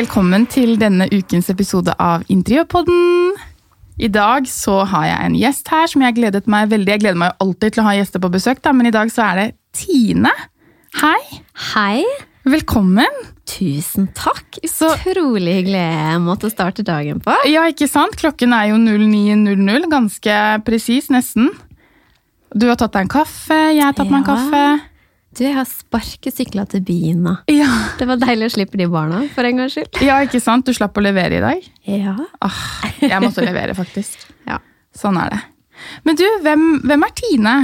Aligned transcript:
Velkommen 0.00 0.46
til 0.48 0.78
denne 0.80 1.04
ukens 1.12 1.50
episode 1.52 1.92
av 2.00 2.22
Interiørpodden. 2.32 3.34
I 4.00 4.08
dag 4.08 4.46
så 4.48 4.78
har 4.88 5.04
jeg 5.10 5.26
en 5.26 5.34
gjest 5.36 5.68
her 5.68 5.90
som 5.92 6.00
jeg 6.06 6.14
gledet 6.16 6.46
meg 6.48 6.70
veldig 6.70 6.88
Jeg 6.94 7.02
gleder 7.02 7.18
meg 7.20 7.34
jo 7.34 7.44
alltid 7.44 7.74
til 7.74 7.82
å 7.82 7.84
ha 7.84 7.92
gjester 7.98 8.22
på 8.22 8.30
besøk, 8.32 8.62
da, 8.64 8.72
men 8.72 8.88
i 8.88 8.92
dag 8.96 9.10
så 9.12 9.26
er 9.26 9.36
det 9.42 9.46
Tine. 9.76 10.32
Hei. 11.02 11.18
Hei. 11.74 12.04
Velkommen. 12.48 13.18
Tusen 13.44 14.08
takk. 14.16 14.56
Så- 14.64 14.94
Utrolig 14.96 15.58
hyggelig 15.58 16.16
måte 16.24 16.48
å 16.48 16.54
starte 16.54 16.80
dagen 16.86 17.20
på. 17.20 17.36
Ja, 17.52 17.66
ikke 17.68 17.90
sant? 17.90 18.16
Klokken 18.16 18.54
er 18.56 18.70
jo 18.72 18.76
09.00, 18.80 19.84
ganske 19.92 20.64
presis, 20.64 21.10
nesten. 21.12 21.50
Du 22.56 22.68
har 22.72 22.76
tatt 22.80 22.96
deg 22.96 23.02
en 23.04 23.12
kaffe, 23.20 23.60
jeg 23.76 23.84
har 23.84 23.92
tatt 23.92 24.08
meg 24.08 24.24
en 24.24 24.30
kaffe. 24.32 24.64
Du, 25.30 25.44
jeg 25.44 25.54
har 25.54 25.66
sparkesykla 25.68 26.64
til 26.72 26.82
byen 26.82 27.20
nå. 27.22 27.36
Ja. 27.52 27.68
Det 28.00 28.08
var 28.10 28.18
deilig 28.18 28.48
å 28.48 28.54
slippe 28.56 28.80
de 28.80 28.88
barna, 28.90 29.22
for 29.34 29.46
en 29.46 29.60
gangs 29.62 29.76
skyld. 29.76 30.00
ja, 30.02 30.18
ikke 30.26 30.40
sant? 30.42 30.66
Du 30.66 30.74
slapp 30.74 30.98
å 30.98 31.04
levere 31.04 31.38
i 31.38 31.44
dag. 31.44 31.68
Ja. 31.86 32.16
Åh, 32.18 32.64
jeg 33.04 33.22
måtte 33.22 33.44
levere, 33.46 33.76
faktisk. 33.78 34.18
ja. 34.50 34.58
Sånn 34.96 35.20
er 35.22 35.36
det. 35.36 35.40
Men 36.04 36.18
du, 36.18 36.26
hvem, 36.42 36.64
hvem 36.82 37.06
er 37.06 37.14
Tine? 37.20 37.54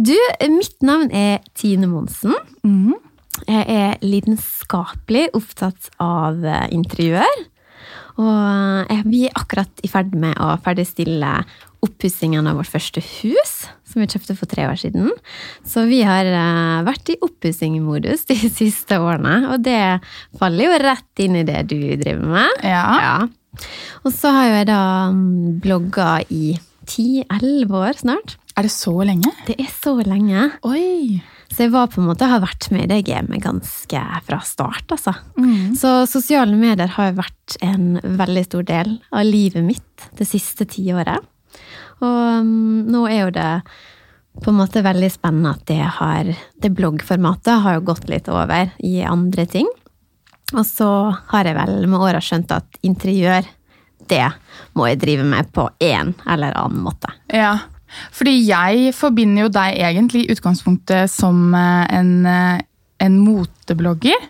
Du, 0.00 0.16
mitt 0.50 0.82
navn 0.82 1.14
er 1.14 1.38
Tine 1.54 1.86
Monsen. 1.90 2.34
Mm. 2.66 2.98
Jeg 3.46 3.64
er 3.70 4.02
lidenskapelig 4.02 5.28
opptatt 5.38 5.88
av 6.02 6.42
eh, 6.44 6.66
interiør. 6.74 7.44
Og 8.20 8.90
eh, 8.90 9.04
vi 9.06 9.24
er 9.28 9.38
akkurat 9.38 9.86
i 9.86 9.90
ferd 9.92 10.18
med 10.18 10.34
å 10.42 10.56
ferdigstille 10.64 11.30
oppussingen 11.84 12.46
av 12.48 12.58
vårt 12.60 12.70
første 12.70 13.02
hus, 13.02 13.52
som 13.88 14.02
vi 14.02 14.08
kjøpte 14.10 14.36
for 14.38 14.50
tre 14.50 14.66
år 14.68 14.78
siden. 14.80 15.10
Så 15.66 15.86
vi 15.88 16.02
har 16.06 16.28
eh, 16.28 16.80
vært 16.86 17.12
i 17.12 17.18
oppussingmodus 17.24 18.26
de 18.30 18.38
siste 18.60 19.00
årene, 19.00 19.52
og 19.52 19.64
det 19.66 20.00
faller 20.40 20.68
jo 20.68 20.80
rett 20.84 21.24
inn 21.24 21.40
i 21.40 21.46
det 21.48 21.64
du 21.72 21.78
driver 22.00 22.26
med. 22.36 22.64
Ja. 22.66 22.84
Ja. 23.04 23.16
Og 24.04 24.14
så 24.14 24.32
har 24.34 24.48
jo 24.48 24.58
jeg 24.60 24.70
da 24.70 24.82
mm, 25.14 25.58
blogga 25.64 26.12
i 26.30 26.54
10-11 26.86 27.76
år 27.80 27.98
snart. 27.98 28.36
Er 28.58 28.66
det 28.66 28.72
så 28.74 28.92
lenge? 29.06 29.30
Det 29.46 29.56
er 29.62 29.68
så 29.72 29.94
lenge. 30.04 30.48
Oi. 30.66 31.20
Så 31.50 31.64
jeg 31.64 31.72
var 31.74 31.88
på 31.90 32.00
en 32.02 32.08
måte, 32.10 32.28
har 32.30 32.42
vært 32.42 32.68
med 32.74 32.86
i 32.86 32.90
det 32.92 33.00
gamet 33.08 33.42
ganske 33.42 34.00
fra 34.26 34.38
start, 34.46 34.86
altså. 34.94 35.16
Mm. 35.40 35.74
Så 35.78 36.04
sosiale 36.10 36.54
medier 36.58 36.92
har 36.94 37.16
vært 37.18 37.56
en 37.64 37.98
veldig 38.04 38.44
stor 38.46 38.66
del 38.68 38.94
av 39.10 39.26
livet 39.26 39.66
mitt 39.66 40.06
det 40.18 40.28
siste 40.30 40.66
tiåret. 40.70 41.26
Og 42.00 42.42
um, 42.42 42.82
nå 42.88 43.04
er 43.08 43.24
jo 43.24 43.32
det 43.34 43.52
på 44.40 44.52
en 44.52 44.60
måte 44.60 44.82
veldig 44.84 45.10
spennende 45.12 45.52
at 45.56 45.64
det 45.68 45.82
har 45.98 46.28
Det 46.62 46.70
bloggformatet 46.72 47.64
har 47.64 47.76
jo 47.76 47.86
gått 47.90 48.08
litt 48.08 48.28
over 48.30 48.70
i 48.78 49.00
andre 49.04 49.46
ting. 49.46 49.68
Og 50.54 50.64
så 50.66 50.90
har 51.30 51.46
jeg 51.46 51.58
vel 51.58 51.86
med 51.86 52.00
åra 52.00 52.22
skjønt 52.22 52.52
at 52.54 52.78
interiør, 52.86 53.44
det 54.10 54.26
må 54.74 54.88
jeg 54.88 55.02
drive 55.02 55.26
med 55.26 55.52
på 55.54 55.68
en 55.86 56.14
eller 56.26 56.56
annen 56.58 56.82
måte. 56.82 57.12
Ja, 57.30 57.58
fordi 58.14 58.36
jeg 58.46 58.90
forbinder 58.96 59.46
jo 59.46 59.52
deg 59.54 59.78
egentlig 59.78 60.24
i 60.24 60.34
utgangspunktet 60.34 61.10
som 61.12 61.54
eh, 61.54 61.86
en, 61.98 62.12
eh, 62.26 62.62
en 63.02 63.18
moteblogger. 63.22 64.28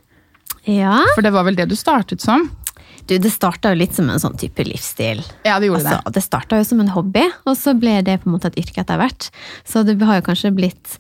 Ja. 0.68 1.00
For 1.14 1.24
det 1.24 1.32
var 1.34 1.46
vel 1.48 1.56
det 1.56 1.70
du 1.70 1.76
startet 1.78 2.24
som? 2.24 2.48
Du, 3.08 3.16
det 3.18 3.32
starta 3.32 3.72
jo 3.72 3.80
litt 3.80 3.96
som 3.96 4.10
en 4.12 4.20
sånn 4.22 4.38
type 4.40 4.64
livsstil. 4.66 5.22
Ja, 5.46 5.58
det 5.60 5.70
gjorde 5.70 5.84
Altså, 5.84 6.14
det 6.14 6.22
starta 6.24 6.60
jo 6.60 6.66
som 6.68 6.82
en 6.82 6.92
hobby, 6.94 7.24
og 7.48 7.56
så 7.58 7.74
ble 7.78 8.00
det 8.06 8.20
på 8.22 8.30
en 8.30 8.36
måte 8.36 8.50
et 8.52 8.60
yrke 8.62 8.84
etter 8.84 9.00
hvert. 9.00 9.30
Så 9.68 9.84
det 9.86 9.98
har 10.04 10.20
jo 10.20 10.26
kanskje 10.26 10.52
blitt 10.56 10.98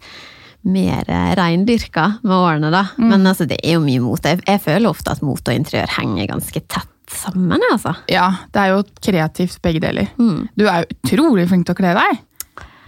mer 0.66 1.08
eh, 1.08 1.32
reindyrka 1.38 2.06
med 2.22 2.36
årene, 2.36 2.70
da. 2.72 2.86
Mm. 2.98 3.10
Men 3.12 3.28
altså, 3.32 3.46
det 3.48 3.60
er 3.64 3.78
jo 3.78 3.84
mye 3.84 4.02
mote. 4.04 4.34
Jeg, 4.34 4.44
jeg 4.48 4.62
føler 4.64 4.90
ofte 4.90 5.14
at 5.14 5.22
mote 5.24 5.52
og 5.52 5.60
interiør 5.60 5.94
henger 5.98 6.32
ganske 6.34 6.64
tett 6.66 6.96
sammen, 7.10 7.60
altså. 7.72 7.94
Ja, 8.10 8.28
det 8.54 8.62
er 8.62 8.74
jo 8.74 8.82
kreativt 9.02 9.60
begge 9.64 9.82
deler. 9.82 10.10
Mm. 10.20 10.48
Du 10.54 10.66
er 10.68 10.84
jo 10.84 10.98
utrolig 10.98 11.48
flink 11.50 11.66
til 11.68 11.76
å 11.76 11.80
kle 11.80 11.94
deg. 11.98 12.26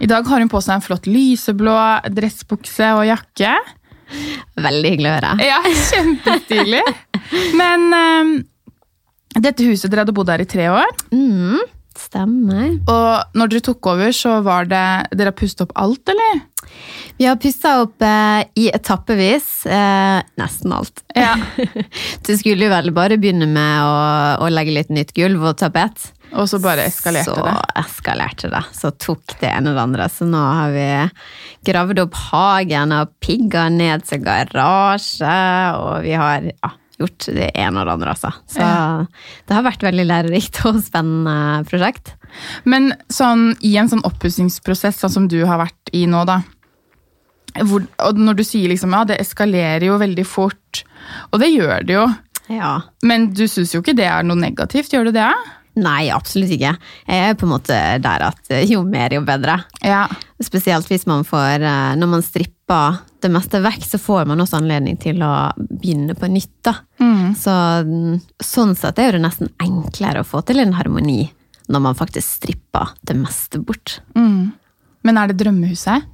I 0.03 0.09
dag 0.09 0.27
har 0.27 0.41
hun 0.41 0.51
på 0.51 0.61
seg 0.63 0.77
en 0.77 0.83
flott 0.83 1.07
lyseblå 1.07 1.75
dressbukse 2.11 2.89
og 2.97 3.05
jakke. 3.07 3.53
Veldig 4.59 4.89
hyggelig 4.93 5.09
å 5.09 5.13
høre. 5.17 5.33
Ja, 5.47 5.59
kjempestilig. 5.89 6.83
Men 7.59 7.87
eh, 7.97 8.33
dette 9.41 9.65
huset, 9.65 9.89
dere 9.89 10.03
hadde 10.03 10.15
bodd 10.15 10.29
her 10.29 10.43
i 10.43 10.49
tre 10.49 10.69
år. 10.69 10.89
Mm, 11.13 11.61
stemmer. 11.97 12.75
Og 12.89 13.37
når 13.37 13.53
dere 13.53 13.65
tok 13.69 13.91
over, 13.93 14.11
så 14.15 14.39
var 14.45 14.69
det 14.69 14.85
Dere 15.13 15.31
har 15.31 15.37
pustet 15.37 15.65
opp 15.65 15.73
alt, 15.79 16.09
eller? 16.13 16.41
Vi 17.17 17.27
har 17.27 17.37
pussa 17.37 17.75
opp 17.83 18.01
eh, 18.01 18.41
i 18.59 18.69
etappevis. 18.73 19.65
Eh, 19.69 20.19
nesten 20.39 20.73
alt. 20.73 21.05
Ja. 21.15 21.35
Du 22.25 22.33
skulle 22.39 22.67
jo 22.67 22.73
vel 22.73 22.91
bare 22.95 23.19
begynne 23.21 23.47
med 23.49 23.85
å, 23.85 24.43
å 24.45 24.49
legge 24.51 24.73
litt 24.75 24.91
nytt 24.93 25.13
gulv 25.17 25.43
og 25.51 25.57
tapet. 25.61 26.09
Og 26.33 26.47
så 26.49 26.57
bare 26.61 26.87
eskalerte 26.89 27.29
så 27.29 27.45
det. 27.45 27.55
eskalerte 27.83 28.49
det. 28.49 28.63
Så 28.73 28.93
tok 28.97 29.35
det 29.41 29.51
ene 29.51 29.71
og 29.71 29.77
det 29.77 29.83
andre. 29.83 30.07
Så 30.09 30.25
nå 30.29 30.41
har 30.41 30.73
vi 30.73 30.87
gravd 31.69 32.01
opp 32.07 32.17
hagen 32.31 32.95
og 32.97 33.13
pigga 33.23 33.67
ned 33.73 34.07
til 34.09 34.23
garasje, 34.25 35.35
og 35.77 36.07
vi 36.07 36.15
har 36.17 36.49
ja, 36.49 36.71
gjort 37.01 37.27
det 37.35 37.49
ene 37.57 37.81
og 37.81 37.87
det 37.87 37.93
andre, 37.95 38.13
altså. 38.13 38.31
Så 38.49 38.65
det 39.47 39.55
har 39.57 39.65
vært 39.65 39.85
veldig 39.85 40.05
lærerikt 40.09 40.61
og 40.69 40.81
spennende 40.83 41.63
prosjekt. 41.69 42.13
Men 42.69 42.91
sånn, 43.13 43.51
i 43.65 43.75
en 43.81 43.89
sånn 43.91 44.03
oppussingsprosess 44.07 45.01
sånn 45.03 45.15
som 45.17 45.29
du 45.31 45.41
har 45.49 45.61
vært 45.61 45.93
i 45.95 46.05
nå, 46.09 46.23
da. 46.29 46.41
Hvor, 47.53 47.83
og 48.01 48.17
når 48.17 48.39
du 48.39 48.45
sier 48.47 48.71
liksom, 48.71 48.93
ja, 48.97 49.03
det 49.05 49.19
eskalerer 49.21 49.85
jo 49.91 49.99
veldig 50.01 50.25
fort, 50.25 50.83
og 51.31 51.41
det 51.43 51.51
gjør 51.53 51.85
det 51.85 51.97
jo. 51.99 52.07
Ja. 52.53 52.75
Men 53.05 53.29
du 53.37 53.45
syns 53.47 53.75
jo 53.75 53.83
ikke 53.83 53.95
det 53.97 54.07
er 54.09 54.25
noe 54.25 54.39
negativt, 54.39 54.93
gjør 54.93 55.09
du 55.09 55.17
det? 55.19 55.29
Nei, 55.81 56.11
absolutt 56.13 56.53
ikke. 56.53 56.75
Jeg 57.07 57.29
er 57.31 57.37
på 57.37 57.47
en 57.47 57.53
måte 57.55 57.77
der 58.03 58.25
at 58.27 58.51
eh, 58.53 58.65
jo 58.69 58.83
mer, 58.85 59.15
jo 59.15 59.23
bedre. 59.25 59.57
Ja. 59.81 60.05
Spesielt 60.43 60.89
hvis 60.91 61.07
man 61.09 61.25
får 61.25 61.63
eh, 61.65 61.93
Når 61.97 62.11
man 62.11 62.25
stripper 62.25 62.99
det 63.23 63.31
meste 63.33 63.61
vekk, 63.63 63.85
så 63.87 63.99
får 64.01 64.27
man 64.29 64.43
også 64.43 64.59
anledning 64.59 64.99
til 65.01 65.23
å 65.25 65.33
begynne 65.57 66.13
på 66.19 66.29
nytt. 66.29 66.53
da. 66.67 66.75
Mm. 67.01 67.33
Så 67.39 67.53
mm, 67.87 68.19
sånn 68.43 68.75
sett 68.77 69.01
er 69.01 69.17
det 69.17 69.23
nesten 69.23 69.49
enklere 69.63 70.21
å 70.21 70.27
få 70.27 70.43
til 70.45 70.61
en 70.61 70.75
harmoni 70.77 71.25
når 71.71 71.79
man 71.85 71.95
faktisk 71.97 72.41
stripper 72.41 72.91
det 73.07 73.15
meste 73.17 73.61
bort. 73.63 74.01
Mm. 74.17 74.51
Men 75.07 75.19
er 75.19 75.31
det 75.31 75.39
drømmehuset? 75.41 76.09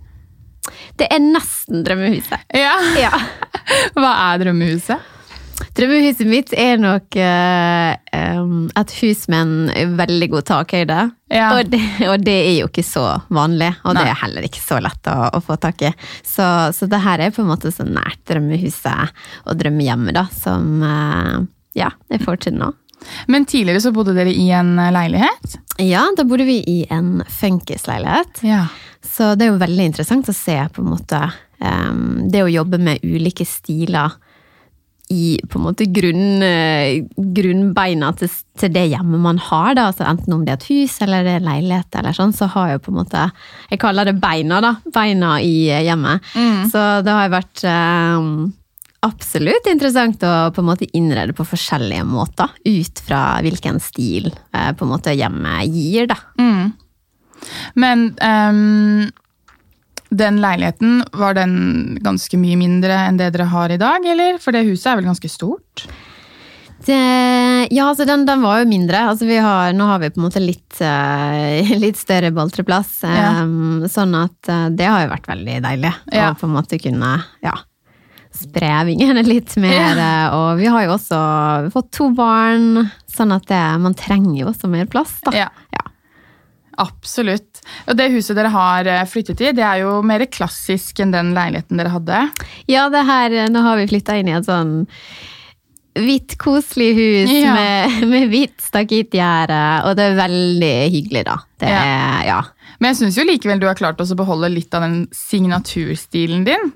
Det 0.99 1.07
er 1.09 1.23
nesten 1.23 1.83
drømmehuset. 1.83 2.45
Ja. 2.53 2.75
Ja. 2.99 3.11
Hva 3.97 4.13
er 4.29 4.43
drømmehuset? 4.45 5.15
Drømmehuset 5.79 6.27
mitt 6.27 6.49
er 6.59 6.75
nok 6.81 7.15
uh, 7.15 7.93
um, 8.35 8.65
et 8.75 8.95
hus 8.99 9.21
med 9.31 9.53
en 9.77 9.93
veldig 9.95 10.27
god 10.33 10.47
takhøyde. 10.49 10.97
Ja. 11.31 11.53
Og, 11.55 11.69
det, 11.71 11.79
og 12.09 12.25
det 12.25 12.35
er 12.35 12.55
jo 12.57 12.67
ikke 12.67 12.83
så 12.83 13.05
vanlig, 13.31 13.69
og 13.87 13.95
det 13.95 14.03
er 14.09 14.19
heller 14.25 14.47
ikke 14.49 14.59
så 14.59 14.81
lett 14.83 15.07
å, 15.07 15.29
å 15.37 15.41
få 15.45 15.55
tak 15.61 15.85
i. 15.87 15.93
Så, 16.25 16.43
så 16.75 16.89
det 16.91 16.99
her 17.05 17.23
er 17.23 17.31
på 17.31 17.45
en 17.45 17.51
måte 17.53 17.71
så 17.71 17.87
nært 17.87 18.19
drømmehuset 18.27 19.15
og 19.45 19.61
drømmehjemmet 19.61 20.19
da, 20.19 20.25
som 20.35 20.83
uh, 20.83 21.39
ja, 21.79 21.93
er 22.11 22.27
til 22.43 22.59
nå. 22.59 22.73
Men 23.31 23.47
tidligere 23.47 23.79
så 23.79 23.95
bodde 23.95 24.17
dere 24.17 24.35
i 24.35 24.49
en 24.51 24.73
leilighet? 24.75 25.59
Ja, 25.79 26.03
da 26.17 26.25
bodde 26.27 26.43
vi 26.49 26.59
i 26.67 26.79
en 26.91 27.21
funkisleilighet. 27.39 28.43
Ja. 28.43 28.65
Så 29.05 29.31
det 29.39 29.47
er 29.47 29.53
jo 29.53 29.61
veldig 29.61 29.85
interessant 29.93 30.27
å 30.27 30.35
se 30.35 30.57
på 30.75 30.83
en 30.83 30.91
måte 30.91 31.21
um, 31.63 32.27
det 32.27 32.43
å 32.43 32.51
jobbe 32.51 32.81
med 32.83 33.05
ulike 33.07 33.47
stiler 33.47 34.19
i 35.09 35.39
på 35.49 35.57
en 35.57 35.65
måte 35.65 35.87
grunn, 35.89 36.43
eh, 36.45 37.01
grunnbeina 37.17 38.11
til, 38.19 38.29
til 38.59 38.73
det 38.75 38.85
hjemmet 38.91 39.23
man 39.23 39.41
har. 39.41 39.73
Da. 39.77 39.87
Altså, 39.89 40.05
enten 40.05 40.35
om 40.35 40.45
det 40.45 40.53
er 40.53 40.59
et 40.59 40.69
hus 40.69 40.99
eller 41.05 41.25
det 41.25 41.39
er 41.39 41.47
leilighet, 41.47 41.89
eller 41.97 42.15
sånn, 42.15 42.35
så 42.35 42.49
har 42.53 42.75
jeg 42.75 42.83
på 42.85 42.93
en 42.93 42.99
måte 43.01 43.25
Jeg 43.71 43.81
kaller 43.81 44.05
det 44.05 44.19
beina, 44.21 44.61
da. 44.61 44.75
Beina 44.93 45.37
i 45.41 45.69
hjemmet. 45.69 46.21
hjemmet. 46.35 46.71
Så 46.71 46.83
det 47.05 47.15
har 47.15 47.31
vært 47.33 47.63
um, 47.65 48.51
absolutt 49.05 49.69
interessant 49.71 50.23
å 50.27 50.33
på 50.53 50.61
en 50.61 50.69
måte 50.69 50.89
innrede 50.97 51.35
på 51.35 51.47
forskjellige 51.47 52.05
måter. 52.07 52.51
Ut 52.67 53.01
fra 53.05 53.23
hvilken 53.45 53.79
stil 53.83 54.29
eh, 54.29 54.71
på 54.75 54.85
en 54.85 54.93
måte 54.93 55.15
hjemmet 55.15 55.73
gir, 55.73 56.09
da. 56.11 56.19
Mm. 56.39 56.71
Men 57.79 58.09
ehm, 58.25 59.09
den 60.09 60.39
leiligheten, 60.41 61.03
var 61.13 61.35
den 61.37 61.97
ganske 62.03 62.37
mye 62.41 62.57
mindre 62.57 62.95
enn 63.07 63.17
det 63.19 63.31
dere 63.35 63.49
har 63.51 63.69
i 63.69 63.77
dag, 63.81 64.05
eller? 64.09 64.39
For 64.41 64.55
det 64.55 64.65
huset 64.67 64.87
er 64.93 64.99
vel 65.01 65.09
ganske 65.11 65.29
stort? 65.29 65.85
Det, 66.85 66.95
ja, 67.75 67.89
altså 67.89 68.05
den, 68.07 68.23
den 68.25 68.41
var 68.41 68.61
jo 68.61 68.69
mindre. 68.69 69.01
Altså 69.11 69.27
vi 69.27 69.37
har, 69.43 69.73
nå 69.75 69.85
har 69.89 69.99
vi 70.01 70.09
på 70.15 70.21
en 70.21 70.25
måte 70.29 70.41
litt, 70.41 70.79
eh, 70.81 71.73
litt 71.83 71.99
større 71.99 72.31
boltreplass. 72.33 73.01
Ja. 73.03 73.41
Um, 73.43 73.83
sånn 73.91 74.15
at 74.17 74.49
eh, 74.49 74.69
det 74.79 74.87
har 74.87 75.03
jo 75.05 75.11
vært 75.11 75.27
veldig 75.29 75.57
deilig. 75.67 75.91
Ja. 76.15 76.31
Å 76.31 76.39
på 76.39 76.47
en 76.47 76.55
måte 76.55 76.79
kunne 76.81 77.11
ja, 77.43 77.57
spre 78.33 78.71
vingene 78.87 79.25
litt 79.33 79.57
mer. 79.61 79.99
eh, 79.99 80.37
Og 80.39 80.63
vi 80.63 80.71
har 80.71 80.87
jo 80.87 80.95
også 80.95 81.19
fått 81.75 81.91
to 81.99 82.09
barn, 82.15 82.87
sånn 83.11 83.35
at 83.35 83.45
det, 83.51 83.61
man 83.83 83.97
trenger 83.99 84.45
jo 84.45 84.49
også 84.53 84.71
mer 84.71 84.87
plass. 84.89 85.17
da. 85.27 85.35
Absolutt. 86.79 87.59
Og 87.89 87.97
det 87.99 88.09
huset 88.13 88.37
dere 88.37 88.51
har 88.53 88.87
eh, 88.87 89.01
flyttet 89.09 89.41
i, 89.43 89.51
det 89.57 89.65
er 89.65 89.81
jo 89.83 89.97
mer 90.05 90.23
klassisk 90.31 91.01
enn 91.03 91.11
den 91.15 91.33
leiligheten 91.35 91.79
dere 91.81 91.91
hadde. 91.93 92.21
Ja, 92.71 92.87
det 92.93 93.03
her, 93.09 93.35
nå 93.51 93.63
har 93.65 93.79
vi 93.81 93.89
flytta 93.91 94.15
inn 94.21 94.31
i 94.31 94.37
et 94.37 94.47
sånn 94.47 94.77
hvitt, 95.99 96.37
koselig 96.39 96.93
hus 96.95 97.31
Ja. 97.33 97.53
med, 97.57 98.03
med 98.13 98.29
hvitt 98.31 98.61
stakittgjerde, 98.63 99.59
og 99.89 99.97
det 99.99 100.05
er 100.11 100.19
veldig 100.21 100.75
hyggelig, 100.95 101.25
da. 101.27 101.37
Det 101.59 101.73
Ja. 101.73 102.23
ja. 102.29 102.39
Men 102.79 102.93
jeg 102.93 103.01
syns 103.01 103.17
jo 103.19 103.25
likevel 103.27 103.59
du 103.59 103.67
har 103.67 103.75
klart 103.75 103.99
også 103.99 104.15
å 104.15 104.21
beholde 104.21 104.47
litt 104.53 104.73
av 104.77 104.85
den 104.85 105.01
signaturstilen 105.11 106.45
din. 106.47 106.69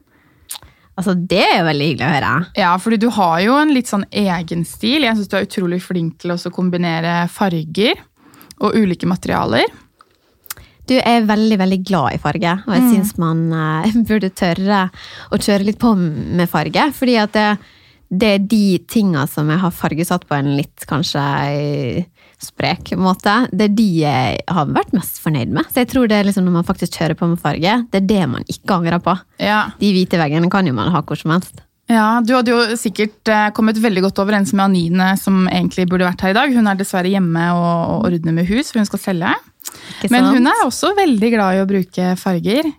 Altså, 0.99 1.15
det 1.15 1.39
er 1.41 1.55
jo 1.61 1.67
veldig 1.69 1.85
hyggelig 1.87 2.05
å 2.05 2.13
høre. 2.13 2.31
Ja, 2.59 2.71
fordi 2.77 2.99
du 3.01 3.07
har 3.15 3.39
jo 3.41 3.55
en 3.57 3.71
litt 3.73 3.87
sånn 3.89 4.03
egen 4.11 4.65
stil. 4.67 5.07
Jeg 5.07 5.15
syns 5.17 5.31
du 5.31 5.37
er 5.39 5.47
utrolig 5.47 5.79
flink 5.81 6.19
til 6.21 6.35
å 6.35 6.51
kombinere 6.53 7.23
farger 7.33 7.95
og 8.59 8.75
ulike 8.77 9.07
materialer. 9.09 9.65
Du 10.89 10.97
er 10.99 11.27
veldig, 11.27 11.57
veldig 11.61 11.79
glad 11.87 12.17
i 12.17 12.19
farge, 12.21 12.57
og 12.65 12.73
jeg 12.75 12.89
syns 12.89 13.13
man 13.21 13.45
uh, 13.55 13.87
burde 14.09 14.33
tørre 14.35 14.87
å 15.31 15.39
kjøre 15.39 15.69
litt 15.69 15.79
på 15.81 15.93
med 15.95 16.49
farge. 16.51 16.89
Fordi 16.97 17.15
at 17.21 17.35
det, 17.37 17.47
det 18.11 18.31
er 18.35 18.47
de 18.51 18.65
tinga 18.91 19.23
som 19.31 19.49
jeg 19.49 19.61
har 19.63 19.75
fargesatt 19.75 20.27
på 20.29 20.37
en 20.37 20.53
litt 20.57 20.85
kanskje 20.89 21.23
eh, 21.23 22.03
sprek 22.43 22.93
måte, 22.99 23.35
det 23.55 23.69
er 23.69 23.75
de 23.77 23.89
jeg 24.03 24.39
har 24.51 24.71
vært 24.75 24.95
mest 24.95 25.21
fornøyd 25.23 25.53
med. 25.55 25.69
Så 25.71 25.85
jeg 25.85 25.93
tror 25.93 26.09
det 26.11 26.19
er 26.19 26.27
liksom 26.27 26.47
når 26.47 26.59
man 26.59 26.67
faktisk 26.67 26.99
kjører 26.99 27.17
på 27.19 27.31
med 27.31 27.41
farge, 27.41 27.77
det 27.93 28.01
er 28.01 28.09
det 28.09 28.23
man 28.35 28.43
ikke 28.51 28.81
angrer 28.81 28.99
på. 29.03 29.15
Ja. 29.41 29.69
De 29.79 29.93
hvite 29.95 30.19
veggene 30.19 30.51
kan 30.51 30.67
jo 30.67 30.75
man 30.75 30.91
ha 30.93 31.03
hvor 31.07 31.19
som 31.19 31.35
helst. 31.35 31.63
Ja, 31.91 32.21
Du 32.23 32.31
hadde 32.35 32.53
jo 32.53 32.77
sikkert 32.79 33.27
eh, 33.31 33.49
kommet 33.55 33.79
veldig 33.81 34.05
godt 34.05 34.21
overens 34.23 34.53
med 34.55 34.65
Anine, 34.69 35.13
som 35.19 35.47
egentlig 35.51 35.87
burde 35.91 36.07
vært 36.07 36.23
her 36.23 36.31
i 36.31 36.37
dag. 36.37 36.53
Hun 36.55 36.69
er 36.69 36.79
dessverre 36.79 37.11
hjemme 37.11 37.49
og, 37.57 37.73
og 37.95 38.07
ordner 38.11 38.35
med 38.35 38.47
hus, 38.47 38.71
for 38.71 38.79
hun 38.79 38.87
skal 38.87 39.01
selge. 39.03 39.33
Men 40.11 40.29
hun 40.31 40.49
er 40.49 40.65
også 40.65 40.93
veldig 40.97 41.29
glad 41.35 41.57
i 41.57 41.63
å 41.63 41.69
bruke 41.69 42.13
farger. 42.19 42.69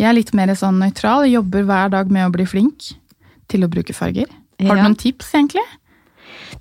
Jeg 0.00 0.08
er 0.08 0.16
litt 0.16 0.32
mer 0.36 0.52
sånn 0.58 0.80
nøytral. 0.82 1.26
Jobber 1.30 1.66
hver 1.68 1.94
dag 1.94 2.12
med 2.12 2.28
å 2.28 2.34
bli 2.34 2.46
flink 2.48 2.92
til 3.50 3.66
å 3.66 3.70
bruke 3.70 3.94
farger. 3.96 4.30
Har 4.64 4.78
du 4.78 4.84
noen 4.84 4.98
tips, 4.98 5.32
egentlig? 5.34 5.64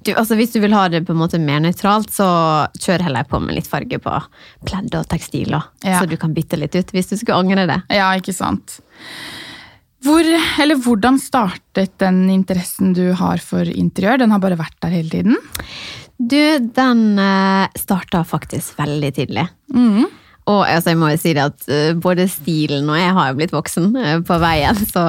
Du, 0.04 0.12
altså 0.20 0.36
Hvis 0.36 0.52
du 0.56 0.60
vil 0.64 0.74
ha 0.76 0.88
det 0.92 1.04
på 1.08 1.14
en 1.14 1.22
måte 1.22 1.40
mer 1.40 1.62
nøytralt, 1.64 2.12
så 2.12 2.28
kjør 2.82 3.06
heller 3.08 3.28
på 3.30 3.40
med 3.44 3.58
litt 3.58 3.70
farge 3.70 4.00
på 4.04 4.18
pledd 4.68 4.98
og 5.00 5.08
tekstiler. 5.12 5.70
Ja. 5.86 6.02
Så 6.02 6.10
du 6.10 6.18
kan 6.20 6.36
bytte 6.36 6.60
litt 6.60 6.76
ut 6.76 6.92
hvis 6.96 7.14
du 7.14 7.16
skulle 7.20 7.40
angre 7.40 7.68
det. 7.70 7.80
Ja, 7.94 8.12
ikke 8.20 8.36
sant. 8.36 8.82
Hvor, 10.04 10.28
eller 10.60 10.80
hvordan 10.84 11.16
startet 11.22 11.94
den 12.04 12.26
interessen 12.34 12.92
du 12.98 13.14
har 13.16 13.40
for 13.40 13.64
interiør? 13.64 14.20
Den 14.20 14.34
har 14.36 14.42
bare 14.44 14.60
vært 14.60 14.76
der 14.84 14.98
hele 14.98 15.14
tiden? 15.14 15.38
Du, 16.18 16.60
den 16.60 17.06
uh, 17.20 17.68
starta 17.80 18.24
faktisk 18.28 18.78
veldig 18.80 19.14
tidlig. 19.16 19.48
Mm. 19.74 20.06
Og 20.52 20.66
altså, 20.68 20.92
jeg 20.92 21.00
må 21.00 21.10
jo 21.14 21.20
si 21.22 21.32
det 21.38 21.44
at 21.46 21.68
eh, 21.72 21.94
både 22.04 22.26
stilen 22.28 22.90
og 22.92 22.98
jeg 23.00 23.12
har 23.16 23.30
jo 23.30 23.38
blitt 23.38 23.54
voksen 23.56 23.86
eh, 23.96 24.18
på 24.28 24.38
veien, 24.44 24.80
så, 24.92 25.04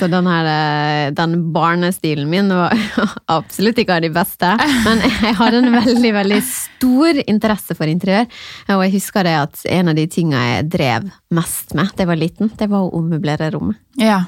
så 0.00 0.08
den 0.08 0.28
her 0.30 0.48
eh, 0.48 1.10
den 1.16 1.36
barnestilen 1.52 2.30
min 2.30 2.48
var 2.54 2.72
absolutt 3.36 3.82
ikke 3.82 3.98
av 3.98 4.06
de 4.06 4.12
beste. 4.14 4.54
Men 4.86 5.04
jeg 5.04 5.36
hadde 5.36 5.60
en 5.60 5.76
veldig, 5.76 6.14
veldig 6.16 6.40
stor 6.48 7.20
interesse 7.26 7.76
for 7.76 7.92
interiør. 7.92 8.24
Og 8.72 8.86
jeg 8.86 8.96
husker 8.96 9.28
det 9.28 9.36
at 9.42 9.64
en 9.68 9.92
av 9.92 10.00
de 10.00 10.08
tinga 10.10 10.46
jeg 10.54 10.70
drev 10.72 11.10
mest 11.36 11.76
med 11.76 11.92
da 11.92 12.06
jeg 12.06 12.12
var 12.14 12.22
liten, 12.22 12.52
det 12.56 12.70
var 12.72 12.86
å 12.86 12.94
ommøblere 12.96 13.50
rommet. 13.52 13.80
Ja. 14.00 14.22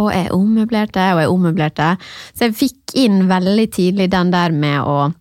Og 0.00 0.12
jeg 0.12 0.32
ommøblerte 0.36 1.08
og 1.14 1.22
jeg 1.22 1.32
ommøblerte. 1.32 1.88
Så 2.36 2.50
jeg 2.50 2.58
fikk 2.60 2.96
inn 3.00 3.24
veldig 3.30 3.68
tidlig 3.72 4.12
den 4.12 4.32
der 4.34 4.52
med 4.52 4.84
å 4.84 5.12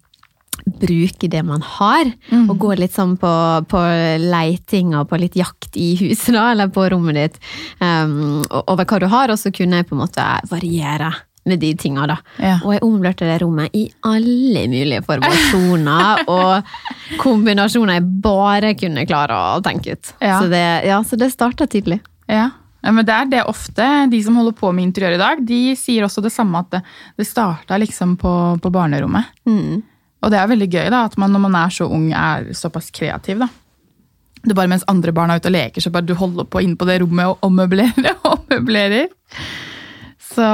bruke 0.65 1.29
det 1.31 1.41
man 1.47 1.63
har, 1.65 2.11
og 2.43 2.53
gå 2.61 2.75
litt 2.79 2.95
sånn 2.95 3.17
på, 3.21 3.31
på 3.71 3.81
leiting 4.23 4.95
og 4.97 5.09
på 5.11 5.19
litt 5.21 5.37
jakt 5.39 5.77
i 5.79 5.93
huset, 5.99 6.33
da, 6.35 6.51
eller 6.53 6.71
på 6.73 6.87
rommet 6.93 7.17
ditt, 7.17 7.41
um, 7.79 8.41
over 8.65 8.85
hva 8.85 9.01
du 9.01 9.09
har, 9.11 9.33
og 9.33 9.39
så 9.41 9.53
kunne 9.55 9.81
jeg 9.81 9.89
på 9.89 9.97
en 9.97 10.03
måte 10.05 10.29
variere 10.51 11.13
med 11.43 11.59
de 11.59 11.71
tinga, 11.77 12.05
da. 12.07 12.17
Ja. 12.37 12.55
Og 12.61 12.75
jeg 12.75 12.83
omlørte 12.85 13.25
det 13.25 13.39
rommet 13.41 13.73
i 13.77 13.87
alle 14.05 14.65
mulige 14.69 15.01
formasjoner 15.07 16.23
og 16.35 16.73
kombinasjoner 17.21 17.97
jeg 17.97 18.09
bare 18.23 18.73
kunne 18.77 19.07
klare 19.09 19.37
å 19.55 19.61
tenke 19.65 19.95
ut. 19.97 20.13
Ja. 20.21 20.39
Så 20.39 20.51
det, 20.51 20.65
ja, 20.87 21.01
så 21.07 21.17
det 21.19 21.31
starta 21.33 21.67
tidlig. 21.69 22.01
Ja. 22.29 22.49
ja, 22.83 22.93
men 22.93 23.07
det 23.07 23.15
er 23.15 23.31
det 23.31 23.45
ofte. 23.49 23.87
De 24.11 24.21
som 24.23 24.37
holder 24.37 24.57
på 24.57 24.71
med 24.75 24.89
interiør 24.89 25.17
i 25.17 25.21
dag, 25.21 25.41
de 25.47 25.61
sier 25.79 26.05
også 26.05 26.23
det 26.23 26.33
samme, 26.33 26.61
at 26.61 26.75
det, 26.77 26.83
det 27.17 27.29
starta 27.29 27.79
liksom 27.81 28.15
på, 28.21 28.35
på 28.61 28.73
barnerommet. 28.73 29.33
Mm. 29.49 29.81
Og 30.21 30.31
det 30.31 30.37
er 30.37 30.49
veldig 30.51 30.69
gøy 30.69 30.89
da, 30.93 31.03
at 31.09 31.17
man 31.17 31.33
når 31.33 31.41
man 31.47 31.55
er 31.63 31.73
så 31.73 31.87
ung, 31.89 32.11
er 32.13 32.51
såpass 32.57 32.91
kreativ. 32.93 33.39
da. 33.41 33.47
Det 34.41 34.53
er 34.53 34.57
bare 34.57 34.69
mens 34.71 34.85
andre 34.89 35.13
barn 35.13 35.29
er 35.33 35.41
ute 35.41 35.49
og 35.51 35.55
leker, 35.55 35.81
så 35.83 35.91
bare 35.93 36.05
du 36.09 36.15
holder 36.17 36.45
på 36.49 36.61
inne 36.65 36.77
på 36.77 36.85
det 36.89 36.99
rommet 37.01 37.29
og 37.29 37.43
ommøblerer 37.45 38.11
og 38.25 38.31
ommøblerer. 38.39 39.09
Så 40.31 40.45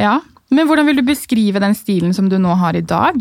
ja. 0.00 0.18
Men 0.52 0.68
hvordan 0.68 0.88
vil 0.88 0.98
du 1.00 1.06
beskrive 1.06 1.60
den 1.62 1.72
stilen 1.76 2.12
som 2.16 2.28
du 2.28 2.36
nå 2.40 2.52
har 2.60 2.76
i 2.76 2.84
dag? 2.84 3.16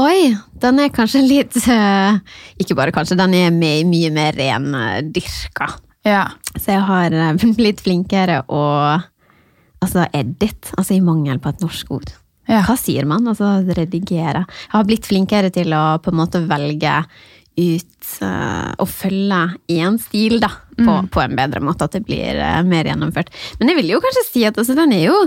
Oi, 0.00 0.32
den 0.58 0.80
er 0.82 0.90
kanskje 0.90 1.20
litt 1.22 1.54
eh, 1.70 2.16
Ikke 2.58 2.74
bare 2.74 2.90
kanskje, 2.90 3.14
den 3.20 3.34
er 3.38 3.52
my- 3.54 3.84
mye 3.86 4.10
mer 4.10 4.34
ren 4.34 4.72
eh. 4.74 5.76
Ja. 6.02 6.24
Så 6.58 6.72
jeg 6.74 6.82
har 6.88 7.14
eh, 7.14 7.44
blitt 7.60 7.82
flinkere 7.84 8.40
å 8.50 8.64
altså 9.84 10.06
edit, 10.16 10.72
altså 10.74 10.96
i 10.96 11.02
mangel 11.04 11.38
på 11.38 11.52
et 11.52 11.62
norsk 11.62 11.90
ord. 11.94 12.10
Ja. 12.50 12.64
Hva 12.66 12.76
sier 12.80 13.06
man? 13.08 13.26
Altså 13.30 13.56
redigere. 13.76 14.44
Jeg 14.44 14.74
har 14.74 14.88
blitt 14.88 15.08
flinkere 15.08 15.52
til 15.54 15.72
å 15.76 15.84
på 16.02 16.12
en 16.12 16.20
måte 16.20 16.42
velge 16.48 16.98
ut 17.54 18.08
uh, 18.24 18.74
og 18.82 18.88
følge 18.90 19.40
én 19.70 19.98
stil, 20.02 20.40
da. 20.42 20.50
På, 20.74 20.98
på 21.14 21.22
en 21.22 21.36
bedre 21.38 21.62
måte, 21.62 21.86
at 21.86 21.94
det 21.94 22.02
blir 22.08 22.40
uh, 22.42 22.62
mer 22.66 22.88
gjennomført. 22.90 23.30
Men 23.60 23.70
jeg 23.70 23.78
vil 23.78 23.92
jo 23.94 24.00
kanskje 24.02 24.24
si 24.26 24.42
at 24.48 24.58
altså, 24.58 24.74
den 24.78 24.94
er 24.96 25.04
jo 25.06 25.18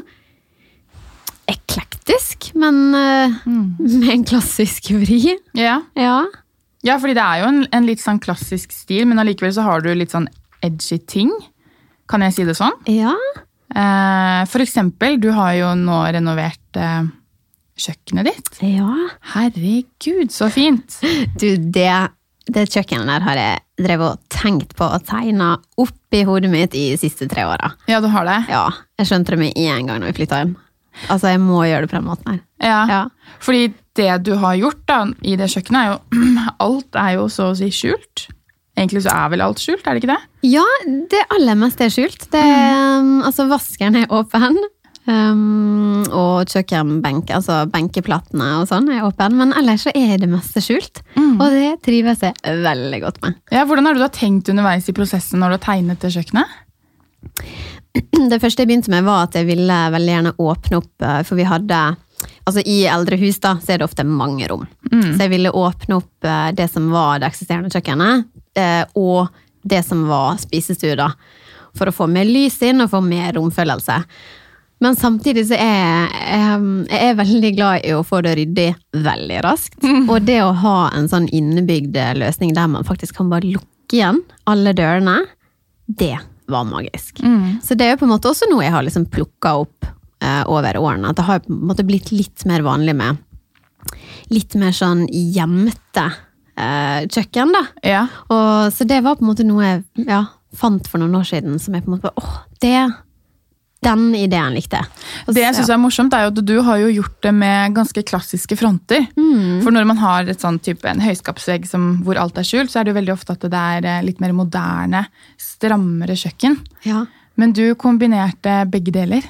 eklektisk, 1.48 2.50
men 2.60 2.81
eh, 2.98 3.38
med 3.48 4.10
en 4.12 4.25
klassisk 4.28 4.92
vri. 5.00 5.38
ja. 5.56 5.80
Ja. 5.96 6.25
Ja, 6.86 7.00
fordi 7.02 7.16
det 7.18 7.24
er 7.24 7.42
jo 7.42 7.48
en, 7.50 7.62
en 7.74 7.88
litt 7.88 8.00
sånn 8.04 8.19
klassisk 8.22 8.72
stil, 8.72 9.08
men 9.10 9.19
allikevel 9.19 9.52
så 9.56 9.64
har 9.66 9.81
du 9.84 9.90
litt 9.98 10.14
sånn 10.14 10.28
edgy 10.64 11.00
ting. 11.10 11.31
Kan 12.08 12.24
jeg 12.24 12.36
si 12.36 12.46
det 12.48 12.56
sånn? 12.56 12.75
Ja. 12.88 13.16
Eh, 13.75 14.42
for 14.48 14.64
eksempel, 14.64 15.18
du 15.22 15.30
har 15.36 15.54
jo 15.58 15.72
nå 15.80 15.98
renovert 16.16 16.80
eh, 16.80 17.08
kjøkkenet 17.78 18.30
ditt. 18.30 18.54
ja. 18.64 18.92
Herregud, 19.33 20.31
så 20.33 20.50
fint! 20.54 21.00
Du, 21.42 21.50
det, 21.57 21.92
det 22.47 22.68
kjøkkenet 22.71 23.09
der 23.09 23.26
har 23.28 23.38
jeg 23.42 23.86
drevet 23.86 24.16
og 24.16 24.31
tenkt 24.33 24.71
på 24.78 24.88
og 24.88 25.04
tegna 25.06 25.52
opp 25.78 26.16
i 26.18 26.24
hodet 26.26 26.50
mitt 26.50 26.74
i 26.74 26.88
de 26.94 27.02
siste 27.02 27.28
tre 27.30 27.44
åra. 27.45 27.74
Ja, 27.92 28.00
du 28.02 28.07
har 28.09 28.26
det? 28.26 28.40
Ja, 28.50 28.64
jeg 28.97 29.09
skjønte 29.12 29.36
det 29.36 29.42
med 29.44 29.59
en 29.59 29.92
gang 29.92 30.00
når 30.02 30.14
vi 30.14 30.18
flytta 30.24 30.40
hjem. 30.42 30.56
Altså, 31.14 31.30
jeg 31.30 31.44
må 31.44 31.59
gjøre 31.68 31.86
det 31.86 31.92
på 31.92 32.00
den 32.00 32.07
måten 32.07 32.31
her. 32.31 32.40
Ja. 32.64 32.80
Ja. 32.90 33.02
Fordi 33.44 33.68
det 34.00 34.09
du 34.26 34.31
har 34.42 34.56
gjort 34.57 34.81
da, 34.90 35.04
i 35.21 35.36
det 35.38 35.52
kjøkkenet, 35.54 35.78
er 35.83 35.92
jo 35.92 36.47
Alt 36.66 36.97
er 36.97 37.12
jo 37.19 37.28
så 37.30 37.52
å 37.52 37.57
si 37.59 37.69
skjult. 37.69 38.30
Egentlig 38.78 39.04
så 39.07 39.14
er 39.16 39.30
vel 39.34 39.42
alt 39.42 39.62
skjult, 39.62 39.86
er 39.88 39.98
det 39.98 40.04
ikke 40.04 40.14
det? 40.14 40.24
Ja, 40.46 40.66
det 41.10 41.24
aller 41.34 41.57
meste 41.57 41.88
er 41.88 41.94
skjult. 41.94 42.28
Det, 42.30 42.42
mm. 42.44 43.24
altså, 43.26 43.48
vaskeren 43.50 43.98
er 44.04 44.12
åpen. 44.14 44.60
Um, 45.07 46.04
og 46.12 46.50
kjøkkenbenk, 46.52 47.30
altså 47.31 47.62
benkeplatene 47.72 48.48
og 48.60 48.68
sånn 48.68 48.90
er 48.92 49.06
åpen. 49.07 49.38
Men 49.40 49.56
ellers 49.57 49.88
så 49.88 49.94
er 49.96 50.18
det 50.22 50.30
meste 50.30 50.62
skjult. 50.64 51.02
Og 51.18 51.46
det 51.54 51.78
trives 51.86 52.26
jeg 52.26 52.57
veldig 52.66 53.02
godt 53.06 53.22
med. 53.24 53.38
Ja, 53.54 53.64
Hvordan 53.66 53.88
har 53.88 53.98
du 53.98 54.04
da 54.04 54.12
tenkt 54.14 54.52
underveis 54.52 54.90
i 54.92 54.96
prosessen 54.98 55.42
når 55.42 55.54
du 55.54 55.57
har 55.57 55.66
tegnet 55.69 56.04
det 56.04 56.14
kjøkkenet? 56.16 56.57
Det 58.31 58.38
første 58.38 58.62
jeg 58.62 58.69
begynte 58.69 58.92
med, 58.94 59.06
var 59.07 59.24
at 59.26 59.36
jeg 59.40 59.48
ville 59.48 59.76
veldig 59.94 60.12
gjerne 60.12 60.34
åpne 60.38 60.78
opp, 60.78 60.92
eh, 61.02 61.22
for 61.26 61.40
vi 61.40 61.48
hadde 61.50 61.80
Altså 62.48 62.62
I 62.66 62.78
eldre 62.90 63.18
hus 63.19 63.40
da, 63.44 63.56
så 63.62 63.74
er 63.74 63.80
det 63.81 63.88
ofte 63.88 64.06
mange 64.07 64.48
rom. 64.50 64.64
Så 64.88 65.26
jeg 65.26 65.31
ville 65.34 65.52
åpne 65.52 65.98
opp 66.00 66.28
eh, 66.28 66.52
det 66.56 66.69
som 66.72 66.88
var 66.94 67.19
det 67.19 67.28
eksisterende 67.31 67.72
kjøkkenet, 67.74 68.28
og 68.97 69.28
det 69.68 69.83
som 69.85 70.06
var 70.07 70.37
spisestue, 70.42 70.95
da. 70.99 71.11
For 71.78 71.90
å 71.90 71.95
få 71.95 72.07
mer 72.09 72.26
lys 72.26 72.59
inn 72.66 72.81
og 72.81 72.92
få 72.94 73.02
mer 73.06 73.33
romfølelse. 73.37 74.02
Men 74.83 74.95
samtidig 74.97 75.47
så 75.49 75.57
er 75.57 75.73
jeg, 75.73 76.61
jeg 76.92 77.09
er 77.09 77.18
veldig 77.18 77.52
glad 77.57 77.85
i 77.87 77.95
å 77.97 78.04
få 78.06 78.21
det 78.26 78.35
ryddig 78.37 78.68
veldig 78.94 79.40
raskt. 79.45 79.78
Og 80.06 80.21
det 80.26 80.40
å 80.45 80.54
ha 80.64 80.78
en 80.94 81.09
sånn 81.09 81.26
innebygd 81.33 81.97
løsning 82.19 82.54
der 82.57 82.69
man 82.69 82.85
faktisk 82.85 83.18
kan 83.18 83.31
bare 83.33 83.49
lukke 83.57 83.97
igjen 83.97 84.21
alle 84.49 84.73
dørene, 84.78 85.21
det 85.87 86.18
var 86.52 86.68
magisk. 86.69 87.21
Så 87.64 87.76
det 87.76 87.87
er 87.87 87.95
jo 87.95 88.02
på 88.04 88.07
en 88.07 88.14
måte 88.14 88.30
også 88.30 88.49
noe 88.52 88.66
jeg 88.66 88.73
har 88.76 88.85
liksom 88.85 89.07
plukka 89.11 89.56
opp 89.64 89.87
eh, 89.87 90.44
over 90.45 90.78
årene. 90.78 91.09
At 91.09 91.18
det 91.19 91.26
har 91.28 91.42
på 91.44 91.52
en 91.54 91.66
måte 91.71 91.85
blitt 91.87 92.11
litt 92.14 92.45
mer 92.49 92.66
vanlig 92.68 92.95
med 92.99 93.23
litt 94.33 94.56
mer 94.59 94.73
sånn 94.76 95.06
gjemte 95.11 96.04
eh, 96.04 96.18
kjøkken, 96.57 97.52
da. 97.54 97.64
Ja. 97.85 98.06
Og, 98.33 98.71
så 98.73 98.87
det 98.90 99.04
var 99.06 99.18
på 99.19 99.26
en 99.26 99.31
måte 99.31 99.45
noe 99.47 99.64
jeg 99.66 100.07
ja, 100.07 100.23
fant 100.57 100.87
for 100.90 101.02
noen 101.02 101.16
år 101.19 101.28
siden 101.30 101.59
som 101.61 101.76
jeg 101.78 101.85
på 101.85 101.92
en 101.92 101.99
måte 101.99 102.14
åh, 102.18 102.40
det 102.64 102.80
Den 103.85 104.07
ideen 104.18 104.56
likte 104.57 104.80
jeg. 104.80 104.87
Og 105.28 105.35
Det 105.35 105.44
jeg 105.44 105.54
så- 105.54 105.59
synes 105.61 105.69
er 105.69 105.78
morsomt, 105.78 106.14
er 106.18 106.28
at 106.31 106.40
du 106.45 106.61
har 106.66 106.80
jo 106.81 106.87
gjort 106.90 107.21
det 107.21 107.33
med 107.33 107.76
ganske 107.76 108.02
klassiske 108.04 108.57
fronter. 108.57 109.06
For 109.61 109.69
når 109.71 109.85
man 109.85 109.97
har 110.02 110.26
et 110.28 110.42
sånn 110.42 110.57
type 110.59 110.83
en 110.90 110.99
høyskapsvegg 110.99 111.68
som, 111.69 112.02
hvor 112.04 112.18
alt 112.18 112.37
er 112.42 112.42
skjult, 112.44 112.71
så 112.73 112.80
er 112.80 112.83
det 112.85 112.95
jo 112.95 112.99
veldig 113.02 113.14
ofte 113.14 113.35
at 113.37 113.45
det 113.45 113.54
er 113.54 113.85
eh, 113.85 114.02
litt 114.04 114.19
mer 114.19 114.33
moderne, 114.33 115.06
strammere 115.37 116.18
kjøkken. 116.18 116.57
ja. 116.85 117.06
Men 117.37 117.52
du 117.54 117.76
kombinerte 117.76 118.64
begge 118.66 118.90
deler. 118.92 119.21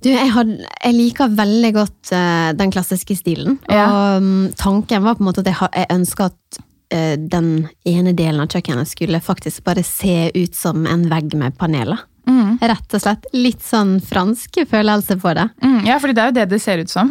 Du, 0.00 0.08
jeg, 0.12 0.30
had, 0.30 0.46
jeg 0.84 0.94
liker 0.94 1.32
veldig 1.34 1.72
godt 1.74 2.12
uh, 2.14 2.52
den 2.54 2.70
klassiske 2.70 3.16
stilen. 3.18 3.58
Ja. 3.68 3.88
Og 3.90 4.22
um, 4.22 4.52
tanken 4.54 5.02
var 5.02 5.16
på 5.16 5.24
en 5.24 5.26
måte 5.32 5.42
at 5.42 5.50
jeg, 5.50 5.70
jeg 5.74 5.88
ønska 5.90 6.28
at 6.30 6.58
eh, 6.60 6.65
den 6.88 7.46
ene 7.88 8.12
delen 8.14 8.44
av 8.44 8.52
kjøkkenet 8.52 8.86
skulle 8.86 9.18
faktisk 9.18 9.64
bare 9.66 9.82
se 9.82 10.28
ut 10.36 10.54
som 10.54 10.84
en 10.86 11.08
vegg 11.10 11.34
med 11.34 11.56
paneler. 11.58 12.04
Mm. 12.26 12.58
Rett 12.60 12.94
og 12.94 13.02
slett. 13.02 13.26
Litt 13.34 13.62
sånn 13.62 13.96
fransk 14.02 14.60
følelse 14.70 15.16
på 15.22 15.34
det. 15.38 15.48
Mm, 15.62 15.80
ja, 15.86 15.98
fordi 16.02 16.16
det 16.16 16.22
er 16.22 16.30
jo 16.30 16.36
det 16.40 16.46
det 16.54 16.62
ser 16.62 16.82
ut 16.82 16.92
som. 16.92 17.10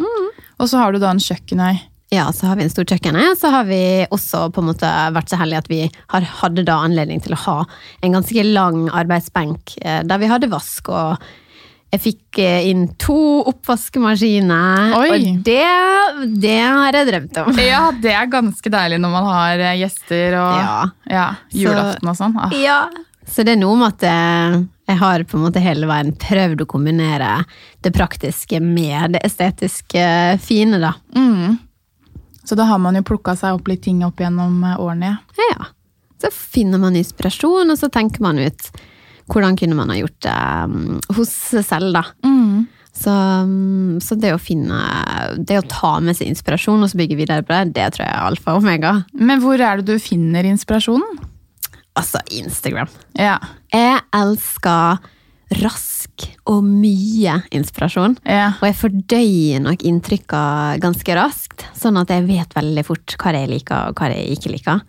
Og 0.60 0.72
så 0.72 0.80
har 0.80 0.96
du 0.96 1.00
da 1.04 1.12
en 1.12 1.22
kjøkkenøy. 1.24 1.84
Ja, 2.14 2.28
så 2.34 2.48
har 2.48 2.60
vi 2.60 2.66
en 2.68 2.72
stor 2.72 2.86
kjøkkenøy. 2.88 3.34
så 3.40 3.50
har 3.52 3.66
vi 3.68 4.06
også 4.14 4.50
på 4.54 4.62
en 4.62 4.70
måte 4.70 4.90
vært 5.16 5.32
så 5.32 5.40
heldige 5.42 5.64
at 5.64 5.72
vi 5.72 5.80
har, 6.14 6.28
hadde 6.42 6.66
da 6.68 6.78
anledning 6.86 7.24
til 7.24 7.36
å 7.36 7.42
ha 7.48 7.58
en 8.06 8.16
ganske 8.16 8.46
lang 8.46 8.86
arbeidsbenk 8.94 9.76
eh, 9.82 10.04
der 10.06 10.22
vi 10.22 10.30
hadde 10.30 10.52
vask, 10.52 10.92
og 10.94 11.18
jeg 11.94 12.02
fikk 12.02 12.40
eh, 12.44 12.66
inn 12.72 12.88
to 13.00 13.16
oppvaskemaskiner, 13.48 14.96
Oi. 14.98 15.10
og 15.14 15.44
det, 15.46 15.62
det 16.42 16.58
har 16.62 16.98
jeg 16.98 17.08
drømt 17.12 17.38
om. 17.44 17.60
Ja, 17.62 17.84
det 18.04 18.12
er 18.12 18.26
ganske 18.32 18.72
deilig 18.74 18.98
når 19.04 19.14
man 19.14 19.28
har 19.30 19.64
eh, 19.64 19.76
gjester 19.80 20.36
og 20.42 20.56
Ja. 20.60 20.78
ja, 21.12 21.28
julaften 21.56 22.10
og 22.12 22.18
sånn. 22.20 22.36
Ah. 22.42 22.56
Ja. 22.60 22.80
Så 23.26 23.46
det 23.48 23.56
er 23.56 23.62
noe 23.62 23.78
med 23.80 23.96
at 23.96 24.04
eh, 24.10 24.58
jeg 24.92 25.00
har 25.02 25.24
på 25.26 25.38
en 25.40 25.46
måte 25.48 25.64
hele 25.64 25.88
veien 25.90 26.12
prøvd 26.22 26.62
å 26.62 26.68
kombinere 26.70 27.30
det 27.82 27.94
praktiske 27.96 28.60
med 28.62 29.16
det 29.16 29.24
estetiske 29.26 30.04
fine, 30.46 30.78
da. 30.84 30.92
Mm. 31.16 31.56
Så 32.46 32.54
da 32.60 32.68
har 32.70 32.78
man 32.78 32.94
jo 33.00 33.02
plukka 33.08 33.34
seg 33.40 33.56
opp 33.58 33.72
litt 33.72 33.82
ting 33.88 34.04
opp 34.06 34.20
gjennom 34.22 34.60
årene. 34.76 35.16
ja. 35.40 35.48
Ja. 35.56 35.72
Så 36.22 36.30
finner 36.32 36.80
man 36.80 36.96
inspirasjon, 36.96 37.70
og 37.70 37.78
så 37.78 37.90
tenker 37.92 38.22
man 38.24 38.38
ut 38.40 38.70
hvordan 39.32 39.58
kunne 39.58 39.78
man 39.78 39.92
ha 39.92 40.00
gjort 40.00 40.18
det 40.26 40.40
mm, 40.72 40.98
hos 41.18 41.32
seg 41.52 41.66
selv, 41.66 41.96
da. 41.98 42.04
Mm. 42.26 42.66
Så, 42.96 43.12
mm, 43.12 43.98
så 44.00 44.16
det 44.16 44.30
å 44.32 44.40
finne 44.40 44.78
Det 45.36 45.58
å 45.60 45.66
ta 45.68 45.98
med 46.00 46.16
seg 46.16 46.30
inspirasjon 46.32 46.80
og 46.80 46.88
så 46.88 47.00
bygge 47.02 47.18
videre 47.20 47.44
på 47.44 47.52
det, 47.52 47.74
det 47.76 47.90
tror 47.92 48.06
jeg 48.06 48.14
er 48.14 48.28
alfa 48.30 48.54
og 48.56 48.64
omega. 48.64 48.94
Men 49.12 49.42
hvor 49.44 49.60
er 49.60 49.82
det 49.82 49.90
du 49.90 50.00
finner 50.00 50.48
inspirasjonen? 50.48 51.20
Altså 52.00 52.22
Instagram. 52.32 52.92
Ja. 53.20 53.36
Jeg 53.72 54.00
elsker 54.16 55.04
rask 55.62 56.26
og 56.50 56.64
mye 56.66 57.36
inspirasjon. 57.56 58.18
ja. 58.24 58.54
Og 58.60 58.66
jeg 58.68 58.78
fordøyer 58.80 59.64
nok 59.64 59.84
inntrykka 59.86 60.42
ganske 60.84 61.18
raskt, 61.18 61.68
sånn 61.78 62.00
at 62.02 62.12
jeg 62.12 62.26
vet 62.28 62.56
veldig 62.56 62.86
fort 62.88 63.18
hva 63.22 63.36
jeg 63.36 63.52
liker 63.52 63.92
og 63.92 64.00
hva 64.00 64.10
jeg 64.12 64.38
ikke 64.38 64.54
liker. 64.56 64.82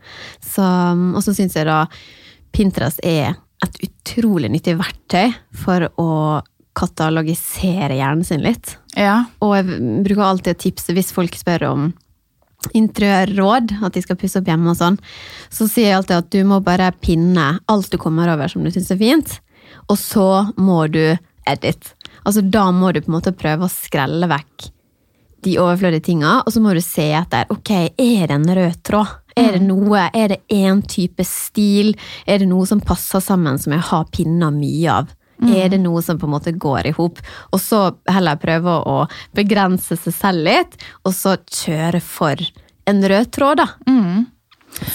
Så, 0.42 0.62
og 0.62 1.20
så 1.26 1.34
syns 1.36 1.58
jeg 1.58 1.68
da 1.68 1.84
Pinterest 2.56 3.02
er 3.04 3.34
et 3.66 3.80
utrolig 3.88 4.50
nyttig 4.52 4.76
verktøy 4.80 5.34
for 5.56 5.88
å 6.00 6.10
katalogisere 6.76 7.96
hjernen 7.96 8.26
sin 8.26 8.44
litt. 8.44 8.76
Ja. 8.96 9.24
Og 9.44 9.54
jeg 9.56 9.78
bruker 10.04 10.26
alltid 10.26 10.56
å 10.56 10.62
tipse 10.66 10.96
hvis 10.96 11.14
folk 11.14 11.36
spør 11.38 11.68
om 11.70 11.86
interiørråd, 12.76 13.76
at 13.84 13.94
de 13.94 14.02
skal 14.02 14.18
pusse 14.18 14.40
opp 14.40 14.48
hjemme 14.50 14.72
og 14.72 14.78
sånn, 14.78 14.96
så 15.52 15.68
sier 15.70 15.90
jeg 15.90 15.98
alltid 16.00 16.16
at 16.18 16.30
du 16.34 16.40
må 16.48 16.60
bare 16.64 16.90
pinne 16.98 17.48
alt 17.70 17.92
du 17.92 17.98
kommer 18.00 18.32
over 18.32 18.50
som 18.50 18.64
du 18.64 18.72
syns 18.74 18.90
er 18.92 19.00
fint, 19.00 19.36
og 19.86 19.98
så 20.00 20.28
må 20.58 20.86
du 20.90 21.04
edit. 21.46 21.92
Altså 22.24 22.42
da 22.42 22.68
må 22.74 22.90
du 22.92 23.02
på 23.02 23.12
en 23.12 23.18
måte 23.18 23.36
prøve 23.36 23.68
å 23.68 23.72
skrelle 23.72 24.28
vekk 24.30 24.70
de 25.46 25.54
overflødige 25.62 26.08
tinga, 26.08 26.40
og 26.42 26.50
så 26.52 26.62
må 26.64 26.74
du 26.74 26.82
se 26.82 27.06
etter 27.14 27.46
ok, 27.54 27.72
er 27.92 28.26
det 28.26 28.34
en 28.34 28.50
rød 28.58 28.82
tråd? 28.88 29.14
Er 29.36 29.58
det 29.58 29.62
noe, 29.66 30.06
er 30.16 30.28
det 30.32 30.40
én 30.52 30.80
type 30.88 31.24
stil? 31.28 31.92
Er 32.26 32.40
det 32.40 32.48
noe 32.48 32.66
som 32.68 32.80
passer 32.80 33.20
sammen 33.20 33.58
som 33.60 33.74
jeg 33.76 33.84
har 33.90 34.06
pinner 34.14 34.54
mye 34.54 34.92
av? 35.02 35.10
Er 35.44 35.68
det 35.68 35.82
noe 35.82 36.00
som 36.00 36.16
på 36.16 36.24
en 36.24 36.32
måte 36.32 36.54
går 36.56 36.86
i 36.88 36.94
hop? 36.96 37.20
Og 37.52 37.60
så 37.60 37.90
heller 38.08 38.38
prøve 38.40 38.78
å 38.88 39.02
begrense 39.36 39.98
seg 40.00 40.14
selv 40.16 40.46
litt, 40.48 40.78
og 41.04 41.12
så 41.12 41.36
kjøre 41.44 42.00
for 42.00 42.40
en 42.88 43.04
rød 43.04 43.30
tråd, 43.36 43.60
da. 43.60 43.68
Mm. 43.90 44.24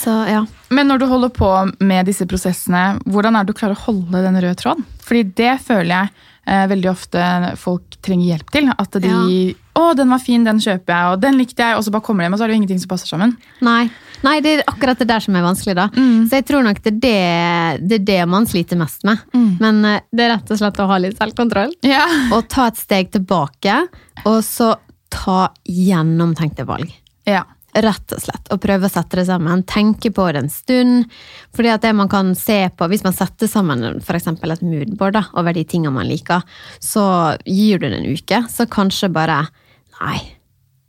Så 0.01 0.15
ja. 0.29 0.41
Men 0.69 0.89
når 0.89 1.01
du 1.01 1.05
holder 1.09 1.31
på 1.35 1.51
med 1.79 2.09
disse 2.09 2.25
prosessene, 2.29 2.99
hvordan 3.05 3.37
er 3.37 3.45
det 3.45 3.53
du 3.53 3.59
klarer 3.59 3.77
å 3.77 3.85
holde 3.85 4.25
den 4.25 4.41
røde 4.41 4.57
tråden? 4.57 4.85
Fordi 5.05 5.23
det 5.37 5.55
føler 5.65 5.91
jeg 5.93 6.11
eh, 6.47 6.67
veldig 6.71 6.89
ofte 6.91 7.25
folk 7.61 7.97
trenger 8.05 8.33
hjelp 8.33 8.53
til. 8.53 8.71
At 8.77 8.97
de 9.01 9.11
Ja. 9.11 9.57
'Å, 9.71 9.95
den 9.95 10.09
var 10.11 10.19
fin, 10.19 10.43
den 10.43 10.59
kjøper 10.59 10.91
jeg', 10.91 11.11
og 11.13 11.21
'den 11.21 11.37
likte 11.39 11.63
jeg', 11.63 11.77
og 11.77 11.83
så 11.83 11.91
bare 11.91 12.03
kommer 12.03 12.21
de 12.21 12.25
hjem, 12.25 12.33
og 12.33 12.39
så 12.39 12.43
er 12.43 12.47
det 12.47 12.55
jo 12.55 12.61
ingenting 12.61 12.79
som 12.81 12.89
passer 12.91 13.07
sammen. 13.07 13.37
Nei. 13.61 13.89
Nei, 14.25 14.37
det 14.43 14.53
er 14.53 14.63
akkurat 14.69 14.99
det 15.01 15.07
der 15.09 15.23
som 15.23 15.35
er 15.37 15.45
vanskelig, 15.45 15.75
da. 15.77 15.87
Mm. 15.95 16.27
Så 16.29 16.39
jeg 16.39 16.47
tror 16.49 16.65
nok 16.65 16.81
det 16.83 16.91
er 16.93 16.99
det, 17.01 17.87
det, 17.87 17.99
er 18.01 18.05
det 18.09 18.19
man 18.29 18.45
sliter 18.49 18.79
mest 18.79 19.05
med. 19.07 19.21
Mm. 19.33 19.49
Men 19.61 19.85
eh, 19.87 20.03
det 20.11 20.27
er 20.27 20.35
rett 20.35 20.53
og 20.53 20.61
slett 20.61 20.81
å 20.81 20.89
ha 20.91 20.99
litt 21.01 21.17
selvkontroll. 21.21 21.73
Ja. 21.87 22.05
Og 22.35 22.45
ta 22.51 22.69
et 22.71 22.79
steg 22.79 23.11
tilbake, 23.13 23.81
og 24.27 24.37
så 24.45 24.75
ta 25.11 25.49
gjennomtenkte 25.67 26.67
valg. 26.69 26.93
ja. 27.29 27.47
Rett 27.71 28.11
og 28.11 28.19
slett. 28.19 28.49
Og 28.51 28.59
prøve 28.59 28.89
å 28.89 28.91
sette 28.91 29.15
det 29.15 29.23
sammen. 29.29 29.61
Tenke 29.63 30.09
på 30.11 30.25
det 30.35 30.41
en 30.41 30.49
stund. 30.51 31.05
Fordi 31.55 31.69
at 31.71 31.85
det 31.85 31.93
man 31.95 32.09
kan 32.11 32.33
se 32.35 32.65
på, 32.75 32.87
Hvis 32.91 33.05
man 33.05 33.15
setter 33.15 33.47
sammen 33.47 34.01
for 34.03 34.19
et 34.19 34.61
moodboard 34.65 35.15
da, 35.15 35.21
over 35.39 35.55
de 35.55 35.63
tingene 35.63 35.95
man 35.95 36.09
liker, 36.09 36.43
så 36.83 37.37
gir 37.47 37.79
du 37.79 37.87
det 37.87 38.01
en 38.01 38.11
uke, 38.11 38.41
så 38.51 38.67
kanskje 38.67 39.07
bare 39.15 39.45
Nei, 40.01 40.19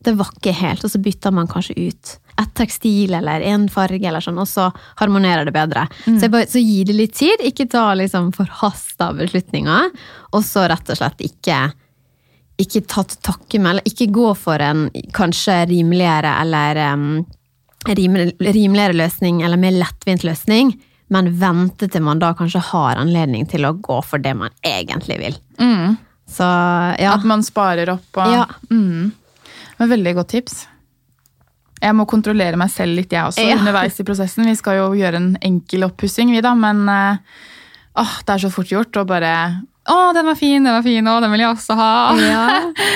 det 0.03 0.17
var 0.19 0.33
ikke 0.35 0.57
helt. 0.59 0.83
Og 0.83 0.91
så 0.91 0.99
bytter 0.99 1.31
man 1.31 1.47
kanskje 1.47 1.79
ut 1.79 2.17
et 2.41 2.55
tekstil 2.57 3.13
eller 3.15 3.41
en 3.53 3.69
farge, 3.69 4.01
eller 4.09 4.21
sånn, 4.25 4.39
og 4.41 4.49
så 4.49 4.71
harmonerer 5.01 5.45
det 5.45 5.53
bedre. 5.53 5.87
Så, 6.07 6.17
jeg 6.25 6.33
bare, 6.33 6.47
så 6.49 6.63
gi 6.63 6.79
det 6.89 6.95
litt 6.97 7.15
tid. 7.19 7.43
Ikke 7.45 7.67
ta 7.71 7.91
liksom 7.99 8.31
forhasta 8.37 9.11
beslutninger. 9.19 9.91
Og 10.33 10.45
så 10.47 10.65
rett 10.73 10.89
og 10.95 10.97
slett 11.03 11.21
ikke 11.29 11.61
ikke 12.63 12.83
ta 12.87 13.03
til 13.09 13.19
takke 13.25 13.59
med, 13.59 13.71
eller 13.73 13.89
ikke 13.89 14.07
gå 14.15 14.29
for 14.39 14.63
en 14.63 14.85
kanskje 15.17 15.55
rimeligere 15.71 16.31
eller 16.45 16.79
um, 16.93 17.07
rimel- 17.89 18.35
rimeligere 18.39 18.95
løsning, 18.95 19.41
eller 19.43 19.59
mer 19.59 19.73
lettvint 19.75 20.23
løsning, 20.23 20.71
men 21.11 21.31
vente 21.41 21.89
til 21.91 22.05
man 22.07 22.21
da 22.23 22.31
kanskje 22.39 22.61
har 22.71 23.01
anledning 23.01 23.49
til 23.51 23.67
å 23.67 23.73
gå 23.83 23.97
for 24.07 24.23
det 24.23 24.35
man 24.39 24.53
egentlig 24.63 25.19
vil. 25.25 25.39
Mm. 25.59 25.97
Så 26.31 26.47
ja. 27.03 27.17
At 27.17 27.25
man 27.29 27.43
sparer 27.43 27.91
opp 27.97 28.21
og 28.23 28.31
Ja. 28.37 28.47
mm. 28.71 29.11
Veldig 29.83 30.15
godt 30.21 30.29
tips. 30.37 30.61
Jeg 31.83 31.97
må 31.99 32.05
kontrollere 32.07 32.57
meg 32.61 32.71
selv 32.71 32.95
litt, 33.01 33.11
jeg 33.13 33.27
også, 33.27 33.43
Ja. 33.43 33.57
underveis 33.59 33.99
i 33.99 34.05
prosessen. 34.07 34.47
Vi 34.47 34.55
skal 34.59 34.77
jo 34.79 34.93
gjøre 34.95 35.19
en 35.19 35.33
enkel 35.43 35.83
oppussing, 35.89 36.31
vi, 36.31 36.41
da, 36.45 36.55
men 36.55 36.85
eh, 36.89 37.17
åh, 37.99 38.13
det 38.25 38.37
er 38.37 38.43
så 38.47 38.51
fort 38.55 38.71
gjort 38.71 38.97
å 39.03 39.07
bare 39.09 39.35
Å, 39.91 40.13
den 40.15 40.29
var 40.31 40.37
fin, 40.39 40.63
den 40.63 40.77
var 40.77 40.85
fin, 40.87 41.03
å, 41.11 41.17
den 41.21 41.33
vil 41.35 41.41
jeg 41.43 41.51
også 41.57 41.75
ha. 41.75 41.89
ja. 42.23 42.43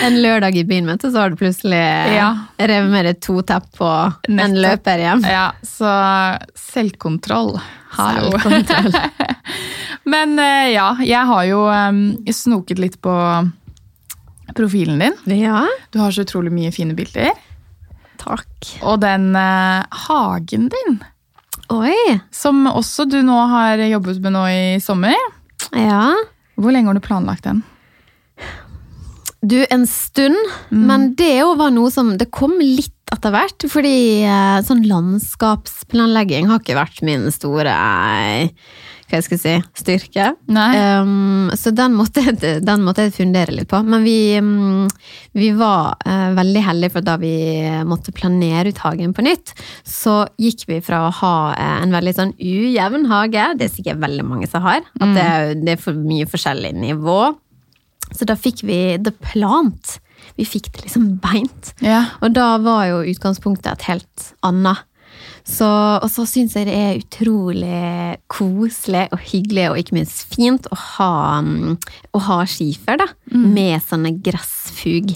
En 0.06 0.20
lørdag 0.22 0.54
i 0.54 0.62
byen, 0.68 0.86
vet 0.86 1.02
du, 1.02 1.08
så 1.10 1.24
har 1.24 1.32
du 1.34 1.36
plutselig 1.40 1.80
Ja. 2.14 2.28
revet 2.62 2.92
med 2.92 3.08
deg 3.08 3.18
to 3.26 3.40
tepp 3.42 3.66
på 3.74 3.88
en 4.30 4.54
løper 4.54 5.02
hjem. 5.02 5.24
Ja, 5.26 5.48
så 5.66 5.90
selvkontroll. 6.54 7.56
Hallo. 7.96 8.30
Selvkontroll. 8.38 8.94
Men 10.14 10.38
eh, 10.38 10.68
ja, 10.76 10.92
jeg 11.02 11.26
har 11.26 11.44
jo 11.50 11.64
um, 11.66 12.00
snoket 12.30 12.78
litt 12.78 13.00
på 13.02 13.16
profilen 14.54 15.02
din. 15.02 15.16
Ja, 15.42 15.66
Du 15.90 15.98
har 15.98 16.14
så 16.14 16.22
utrolig 16.22 16.52
mye 16.54 16.70
fine 16.72 16.94
bilder. 16.94 17.32
Takk. 18.26 18.73
Og 18.83 19.00
den 19.04 19.30
eh, 19.38 20.00
hagen 20.06 20.68
din, 20.73 20.99
Oi. 21.73 21.95
som 22.35 22.66
også 22.71 23.09
du 23.11 23.21
nå 23.26 23.38
har 23.50 23.80
jobbet 23.88 24.21
med 24.23 24.37
nå 24.37 24.45
i 24.50 24.66
sommer. 24.83 25.16
Ja. 25.75 26.12
Hvor 26.56 26.73
lenge 26.73 26.90
har 26.90 26.99
du 26.99 27.04
planlagt 27.04 27.47
den? 27.49 27.64
Du, 29.47 29.61
en 29.71 29.85
stund, 29.87 30.37
men 30.73 31.12
det 31.18 31.45
òg 31.45 31.59
var 31.61 31.71
noe 31.71 31.90
som 31.92 32.16
Det 32.18 32.26
kom 32.35 32.56
litt 32.59 32.92
etter 33.14 33.30
hvert, 33.30 33.66
fordi 33.71 34.25
eh, 34.26 34.59
sånn 34.66 34.83
landskapsplanlegging 34.88 36.49
har 36.50 36.59
ikke 36.59 36.78
vært 36.78 37.04
min 37.06 37.28
store 37.35 37.71
eh, 37.71 38.49
hva 39.06 39.20
jeg 39.20 39.25
skal 39.28 39.38
si, 39.38 39.54
styrke. 39.78 40.25
Um, 41.02 41.50
så 41.54 41.70
den 41.75 41.94
måtte, 41.94 42.25
den 42.64 42.82
måtte 42.82 43.04
jeg 43.06 43.14
fundere 43.14 43.54
litt 43.54 43.68
på. 43.70 43.78
Men 43.86 44.02
vi, 44.02 44.16
um, 44.42 44.88
vi 45.38 45.52
var 45.54 45.94
uh, 46.06 46.32
veldig 46.34 46.62
heldige, 46.66 46.94
for 46.96 47.06
da 47.06 47.14
vi 47.22 47.32
måtte 47.86 48.14
planere 48.16 48.72
ut 48.75 48.80
hagen 48.82 49.14
på 49.14 49.22
nytt, 49.26 49.52
så 49.86 50.25
gikk 50.42 50.66
vi 50.72 50.80
fra 50.82 51.04
å 51.06 51.12
ha 51.20 51.34
uh, 51.54 51.76
en 51.84 51.94
veldig 51.94 52.14
sånn 52.18 52.34
ujevn 52.42 53.06
hage, 53.12 53.46
det 53.60 53.68
er 53.68 53.75
sikkert 53.76 54.02
veldig 54.02 54.26
mange 54.26 54.50
som 54.50 54.66
har, 54.66 54.82
at 54.98 55.06
det, 55.14 55.22
er- 55.36 55.54
det 55.62 55.76
er 55.76 55.84
for 55.86 55.94
mye 55.94 56.26
forskjellig 56.26 56.75
nivå. 56.75 57.20
Så 58.14 58.26
da 58.28 58.34
fikk 58.38 58.64
vi 58.66 58.80
det 59.02 59.14
plant. 59.22 59.96
Vi 60.38 60.44
fikk 60.46 60.68
det 60.75 60.82
liksom 60.88 61.06
beint. 61.22 61.72
Ja. 61.82 62.04
Og 62.22 62.34
da 62.34 62.56
var 62.62 62.84
jo 62.90 63.00
utgangspunktet 63.10 63.70
et 63.72 63.86
helt 63.88 64.28
annet. 64.46 64.82
Så, 65.46 65.66
og 66.02 66.08
så 66.10 66.24
syns 66.26 66.56
jeg 66.58 66.66
det 66.66 66.74
er 66.74 66.98
utrolig 66.98 68.16
koselig 68.32 69.04
og 69.14 69.20
hyggelig 69.30 69.68
og 69.70 69.78
ikke 69.78 69.94
minst 70.00 70.24
fint 70.32 70.66
å 70.74 70.78
ha, 70.96 71.12
mm, 71.46 71.76
å 72.18 72.22
ha 72.26 72.40
skifer 72.50 72.98
da, 72.98 73.06
med 73.30 73.78
sånne 73.86 74.16
gressfug. 74.26 75.14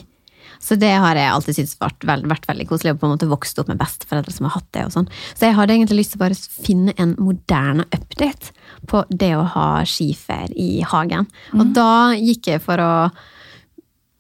Så 0.61 0.77
det 0.77 0.93
har 1.03 1.17
jeg 1.17 1.33
alltid 1.33 1.57
syntes 1.57 1.79
vært, 1.81 2.05
vært, 2.07 2.27
vært 2.29 2.47
veldig 2.51 2.67
koselig, 2.69 2.93
og 2.93 3.01
på 3.01 3.09
en 3.09 3.15
måte 3.15 3.29
vokst 3.31 3.59
opp 3.59 3.71
med 3.73 3.81
besteforeldre 3.81 4.35
som 4.35 4.47
har 4.47 4.59
hatt 4.59 4.69
det. 4.77 4.87
og 4.87 4.95
sånn. 4.95 5.11
Så 5.33 5.49
jeg 5.49 5.57
hadde 5.57 5.75
egentlig 5.75 6.03
lyst 6.03 6.15
til 6.15 6.21
å 6.21 6.25
bare 6.27 6.39
finne 6.69 6.95
en 7.01 7.17
moderne 7.19 7.89
update 7.89 8.53
på 8.91 9.03
det 9.09 9.33
å 9.39 9.47
ha 9.57 9.69
skifer 9.89 10.53
i 10.53 10.85
hagen. 10.87 11.27
Og 11.57 11.73
da 11.75 12.13
gikk 12.15 12.53
jeg 12.53 12.63
for 12.63 12.85
å 12.85 12.93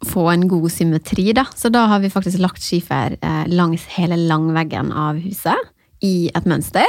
få 0.08 0.30
en 0.32 0.46
god 0.48 0.72
symmetri, 0.72 1.28
da. 1.36 1.44
Så 1.52 1.68
da 1.68 1.84
har 1.92 2.00
vi 2.00 2.10
faktisk 2.12 2.40
lagt 2.40 2.64
skifer 2.64 3.18
eh, 3.20 3.44
langs 3.52 3.84
hele 3.98 4.16
langveggen 4.16 4.94
av 4.96 5.20
huset 5.20 5.69
i 6.04 6.30
et 6.34 6.48
mønster. 6.48 6.86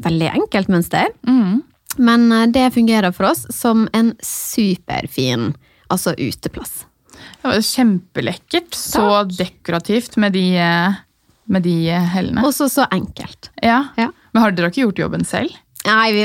Veldig 0.00 0.30
enkelt 0.32 0.70
mønster. 0.72 1.10
Mm. 1.28 1.60
Men 2.00 2.30
eh, 2.32 2.46
det 2.52 2.70
fungerer 2.74 3.12
for 3.16 3.32
oss 3.32 3.46
som 3.54 3.88
en 3.96 4.14
superfin 4.24 5.52
altså 5.90 6.14
uteplass. 6.18 6.84
Det 7.40 7.48
var 7.48 7.64
kjempelekkert. 7.64 8.74
Så 8.76 9.24
dekorativt 9.34 10.16
med 10.20 10.36
de, 10.36 10.44
eh, 10.60 11.00
med 11.50 11.66
de 11.66 11.76
eh, 11.90 12.08
hellene. 12.14 12.44
Også 12.46 12.70
så 12.70 12.86
enkelt. 12.92 13.50
Ja. 13.62 13.82
Ja. 14.00 14.10
Men 14.32 14.44
har 14.44 14.54
dere 14.54 14.70
ikke 14.72 14.86
gjort 14.86 15.02
jobben 15.04 15.26
selv? 15.28 15.54
Nei, 15.86 16.12
vi, 16.12 16.24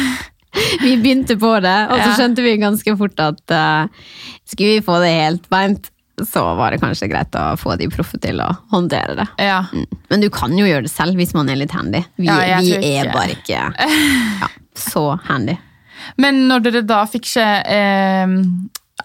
vi 0.84 0.96
begynte 1.00 1.38
på 1.40 1.52
det, 1.64 1.76
og 1.90 2.00
så 2.02 2.10
skjønte 2.18 2.44
vi 2.44 2.56
ganske 2.60 2.96
fort 3.00 3.22
at 3.24 3.54
uh, 3.56 4.10
skulle 4.44 4.76
vi 4.76 4.84
få 4.84 4.98
det 5.00 5.14
helt 5.14 5.46
beint, 5.52 5.88
så 6.24 6.42
var 6.56 6.70
det 6.72 6.80
kanskje 6.80 7.08
greit 7.12 7.34
å 7.36 7.56
få 7.60 7.74
de 7.76 7.88
proffe 7.92 8.16
til 8.22 8.40
å 8.40 8.48
håndtere 8.72 9.16
det. 9.18 9.26
Ja. 9.44 9.58
Mm. 9.72 9.84
Men 10.08 10.22
du 10.24 10.30
kan 10.32 10.54
jo 10.56 10.64
gjøre 10.64 10.86
det 10.86 10.92
selv 10.94 11.18
hvis 11.20 11.34
man 11.36 11.50
er 11.52 11.58
litt 11.60 11.74
handy. 11.76 12.00
Vi, 12.16 12.26
Ja, 12.30 12.60
vi 12.60 12.72
er 12.78 13.04
ikke- 13.04 13.12
bare 13.12 13.36
ikke 13.36 13.60
ja, 14.40 14.48
så 14.74 15.04
handy. 15.28 15.58
Men 16.16 16.46
når 16.48 16.62
dere 16.64 16.82
da 16.86 17.02
fikk 17.10 17.26
se 17.28 17.42
eh, 17.44 18.26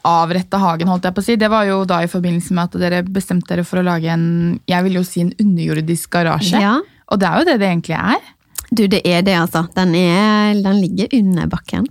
avretta 0.08 0.58
hagen, 0.62 0.88
holdt 0.88 1.04
jeg 1.10 1.16
på 1.18 1.22
å 1.24 1.26
si, 1.26 1.36
det 1.36 1.50
var 1.52 1.66
jo 1.68 1.82
da 1.86 2.02
i 2.04 2.08
forbindelse 2.12 2.56
med 2.56 2.64
at 2.70 2.80
dere 2.80 3.04
bestemte 3.04 3.52
dere 3.56 3.66
for 3.68 3.82
å 3.82 3.86
lage 3.86 4.08
en 4.12 4.60
jeg 4.70 4.84
vil 4.88 5.00
jo 5.00 5.04
si 5.08 5.22
en 5.26 5.34
underjordisk 5.42 6.12
garasje. 6.16 6.62
Ja. 6.62 6.78
Og 7.12 7.20
det 7.20 7.28
er 7.28 7.40
jo 7.42 7.48
det 7.50 7.58
det 7.60 7.68
egentlig 7.74 7.98
er. 8.00 8.30
Du, 8.72 8.86
det 8.88 9.02
er 9.04 9.22
det, 9.28 9.36
altså. 9.36 9.66
Den, 9.76 9.92
er, 10.00 10.54
den 10.64 10.80
ligger 10.80 11.12
under 11.18 11.50
bakken. 11.52 11.88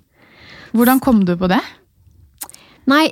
Hvordan 0.72 1.00
kom 1.04 1.24
du 1.28 1.34
på 1.36 1.48
det? 1.50 1.60
Nei, 2.88 3.10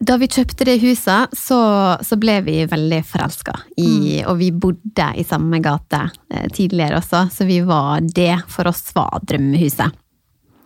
da 0.00 0.16
vi 0.16 0.28
kjøpte 0.32 0.64
det 0.64 0.78
huset, 0.80 1.34
så, 1.36 1.56
så 2.00 2.16
ble 2.20 2.38
vi 2.46 2.62
veldig 2.70 3.02
forelska 3.04 3.56
Mm. 3.80 4.26
Og 4.28 4.36
vi 4.38 4.50
bodde 4.52 5.06
i 5.16 5.24
samme 5.24 5.58
gate 5.64 5.98
eh, 6.30 6.46
tidligere 6.52 6.98
også, 7.00 7.26
så 7.32 7.46
vi 7.48 7.60
var 7.64 8.00
det 8.04 8.34
for 8.52 8.68
oss 8.68 8.82
var 8.94 9.20
drømmehuset. 9.24 9.94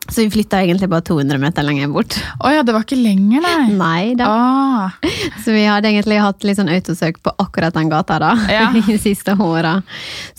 Så 0.09 0.21
vi 0.21 0.31
flytta 0.35 0.59
egentlig 0.61 0.89
bare 0.93 1.05
200 1.07 1.39
meter 1.41 1.65
lenger 1.65 1.89
bort. 1.89 2.17
Å 2.45 2.51
ja, 2.53 2.63
det 2.67 2.75
var 2.77 2.85
ikke 2.85 2.99
lenger, 3.01 3.41
nei. 3.41 3.69
Nei 3.85 4.15
da. 4.19 4.27
Ah, 4.29 4.97
Så 5.45 5.55
vi 5.55 5.65
hadde 5.65 5.89
egentlig 5.89 6.19
hatt 6.21 6.45
litt 6.45 6.59
sånn 6.59 6.73
autosøk 6.75 7.23
på 7.25 7.33
akkurat 7.41 7.77
den 7.79 7.93
gata 7.93 8.19
da, 8.21 8.33
Ja. 8.53 8.67
de 8.75 8.99
siste 9.01 9.37
åra. 9.41 9.79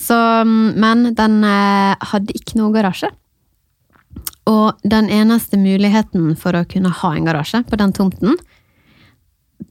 Mm, 0.06 0.75
Men 0.84 1.08
den 1.18 1.40
eh, 1.48 1.96
hadde 2.12 2.36
ikke 2.38 2.60
noe 2.62 2.75
garasje. 2.75 3.10
Og 4.46 4.78
den 4.86 5.10
eneste 5.10 5.58
muligheten 5.58 6.36
for 6.38 6.54
å 6.54 6.68
kunne 6.70 6.92
ha 7.02 7.16
en 7.16 7.25
garasje 7.25 7.64
på 7.66 7.80
den 7.82 7.96
tomten, 7.98 8.38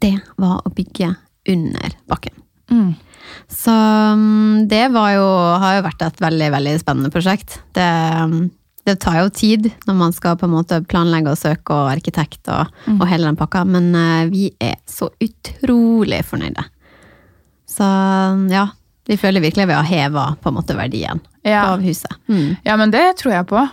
det 0.01 0.17
var 0.41 0.63
å 0.67 0.71
bygge 0.75 1.15
under 1.49 1.95
bakken. 2.11 2.33
mm. 2.71 2.95
Så 3.49 3.73
mm, 3.73 4.67
det 4.69 4.89
var 4.93 5.11
jo, 5.15 5.25
har 5.61 5.77
jo 5.79 5.83
vært 5.87 6.03
et 6.07 6.21
veldig, 6.21 6.51
veldig 6.53 6.75
spennende 6.81 7.11
prosjekt. 7.11 7.57
Det, 7.75 7.87
mm, 8.31 8.51
det 8.87 8.95
tar 9.01 9.17
jo 9.23 9.31
tid 9.33 9.71
når 9.89 9.97
man 9.97 10.13
skal 10.13 10.37
på 10.37 10.45
en 10.47 10.53
måte 10.53 10.79
planlegge 10.89 11.33
og 11.33 11.39
søke 11.41 11.73
og 11.75 11.89
arkitekt 11.95 12.51
og, 12.53 12.69
og 12.99 13.07
hele 13.09 13.27
den 13.31 13.39
pakka, 13.41 13.65
men 13.65 13.89
eh, 13.97 14.27
vi 14.33 14.51
er 14.61 14.77
så 14.89 15.09
utrolig 15.25 16.21
fornøyde. 16.29 16.67
Så 17.69 17.89
ja, 18.53 18.67
vi 19.09 19.17
føler 19.21 19.41
virkelig 19.45 19.67
vi 19.73 19.79
har 19.79 19.89
heva 19.89 20.26
på 20.41 20.52
en 20.52 20.59
måte 20.61 20.76
verdien 20.78 21.21
Ja. 21.45 21.65
av 21.73 21.83
huset. 21.85 22.13
Mm. 22.28 22.57
ja, 22.65 22.76
men 22.80 22.93
det 22.93 23.07
tror 23.21 23.35
jeg 23.39 23.49
på. 23.50 23.65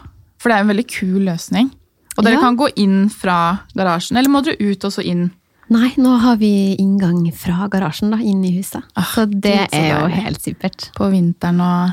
For 0.41 0.49
det 0.49 0.57
er 0.57 0.65
en 0.65 0.71
veldig 0.73 0.87
kul 0.89 1.19
løsning. 1.27 1.69
Og 2.17 2.23
dere 2.25 2.39
Ja. 2.39 2.41
kan 2.47 2.57
gå 2.59 2.67
inn 2.81 3.09
fra 3.09 3.59
garasjen, 3.75 4.17
eller 4.17 4.29
må 4.31 4.41
dere 4.43 4.57
ut 4.59 4.83
og 4.87 4.91
så 4.91 5.03
inn? 5.05 5.29
Nei, 5.71 5.93
nå 6.01 6.17
har 6.19 6.35
vi 6.41 6.75
inngang 6.81 7.21
fra 7.37 7.67
garasjen 7.71 8.11
da, 8.11 8.17
inn 8.19 8.41
i 8.43 8.51
huset. 8.57 8.83
Ah, 8.99 9.07
så 9.07 9.23
det 9.31 9.69
så 9.71 9.79
er 9.79 9.91
jo 9.93 10.07
helt 10.11 10.41
supert. 10.43 10.89
på 10.97 11.07
vinteren 11.13 11.61
og 11.63 11.91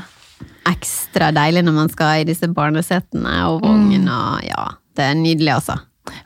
Ekstra 0.69 1.31
deilig 1.35 1.63
når 1.65 1.73
man 1.75 1.89
skal 1.91 2.21
i 2.21 2.25
disse 2.27 2.47
barnesetene 2.53 3.31
og 3.49 3.63
vogn 3.63 4.05
og 4.11 4.43
ja, 4.45 4.65
det 4.95 5.05
er 5.09 5.15
nydelig 5.17 5.53
altså. 5.55 5.79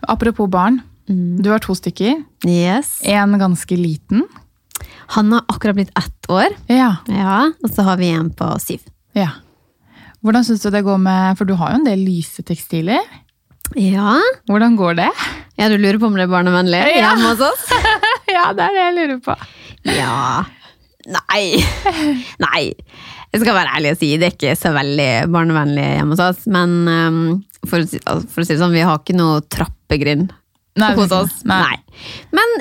Apropos 0.10 0.50
barn. 0.52 0.82
Mm. 1.10 1.40
Du 1.44 1.50
har 1.52 1.62
to 1.64 1.74
stykker. 1.78 2.20
Yes. 2.48 2.98
En 3.08 3.38
ganske 3.40 3.78
liten. 3.78 4.26
Han 5.16 5.32
har 5.36 5.46
akkurat 5.52 5.76
blitt 5.78 5.94
ett 6.00 6.30
år, 6.32 6.54
Ja. 6.72 6.96
ja, 7.08 7.40
og 7.64 7.70
så 7.74 7.84
har 7.88 7.98
vi 8.02 8.10
en 8.14 8.30
på 8.32 8.50
syv. 8.64 8.82
ja. 9.14 9.30
Hvordan 10.24 10.46
syns 10.48 10.62
du 10.64 10.70
det 10.72 10.86
går 10.86 10.98
med 11.04 11.36
For 11.38 11.44
du 11.44 11.52
har 11.60 11.74
jo 11.74 11.82
en 11.82 11.84
del 11.84 12.00
lyse 12.00 12.40
tekstiler. 12.48 13.02
Ja, 13.80 14.18
Hvordan 14.50 14.76
går 14.80 14.98
det? 15.02 15.10
ja 15.58 15.68
du 15.70 15.78
lurer 15.78 16.00
på 16.02 16.08
om 16.10 16.16
det 16.18 16.26
er 16.28 16.32
barnevennlig 16.34 16.80
Ja. 16.82 17.14
hjemme 17.14 17.32
hos 17.32 17.42
oss? 17.46 17.64
ja, 18.36 18.50
det 18.54 18.68
er 18.68 18.76
det 18.76 18.84
jeg 18.84 18.96
lurer 19.00 19.20
på. 19.26 19.36
Ja, 19.90 20.44
nei, 21.08 21.44
nei. 22.42 22.64
Jeg 23.34 23.42
skal 23.42 23.56
være 23.58 23.74
ærlig 23.80 23.96
og 23.96 24.00
si, 24.02 24.12
det 24.22 24.28
er 24.30 24.36
ikke 24.38 24.54
så 24.60 24.72
veldig 24.76 25.10
barnevennlig 25.34 25.88
hjemme 25.98 26.14
hos 26.18 26.22
oss, 26.22 26.46
men 26.54 26.76
um, 26.88 27.20
for, 27.66 27.82
for 28.30 28.44
å 28.44 28.46
si 28.46 28.54
det 28.54 28.60
sånn, 28.62 28.76
vi 28.76 28.86
har 28.86 29.02
ikke 29.02 29.18
noe 29.18 29.42
trappegrind 29.52 30.32
Nei, 30.80 30.92
hos 30.98 31.12
oss. 31.14 31.42
Nei. 31.50 31.76
Men 32.34 32.54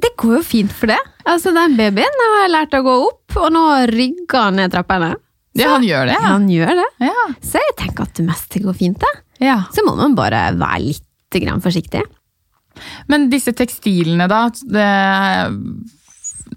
det 0.00 0.10
går 0.20 0.38
jo 0.38 0.42
fint 0.44 0.72
for 0.76 0.90
det. 0.92 0.98
Altså, 1.28 1.52
den 1.56 1.76
babyen 1.78 2.20
har 2.24 2.50
lært 2.52 2.76
å 2.76 2.82
gå 2.84 2.96
opp, 3.06 3.36
og 3.40 3.48
nå 3.54 3.62
rygger 3.92 4.42
han 4.48 4.58
ned 4.60 4.72
trappene. 4.74 5.14
Ja, 5.62 5.74
han 5.74 5.86
gjør 5.86 6.08
det. 6.08 6.14
Ja, 6.16 6.24
han 6.32 6.48
gjør 6.52 6.74
det. 6.80 6.88
Ja. 7.08 7.26
Så 7.44 7.62
jeg 7.62 7.76
tenker 7.80 8.08
at 8.08 8.16
det 8.18 8.26
meste 8.28 8.62
går 8.64 8.78
fint, 8.78 9.02
da. 9.02 9.12
ja. 9.44 9.58
Så 9.74 9.84
må 9.86 9.96
man 9.98 10.16
bare 10.18 10.48
være 10.58 10.84
litt 10.86 11.38
grann 11.42 11.62
forsiktig. 11.64 12.04
Men 13.10 13.28
disse 13.32 13.52
tekstilene, 13.56 14.28
da. 14.30 14.44
Det, 14.62 14.84
er, 14.84 15.50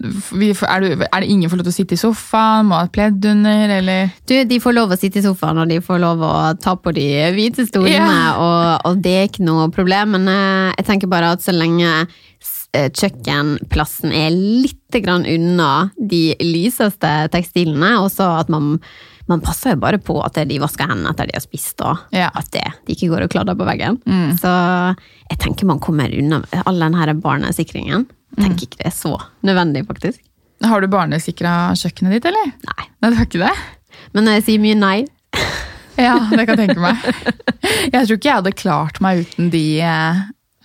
du, 0.00 0.88
det 0.94 1.26
ingen 1.26 1.50
får 1.50 1.60
lov 1.60 1.66
til 1.66 1.72
å 1.72 1.76
sitte 1.76 1.96
i 1.96 2.00
sofaen? 2.00 2.68
Må 2.70 2.78
ha 2.78 2.86
et 2.86 2.94
pledd 2.94 3.26
under, 3.28 3.74
eller? 3.78 4.12
Du, 4.28 4.36
de 4.48 4.60
får 4.62 4.76
lov 4.76 4.94
å 4.94 4.98
sitte 5.00 5.20
i 5.20 5.24
sofaen, 5.26 5.60
og 5.62 5.70
de 5.72 5.80
får 5.84 6.02
lov 6.02 6.24
å 6.26 6.34
ta 6.62 6.76
på 6.78 6.94
de 6.96 7.06
hvite 7.36 7.66
stolene, 7.68 7.98
yeah. 7.98 8.40
og, 8.40 8.88
og 8.88 9.02
det 9.04 9.16
er 9.18 9.30
ikke 9.30 9.46
noe 9.46 9.68
problem, 9.74 10.16
men 10.16 10.30
eh, 10.32 10.74
jeg 10.78 10.88
tenker 10.88 11.12
bare 11.12 11.34
at 11.36 11.44
så 11.44 11.54
lenge 11.54 11.90
kjøkkenplassen 12.72 14.12
er 14.16 14.30
litt 14.34 14.96
grann 15.04 15.26
unna 15.28 15.90
de 15.96 16.34
lyseste 16.40 17.10
tekstilene, 17.32 17.94
og 18.02 18.10
så 18.12 18.28
at 18.40 18.48
man, 18.52 18.78
man 19.30 19.42
passer 19.44 19.74
jo 19.74 19.82
bare 19.84 20.00
på 20.02 20.16
at 20.24 20.40
de 20.48 20.58
vasker 20.62 20.88
hendene 20.88 21.12
etter 21.12 21.28
de 21.30 21.36
har 21.36 21.44
spist, 21.44 21.80
og 21.84 21.98
Ja. 22.16 22.30
at 22.34 22.50
det, 22.54 22.64
de 22.86 22.96
ikke 22.96 23.10
går 23.12 23.26
og 23.26 23.32
kladder 23.34 23.56
på 23.58 23.68
veggen. 23.68 24.00
Mm. 24.06 24.34
Så 24.40 24.52
jeg 25.30 25.38
tenker 25.44 25.68
man 25.68 25.80
kommer 25.84 26.12
unna 26.12 26.42
all 26.64 26.80
denne 26.80 27.14
barnesikringen. 27.20 28.06
Jeg 28.36 28.44
tenker 28.46 28.66
ikke 28.68 28.80
det 28.82 28.88
er 28.88 28.96
så 28.96 29.16
nødvendig, 29.44 29.84
faktisk. 29.88 30.20
Har 30.62 30.80
du 30.80 30.86
barnesikra 30.88 31.72
kjøkkenet 31.76 32.12
ditt, 32.16 32.28
eller? 32.30 32.52
Nei. 32.68 32.84
Nei, 33.02 33.10
du 33.10 33.16
har 33.18 33.26
ikke 33.26 33.42
det? 33.42 33.54
Men 34.14 34.28
jeg 34.30 34.44
sier 34.46 34.62
mye 34.62 34.78
nei. 34.78 34.98
Ja, 36.00 36.14
det 36.30 36.46
kan 36.48 36.56
jeg 36.56 36.68
tenke 36.70 36.80
meg. 36.80 37.02
Jeg 37.92 38.06
tror 38.08 38.16
ikke 38.16 38.28
jeg 38.30 38.38
hadde 38.38 38.52
klart 38.56 39.00
meg 39.04 39.20
uten 39.26 39.50
de, 39.52 39.60
eh, 39.84 40.22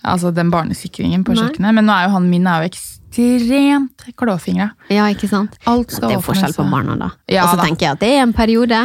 altså 0.08 0.32
den 0.34 0.52
barnesikringen 0.52 1.24
på 1.26 1.34
Nei. 1.34 1.44
kjøkkenet. 1.44 1.76
Men 1.78 1.88
nå 1.88 1.94
er 1.94 2.08
jo 2.08 2.14
han 2.16 2.28
min 2.30 2.46
er 2.50 2.64
jo 2.64 2.72
ekstremt 2.72 4.06
klåfingra. 4.18 4.70
Ja, 4.92 5.08
ikke 5.12 5.30
sant? 5.30 5.56
Alt 5.68 5.94
skal 5.94 6.08
Det 6.08 6.18
er 6.18 6.20
jo 6.20 6.28
forskjell 6.28 6.56
på 6.56 6.68
barna, 6.70 6.98
da. 7.00 7.10
Ja, 7.30 7.46
og 7.46 7.54
så 7.54 7.60
da. 7.60 7.66
tenker 7.68 7.88
jeg 7.88 7.98
at 7.98 8.04
det 8.04 8.14
er 8.16 8.22
en 8.26 8.36
periode, 8.36 8.84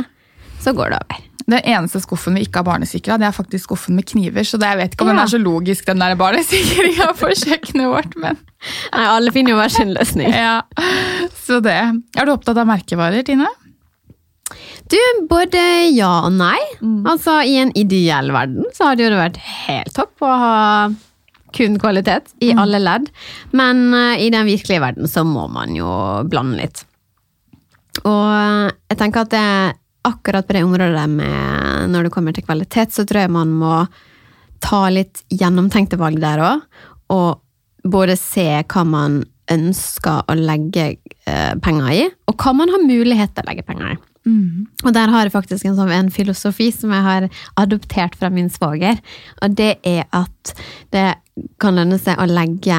så 0.63 0.75
går 0.75 0.95
det 0.95 1.03
over. 1.03 1.29
Den 1.43 1.59
eneste 1.67 1.99
skuffen 1.99 2.37
vi 2.37 2.45
ikke 2.45 2.61
har 2.61 2.67
barnesikra, 2.69 3.17
det 3.19 3.27
er 3.27 3.33
faktisk 3.35 3.67
skuffen 3.67 3.97
med 3.99 4.07
kniver. 4.07 4.45
Så 4.47 4.59
det, 4.61 4.69
jeg 4.71 4.79
vet 4.79 4.93
ikke 4.95 5.03
om 5.03 5.11
den 5.11 5.19
er 5.19 5.31
så 5.31 5.39
logisk, 5.41 5.89
den 5.89 5.99
der 5.99 6.15
barnesikringa 6.19 7.09
på 7.19 7.33
kjøkkenet 7.41 7.91
vårt. 7.91 8.15
Men 8.15 8.39
Nei, 8.93 9.03
alle 9.03 9.33
finner 9.35 9.51
jo 9.51 9.59
hver 9.59 9.73
sin 9.73 9.91
løsning. 9.95 10.31
ja, 10.45 10.61
så 11.43 11.59
det. 11.63 11.81
Er 12.15 12.29
du 12.29 12.35
opptatt 12.35 12.61
av 12.61 12.69
merkevarer, 12.69 13.25
Tine? 13.27 13.49
Du, 14.91 14.99
både 15.29 15.59
ja 15.95 16.11
og 16.27 16.33
nei. 16.35 16.59
Mm. 16.83 17.01
Altså, 17.09 17.39
i 17.47 17.57
en 17.61 17.71
ideell 17.79 18.31
verden 18.35 18.67
så 18.75 18.91
hadde 18.91 19.09
det 19.09 19.19
vært 19.19 19.39
helt 19.65 19.95
topp 19.95 20.23
å 20.23 20.31
ha 20.41 20.57
kun 21.55 21.77
kvalitet 21.81 22.33
Mm. 22.33 22.43
i 22.47 22.53
alle 22.59 22.79
ledd. 22.81 23.09
Men 23.51 23.93
eh, 23.93 24.25
i 24.25 24.29
den 24.33 24.45
virkelige 24.49 24.81
verden 24.83 25.07
så 25.07 25.23
må 25.27 25.47
man 25.51 25.75
jo 25.77 25.87
blande 26.29 26.59
litt. 26.59 26.83
Og 28.03 28.27
eh, 28.33 28.71
jeg 28.91 28.99
tenker 28.99 29.25
at 29.27 29.33
det, 29.33 29.79
akkurat 30.03 30.47
på 30.47 30.53
det 30.57 30.63
området 30.65 31.05
med 31.09 31.89
når 31.93 32.03
det 32.07 32.11
kommer 32.15 32.33
til 32.35 32.43
kvalitet, 32.43 32.91
så 32.91 33.05
tror 33.07 33.23
jeg 33.23 33.31
man 33.31 33.53
må 33.55 33.75
ta 34.63 34.85
litt 34.91 35.21
gjennomtenkte 35.31 35.99
valg 35.99 36.19
der 36.23 36.41
òg. 36.43 36.65
Og 37.13 37.39
både 37.83 38.15
se 38.19 38.47
hva 38.63 38.83
man 38.87 39.21
ønsker 39.51 40.23
å 40.31 40.35
legge 40.39 40.85
eh, 41.27 41.53
penger 41.63 41.89
i, 41.91 42.03
og 42.31 42.35
hva 42.39 42.53
man 42.55 42.71
har 42.71 42.83
mulighet 42.83 43.33
til 43.35 43.43
å 43.43 43.49
legge 43.51 43.65
penger 43.67 43.93
i. 43.93 43.97
Og 44.85 44.93
der 44.95 45.11
har 45.11 45.25
jeg 45.25 45.33
faktisk 45.33 45.65
en, 45.65 45.75
sånn, 45.75 45.91
en 45.91 46.09
filosofi 46.13 46.69
som 46.71 46.93
jeg 46.95 47.03
har 47.03 47.25
adoptert 47.59 48.15
fra 48.15 48.29
min 48.31 48.49
svoger. 48.49 48.99
Og 49.43 49.55
det 49.57 49.77
er 49.83 50.05
at 50.15 50.53
det 50.95 51.15
kan 51.59 51.75
lønne 51.75 51.99
seg 51.99 52.19
å 52.21 52.27
legge 52.29 52.77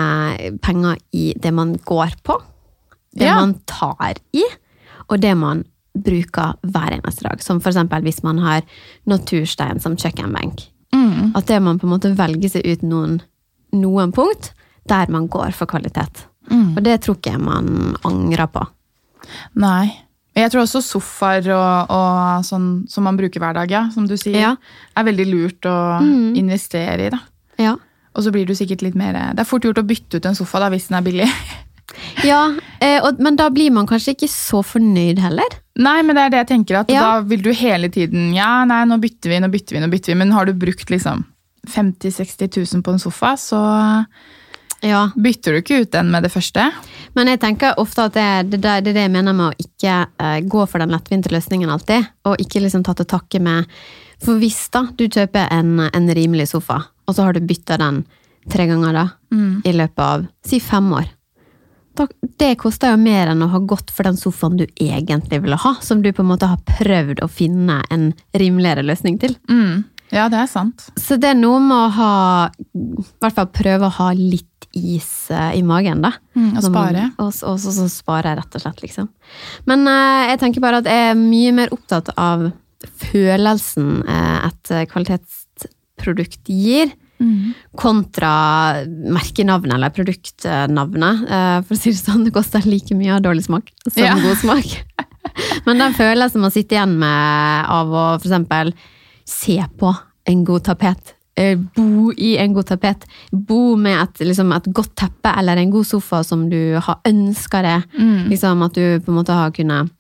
penger 0.65 0.97
i 1.13 1.33
det 1.37 1.53
man 1.53 1.75
går 1.85 2.17
på. 2.25 2.39
Det 3.15 3.27
Ja. 3.29 3.35
man 3.39 3.55
tar 3.67 4.15
i, 4.33 4.43
og 5.09 5.21
det 5.21 5.37
man 5.37 5.65
bruker 5.95 6.57
hver 6.63 6.91
eneste 6.97 7.23
dag. 7.29 7.43
Som 7.43 7.61
eksempel 7.61 8.03
hvis 8.03 8.23
man 8.23 8.39
har 8.39 8.63
naturstein 9.07 9.81
som 9.81 9.97
kjøkkenbenk. 9.97 10.69
Mm. 10.95 11.33
At 11.37 11.47
det 11.47 11.61
man 11.63 11.79
på 11.79 11.87
en 11.87 11.93
måte 11.95 12.15
velger 12.17 12.51
seg 12.51 12.67
ut 12.67 12.83
noen, 12.83 13.21
noen 13.73 14.13
punkt, 14.13 14.53
der 14.89 15.07
man 15.11 15.29
går 15.29 15.53
for 15.53 15.67
kvalitet. 15.67 16.27
Mm. 16.51 16.77
Og 16.77 16.83
det 16.83 17.01
tror 17.03 17.17
ikke 17.17 17.33
jeg 17.33 17.41
man 17.41 17.97
angrer 18.05 18.47
på. 18.47 18.67
Nei. 19.55 19.93
Jeg 20.35 20.51
tror 20.51 20.65
også 20.65 20.81
sofaer 20.83 21.47
og, 21.55 21.91
og 21.95 22.45
sånn 22.49 22.69
som 22.91 23.05
man 23.07 23.17
bruker 23.17 23.39
hver 23.43 23.55
dag, 23.55 23.71
ja, 23.71 23.85
som 23.95 24.07
du 24.11 24.17
sier, 24.19 24.41
Ja. 24.41 24.57
er 24.97 25.05
veldig 25.07 25.27
lurt 25.31 25.69
å 25.71 26.01
Mm. 26.03 26.35
investere 26.37 27.07
i. 27.07 27.11
da. 27.11 27.21
Ja. 27.59 27.77
Og 28.17 28.23
så 28.25 28.31
blir 28.33 28.47
du 28.47 28.53
sikkert 28.55 28.83
litt 28.83 28.95
mer 28.95 29.13
Det 29.35 29.41
er 29.41 29.45
fort 29.45 29.63
gjort 29.63 29.79
å 29.79 29.87
bytte 29.87 30.17
ut 30.19 30.27
en 30.27 30.35
sofa 30.35 30.59
da, 30.61 30.69
hvis 30.71 30.89
den 30.89 30.99
er 30.99 31.03
billig. 31.07 31.29
Ja, 32.25 32.49
eh, 32.81 32.99
og, 33.05 33.21
men 33.21 33.37
da 33.37 33.51
blir 33.51 33.71
man 33.71 33.87
kanskje 33.87 34.15
ikke 34.17 34.27
så 34.33 34.63
fornøyd 34.65 35.19
heller. 35.21 35.53
Nei, 35.79 36.01
men 36.03 36.17
det 36.17 36.23
er 36.25 36.31
det 36.31 36.39
jeg 36.41 36.49
tenker, 36.49 36.79
at 36.81 36.89
da 36.89 37.21
vil 37.21 37.43
du 37.45 37.53
hele 37.53 37.89
tiden 37.93 38.33
Ja, 38.35 38.65
nei, 38.65 38.81
nå 38.89 38.97
bytter 38.99 39.31
vi, 39.31 39.39
nå 39.39 39.51
bytter 39.53 39.77
vi, 39.77 39.83
nå 39.85 39.91
bytter 39.93 40.13
vi. 40.15 40.19
Men 40.19 40.33
har 40.33 40.47
du 40.49 40.55
brukt 40.55 40.91
liksom 40.91 41.25
50 41.69 42.11
000-60 42.11 42.75
000 42.75 42.83
på 42.83 42.93
en 42.93 42.99
sofa, 42.99 43.35
så 43.39 43.61
Ja. 44.85 45.07
bytter 45.17 45.53
du 45.57 45.61
ikke 45.63 45.81
ut 45.83 45.91
den 45.95 46.11
med 46.13 46.23
det 46.27 46.31
første. 46.35 46.67
Men 47.17 47.31
jeg 47.33 47.41
tenker 47.41 47.79
ofte 47.81 48.05
at 48.11 48.15
det, 48.19 48.27
det, 48.53 48.61
er- 48.65 48.83
det 48.85 48.91
er 48.93 48.99
det 48.99 49.05
jeg 49.07 49.13
mener 49.15 49.33
med 49.37 49.53
å 49.55 49.65
ikke 49.65 49.95
eh, 50.21 50.41
gå 50.45 50.67
for 50.69 50.83
den 50.85 50.93
lettvinte 50.93 51.33
løsningen 51.33 51.71
alltid, 51.73 52.05
og 52.29 52.37
ikke 52.43 52.61
liksom 52.65 52.85
ta 52.85 52.93
til 52.99 53.07
takke 53.09 53.41
med 53.41 53.65
For 54.25 54.39
hvis 54.41 54.69
da 54.73 54.85
du 54.97 55.07
kjøper 55.09 55.49
en, 55.53 55.79
en 55.89 56.07
rimelig 56.17 56.49
sofa, 56.53 56.83
og 57.09 57.15
så 57.17 57.25
har 57.27 57.35
du 57.37 57.41
bytta 57.45 57.77
den 57.81 58.05
tre 58.53 58.67
ganger 58.69 58.93
da, 58.97 59.03
i 59.65 59.73
løpet 59.73 59.99
av 60.05 60.27
si 60.47 60.61
fem 60.61 60.87
år, 60.95 61.09
det 62.39 62.57
koster 62.59 62.91
jo 62.91 62.99
mer 62.99 63.31
enn 63.31 63.43
å 63.45 63.49
ha 63.53 63.59
gått 63.63 63.91
for 63.95 64.07
den 64.07 64.17
sofaen 64.19 64.57
du 64.59 64.65
egentlig 64.81 65.39
ville 65.45 65.59
ha, 65.63 65.75
som 65.85 66.01
du 66.03 66.09
på 66.13 66.25
en 66.25 66.31
måte 66.33 66.49
har 66.51 66.59
prøvd 66.67 67.21
å 67.23 67.29
finne 67.31 67.81
en 67.95 68.09
rimeligere 68.35 68.83
løsning 68.87 69.19
til. 69.23 69.37
Mm. 69.51 69.85
Ja, 70.15 70.27
det 70.31 70.41
er 70.43 70.51
sant. 70.51 70.89
Så 71.01 71.17
det 71.19 71.31
er 71.33 71.39
noe 71.39 71.61
med 71.63 71.75
å 71.77 71.93
ha 71.97 72.11
I 72.51 73.07
hvert 73.23 73.35
fall 73.39 73.49
prøve 73.55 73.89
å 73.89 73.95
ha 74.01 74.09
litt 74.19 74.51
is 74.75 75.31
eh, 75.31 75.53
i 75.59 75.63
magen, 75.63 76.03
da. 76.05 76.13
Mm, 76.37 76.51
og 76.57 76.63
man- 76.63 76.67
spare. 76.71 77.05
Og, 77.19 77.33
og 77.49 77.59
så, 77.63 77.89
sparer 77.93 78.31
jeg, 78.33 78.39
rett 78.43 78.55
og 78.59 78.65
slett, 78.65 78.83
liksom. 78.83 79.09
Men 79.67 79.87
eh, 79.89 80.31
jeg 80.33 80.41
tenker 80.43 80.61
bare 80.65 80.83
at 80.83 80.91
jeg 80.91 81.11
er 81.13 81.19
mye 81.19 81.53
mer 81.53 81.73
opptatt 81.75 82.11
av 82.19 82.51
følelsen 83.09 84.03
eh, 84.09 84.51
et 84.51 84.75
kvalitetsprodukt 84.93 86.51
gir, 86.51 86.93
Mm. 87.23 87.53
kontra 87.79 88.83
merkenavnet 89.15 89.77
eller 89.77 89.89
produktnavnet. 89.95 91.21
Eh, 91.31 91.61
for 91.63 91.77
å 91.77 91.79
si 91.79 91.93
det 91.93 92.01
sånn, 92.03 92.25
det 92.27 92.33
koster 92.35 92.67
like 92.67 92.91
mye 92.99 93.15
av 93.15 93.23
dårlig 93.23 93.45
smak 93.47 93.71
som 93.87 94.03
Ja. 94.03 94.17
god 94.19 94.37
smak. 94.37 94.73
Men 95.67 95.79
den 95.79 95.95
følelsen 95.95 96.41
man 96.43 96.51
sitter 96.51 96.75
igjen 96.77 96.99
med 96.99 97.67
av 97.71 97.87
å 97.95 98.03
eksempel 98.19 98.75
se 99.25 99.57
på 99.79 99.95
en 100.27 100.43
god 100.45 100.65
tapet, 100.67 101.14
eh, 101.14 101.14
bo 101.75 102.13
i 102.15 102.37
en 102.39 102.53
god 102.55 102.67
tapet, 102.69 103.05
bo 103.33 103.75
med 103.77 103.97
et, 104.03 104.21
liksom, 104.29 104.53
et 104.55 104.69
godt 104.73 104.93
teppe 104.97 105.33
eller 105.39 105.57
en 105.59 105.71
god 105.75 105.85
sofa 105.89 106.23
som 106.25 106.45
du 106.51 106.79
har 106.79 107.01
ønska 107.05 107.63
det, 107.63 107.77
Mm. 107.99 108.29
liksom 108.31 108.63
at 108.65 108.75
du 108.75 109.01
på 109.01 109.11
en 109.11 109.19
måte 109.19 109.33
har 109.35 109.51
kunnet 109.51 109.91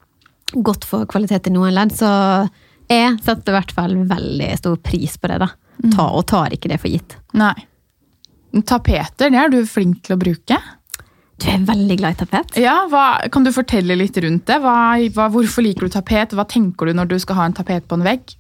gått 0.54 0.84
for 0.86 1.06
kvalitet 1.06 1.48
i 1.48 1.50
noen 1.50 1.74
ledd, 1.74 1.90
så 1.90 2.48
jeg 2.88 3.18
setter 3.24 3.50
i 3.52 3.56
hvert 3.58 3.72
fall 3.74 3.96
veldig 4.06 4.52
stor 4.58 4.76
pris 4.76 5.16
på 5.18 5.28
det, 5.28 5.38
da. 5.40 5.48
Ta, 5.90 6.06
og 6.14 6.26
tar 6.30 6.50
ikke 6.54 6.68
det 6.70 6.78
for 6.80 6.88
gitt. 6.88 7.16
Nei. 7.34 7.54
Tapeter, 8.62 9.30
det 9.32 9.40
er 9.40 9.50
du 9.50 9.64
flink 9.66 10.04
til 10.06 10.14
å 10.14 10.20
bruke. 10.20 10.58
Du 11.42 11.48
er 11.50 11.64
veldig 11.66 11.96
glad 11.98 12.14
i 12.14 12.18
tapet. 12.24 12.56
Ja, 12.62 12.84
hva, 12.86 13.28
Kan 13.34 13.42
du 13.42 13.50
fortelle 13.50 13.96
litt 13.98 14.14
rundt 14.22 14.46
det? 14.46 14.60
Hva, 14.62 14.94
hva, 15.10 15.26
hvorfor 15.34 15.64
liker 15.66 15.88
du 15.88 15.96
tapet? 15.96 16.30
Hva 16.38 16.44
tenker 16.46 16.86
du 16.86 16.92
når 16.94 17.08
du 17.10 17.16
skal 17.18 17.34
ha 17.40 17.44
en 17.48 17.56
tapet 17.56 17.88
på 17.90 17.98
en 17.98 18.04
vegg? 18.06 18.36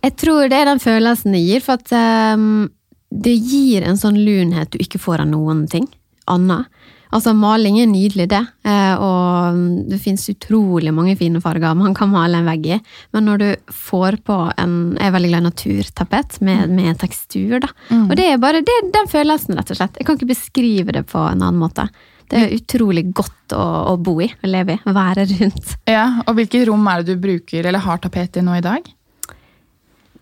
Jeg 0.00 0.16
tror 0.20 0.48
det 0.48 0.58
er 0.58 0.70
den 0.70 0.82
følelsen 0.82 1.36
det 1.36 1.42
gir, 1.44 1.64
for 1.64 1.80
at 1.80 2.36
um, 2.36 2.68
det 3.10 3.34
gir 3.36 3.84
en 3.84 3.98
sånn 4.00 4.18
lunhet 4.22 4.72
du 4.72 4.80
ikke 4.80 5.00
får 5.02 5.24
av 5.24 5.32
noen 5.32 5.66
ting 5.70 5.88
annet. 6.30 6.70
Altså, 7.10 7.32
maling 7.34 7.80
er 7.82 7.88
nydelig, 7.90 8.28
det, 8.30 8.40
eh, 8.70 9.00
og 9.02 9.56
det 9.90 9.98
finnes 9.98 10.28
utrolig 10.30 10.92
mange 10.94 11.16
fine 11.18 11.40
farger 11.42 11.74
man 11.74 11.94
kan 11.96 12.12
male 12.12 12.38
en 12.38 12.46
vegg 12.46 12.68
i, 12.70 12.78
men 13.16 13.26
når 13.26 13.40
du 13.42 13.72
får 13.74 14.20
på 14.26 14.36
en 14.54 14.76
Jeg 14.94 15.08
er 15.08 15.16
veldig 15.16 15.30
glad 15.32 15.42
i 15.42 15.48
naturtapet 15.48 16.38
med, 16.46 16.70
med 16.70 17.00
tekstur, 17.00 17.58
da. 17.64 17.72
Og 18.04 18.14
det 18.18 18.28
er 18.30 18.38
bare 18.38 18.62
det, 18.62 18.78
den 18.94 19.10
følelsen, 19.10 19.58
rett 19.58 19.74
og 19.74 19.80
slett. 19.80 19.98
Jeg 19.98 20.06
kan 20.06 20.20
ikke 20.20 20.30
beskrive 20.30 20.94
det 20.94 21.02
på 21.10 21.18
en 21.18 21.42
annen 21.42 21.58
måte. 21.58 21.88
Det 22.30 22.38
er 22.38 22.54
utrolig 22.54 23.08
godt 23.10 23.56
å, 23.58 23.64
å 23.90 23.96
bo 23.98 24.20
i 24.22 24.30
å 24.30 24.50
leve 24.50 24.78
i. 24.78 24.82
å 24.86 24.94
Være 24.94 25.26
rundt. 25.32 25.74
Ja, 25.90 26.22
og 26.28 26.36
Hvilket 26.38 26.68
rom 26.70 26.86
er 26.86 27.02
det 27.02 27.16
du 27.16 27.24
bruker 27.26 27.66
eller 27.66 27.82
har 27.82 27.98
tapet 27.98 28.38
i 28.38 28.46
nå 28.46 28.54
i 28.60 28.62
dag? 28.62 28.86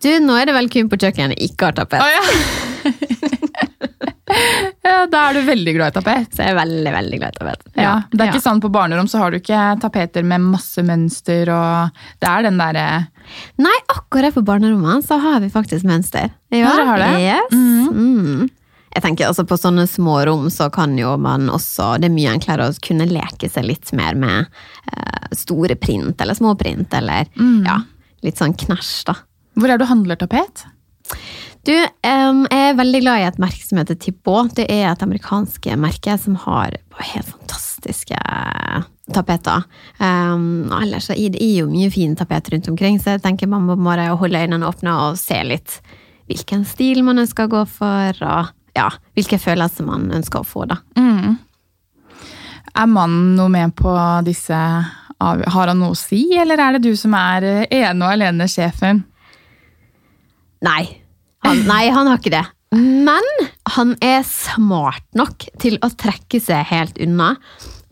Du, 0.02 0.10
nå 0.22 0.36
er 0.38 0.48
det 0.48 0.54
vel 0.56 0.68
kun 0.72 0.88
på 0.90 0.98
kjøkkenet 1.00 1.38
jeg 1.38 1.52
ikke 1.52 1.70
har 1.70 1.76
tapet. 1.78 2.02
Å 2.02 2.08
ja. 2.12 2.22
ja, 4.84 5.06
Da 5.10 5.22
er 5.28 5.38
du 5.38 5.42
veldig 5.48 5.74
glad 5.76 5.92
i 5.92 5.96
tapet. 5.98 6.28
Så 6.34 6.44
jeg 6.44 6.52
er 6.52 6.58
veldig, 6.58 6.92
veldig 6.94 7.20
glad 7.20 7.34
i 7.34 7.40
tapet. 7.40 7.64
Ja, 7.78 7.94
Det 8.12 8.22
er 8.22 8.32
ikke 8.32 8.44
sånn 8.44 8.62
på 8.62 8.70
barnerom 8.74 9.08
så 9.10 9.22
har 9.22 9.34
du 9.34 9.38
ikke 9.40 9.62
tapeter 9.82 10.26
med 10.26 10.44
masse 10.52 10.84
mønster 10.86 11.50
og 11.54 11.98
Det 12.22 12.28
er 12.30 12.46
den 12.48 12.60
derre 12.60 12.86
Nei, 13.60 13.74
akkurat 13.92 14.36
på 14.36 14.44
barnerommene 14.46 15.02
så 15.04 15.18
har 15.20 15.42
vi 15.44 15.50
faktisk 15.52 15.84
mønster. 15.88 16.30
Ja, 16.54 16.70
dere 16.72 16.86
har 16.88 17.02
det? 17.02 17.10
Yes. 17.26 17.58
Mm. 17.92 18.46
Jeg 18.94 19.04
tenker 19.04 19.28
altså 19.28 19.44
På 19.48 19.58
sånne 19.60 19.84
små 19.90 20.16
rom 20.26 20.46
så 20.52 20.70
kan 20.72 20.94
jo 20.98 21.12
man 21.20 21.50
også 21.52 21.96
Det 22.00 22.08
er 22.08 22.14
mye 22.14 22.32
enklere 22.38 22.70
å 22.70 22.76
kunne 22.84 23.06
leke 23.10 23.50
seg 23.52 23.66
litt 23.68 23.92
mer 23.98 24.16
med 24.18 24.48
eh, 24.94 25.28
store 25.36 25.76
print 25.76 26.20
eller 26.24 26.38
små 26.38 26.54
print, 26.58 26.94
eller 26.96 27.28
ja, 27.66 27.82
litt 28.24 28.40
sånn 28.40 28.56
knæsj, 28.58 28.94
da. 29.10 29.14
Hvor 29.58 29.72
er 29.72 29.80
du 29.80 29.86
handler 29.88 30.18
tapet? 30.20 30.66
Du, 31.66 31.74
um, 31.74 32.44
jeg 32.48 32.70
er 32.70 32.76
veldig 32.78 33.00
glad 33.02 33.20
i 33.20 33.26
et 33.28 33.40
merke 33.42 33.64
som 33.64 33.80
heter 33.80 33.98
Thibaut. 34.00 34.54
Det 34.56 34.68
er 34.70 34.86
et 34.88 35.02
amerikansk 35.04 35.66
merke 35.80 36.14
som 36.20 36.38
har 36.46 36.78
helt 37.00 37.32
fantastiske 37.32 38.20
tapeter. 39.12 39.64
Um, 39.98 40.70
ellers 40.78 41.10
er 41.12 41.32
det 41.34 41.42
jo 41.42 41.66
mye 41.70 41.90
fine 41.92 42.16
tapeter 42.18 42.54
rundt 42.54 42.70
omkring, 42.72 43.00
så 43.00 43.16
jeg 43.16 43.24
tenker 43.24 43.50
man 43.50 43.66
må 43.68 43.76
bare 43.80 44.10
holde 44.20 44.44
øynene 44.44 44.68
åpne 44.68 44.94
og 45.08 45.18
se 45.20 45.40
litt 45.46 45.80
hvilken 46.28 46.64
stil 46.68 47.02
man 47.06 47.20
ønsker 47.22 47.48
å 47.48 47.52
gå 47.52 47.64
for, 47.72 48.22
og 48.24 48.50
ja, 48.76 48.88
hvilke 49.16 49.40
følelser 49.40 49.86
man 49.88 50.10
ønsker 50.14 50.44
å 50.44 50.48
få, 50.48 50.66
da. 50.68 50.78
Mm. 51.00 51.38
Er 52.78 52.90
mannen 52.92 53.34
noe 53.38 53.50
med 53.50 53.72
på 53.74 53.90
disse 54.26 54.54
Har 54.54 55.70
han 55.70 55.80
noe 55.80 55.96
å 55.96 55.98
si, 55.98 56.28
eller 56.38 56.60
er 56.62 56.76
det 56.76 56.84
du 56.84 56.92
som 56.96 57.16
er 57.16 57.46
eh, 57.48 57.62
ene 57.80 58.04
og 58.04 58.12
alene 58.12 58.46
sjefen? 58.50 59.02
Nei. 60.66 60.82
Han, 61.46 61.64
nei, 61.68 61.84
han 61.94 62.10
har 62.10 62.20
ikke 62.20 62.34
det. 62.34 62.44
Men 62.74 63.24
han 63.76 63.94
er 64.04 64.24
smart 64.28 65.04
nok 65.16 65.46
til 65.62 65.78
å 65.84 65.90
trekke 65.96 66.40
seg 66.42 66.66
helt 66.68 66.98
unna. 67.00 67.34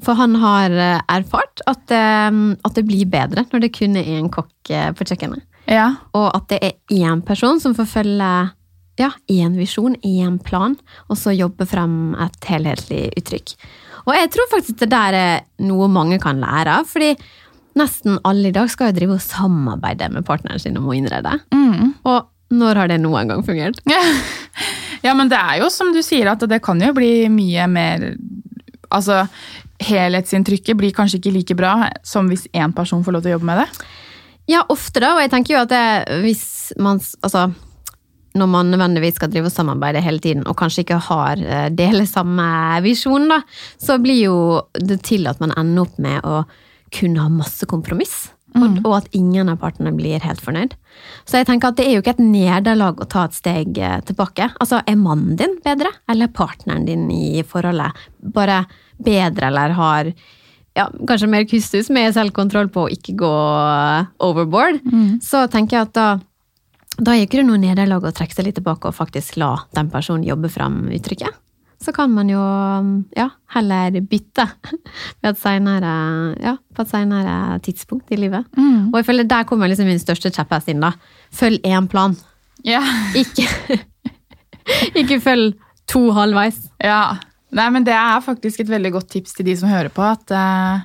For 0.05 0.19
han 0.19 0.37
har 0.43 0.75
eh, 0.75 0.99
erfart 1.09 1.63
at, 1.71 1.89
eh, 1.95 2.29
at 2.29 2.77
det 2.77 2.85
blir 2.89 3.09
bedre 3.09 3.47
når 3.49 3.65
det 3.65 3.73
kun 3.79 3.97
er 3.97 4.11
én 4.19 4.29
kokk 4.33 4.73
eh, 4.75 4.91
på 4.93 5.07
kjøkkenet. 5.09 5.47
Ja. 5.71 5.89
Og 6.15 6.29
at 6.37 6.51
det 6.53 6.61
er 6.63 6.77
én 6.95 7.25
person 7.27 7.59
som 7.63 7.75
får 7.75 7.89
følge 7.91 8.31
ja, 8.97 9.11
én 9.29 9.57
visjon, 9.59 9.97
én 10.05 10.39
plan, 10.41 10.77
og 11.11 11.19
så 11.21 11.35
jobbe 11.35 11.67
frem 11.69 12.15
et 12.25 12.47
helhetlig 12.49 13.03
uttrykk. 13.19 13.57
Og 14.07 14.15
jeg 14.17 14.31
tror 14.33 14.49
faktisk 14.55 14.79
det 14.81 14.89
der 14.93 15.19
er 15.19 15.43
noe 15.67 15.89
mange 15.93 16.17
kan 16.23 16.41
lære 16.41 16.79
av, 16.81 16.89
fordi 16.89 17.11
nesten 17.77 18.17
alle 18.25 18.49
i 18.49 18.57
dag 18.57 18.71
skal 18.73 18.91
jo 18.91 18.97
drive 18.97 19.19
og 19.19 19.25
samarbeide 19.25 20.09
med 20.15 20.25
partneren 20.25 20.63
sin 20.63 20.79
om 20.81 20.89
å 20.89 20.97
innrede. 20.97 21.35
Mm. 21.53 21.93
Og 22.09 22.31
når 22.55 22.81
har 22.81 22.91
det 22.91 23.01
noen 23.03 23.31
gang 23.31 23.43
fungert? 23.47 23.81
ja, 25.07 25.15
men 25.17 25.31
det 25.33 25.39
er 25.39 25.61
jo 25.63 25.71
som 25.73 25.93
du 25.95 26.03
sier, 26.05 26.31
at 26.31 26.45
det 26.47 26.63
kan 26.65 26.81
jo 26.83 26.95
bli 26.97 27.29
mye 27.33 27.69
mer 27.71 28.11
Altså, 28.87 29.25
helhetsinntrykket 29.83 30.79
blir 30.79 30.93
kanskje 30.95 31.19
ikke 31.19 31.33
like 31.35 31.55
bra 31.59 31.73
som 32.07 32.29
hvis 32.31 32.45
én 32.55 32.71
person 32.73 33.03
får 33.05 33.17
lov 33.17 33.25
til 33.25 33.33
å 33.33 33.35
jobbe 33.35 33.49
med 33.49 33.59
det. 33.59 33.89
Ja, 34.47 34.61
ofte 34.71 35.03
da, 35.03 35.17
og 35.17 35.25
jeg 35.25 35.33
tenker 35.33 35.57
jo 35.57 35.63
at 35.65 35.73
det, 35.73 36.21
hvis 36.23 36.45
man 36.79 37.01
Altså, 37.27 37.49
når 38.37 38.51
man 38.53 38.71
nødvendigvis 38.71 39.17
skal 39.19 39.33
drive 39.33 39.51
og 39.51 39.57
samarbeide 39.57 40.05
hele 40.05 40.23
tiden, 40.23 40.47
og 40.47 40.57
kanskje 40.61 40.85
ikke 40.85 41.01
har 41.09 41.41
eh, 41.41 41.69
deler 41.75 42.07
samme 42.09 42.47
visjon, 42.85 43.27
da, 43.33 43.41
så 43.81 43.99
blir 44.03 44.21
jo 44.27 44.39
det 44.77 45.01
til 45.09 45.27
at 45.31 45.41
man 45.43 45.55
ender 45.57 45.87
opp 45.87 45.99
med 45.99 46.23
å 46.23 46.45
kunne 46.95 47.25
ha 47.25 47.33
masse 47.33 47.67
kompromiss. 47.69 48.29
Og, 48.57 48.79
og 48.87 48.95
at 48.99 49.11
ingen 49.17 49.51
av 49.53 49.59
partene 49.61 49.93
blir 49.97 50.23
helt 50.25 50.41
fornøyd. 50.41 50.77
Så 51.29 51.41
jeg 51.41 51.49
tenker 51.51 51.73
at 51.73 51.79
det 51.79 51.87
er 51.87 51.97
jo 51.97 52.05
ikke 52.05 52.17
et 52.17 52.25
nederlag 52.25 53.01
å 53.03 53.09
ta 53.11 53.27
et 53.29 53.37
steg 53.37 53.77
eh, 53.77 53.99
tilbake. 54.09 54.49
Altså, 54.63 54.81
er 54.89 54.97
mannen 55.01 55.37
din 55.37 55.59
bedre, 55.65 55.93
eller 56.09 56.31
er 56.31 56.37
partneren 56.37 56.87
din 56.89 57.07
i 57.13 57.45
forholdet 57.47 58.07
bare 58.35 58.63
bedre, 58.97 59.51
eller 59.51 59.77
har 59.77 60.13
ja, 60.77 60.87
kanskje 61.09 61.29
mer 61.33 61.45
kustus 61.49 61.91
med 61.93 62.15
selvkontroll 62.17 62.69
på 62.73 62.87
å 62.87 62.93
ikke 62.93 63.17
gå 63.21 63.35
overboard, 64.25 64.83
så 65.25 65.47
tenker 65.53 65.79
jeg 65.79 65.89
at 65.89 65.95
da, 65.97 66.09
da 66.99 67.15
er 67.15 67.25
ikke 67.25 67.41
det 67.41 67.47
noe 67.49 67.61
nederlag 67.61 68.05
å 68.05 68.13
trekke 68.13 68.37
seg 68.37 68.49
litt 68.49 68.59
tilbake 68.61 68.91
og 68.91 68.97
faktisk 68.97 69.39
la 69.41 69.55
den 69.77 69.89
personen 69.93 70.27
jobbe 70.27 70.53
fram 70.53 70.87
uttrykket. 70.93 71.33
Så 71.87 71.93
kan 71.95 72.11
man 72.11 72.27
jo 72.33 72.41
ja, 73.15 73.29
heller 73.55 74.01
bytte 74.11 74.49
et 75.29 75.39
senere, 75.39 75.93
ja, 76.43 76.57
på 76.75 76.83
et 76.83 76.91
senere 76.91 77.35
tidspunkt 77.63 78.11
i 78.11 78.19
livet. 78.19 78.49
Mm. 78.59 78.89
Og 78.91 78.99
jeg 78.99 79.07
føler 79.13 79.29
der 79.31 79.47
kommer 79.47 79.71
liksom 79.71 79.87
min 79.87 80.03
største 80.03 80.33
kjepphest 80.35 80.73
inn. 80.73 80.83
da. 80.83 80.91
Følg 81.35 81.63
én 81.63 81.87
plan. 81.93 82.17
Ja. 82.67 82.81
Ikke, 83.23 83.47
ikke 84.99 85.21
følg 85.23 85.55
To 85.87 86.09
halvveis. 86.11 86.57
Ja. 86.83 87.21
Nei, 87.55 87.69
men 87.71 87.85
det 87.87 87.95
er 87.95 88.19
faktisk 88.25 88.65
et 88.65 88.71
veldig 88.73 88.91
godt 88.97 89.13
tips 89.13 89.37
til 89.37 89.47
de 89.47 89.55
som 89.55 89.71
hører 89.71 89.93
på, 89.95 90.03
at 90.03 90.33
uh, 90.35 90.81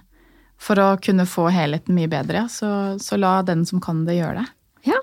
for 0.61 0.77
å 0.77 0.91
kunne 1.01 1.25
få 1.25 1.47
helheten 1.49 1.97
mye 1.97 2.11
bedre, 2.11 2.43
så, 2.53 2.69
så 3.01 3.17
la 3.17 3.39
den 3.47 3.63
som 3.65 3.81
kan 3.81 4.03
det, 4.05 4.19
gjøre 4.19 4.43
det. 4.43 4.91
Ja. 4.91 4.99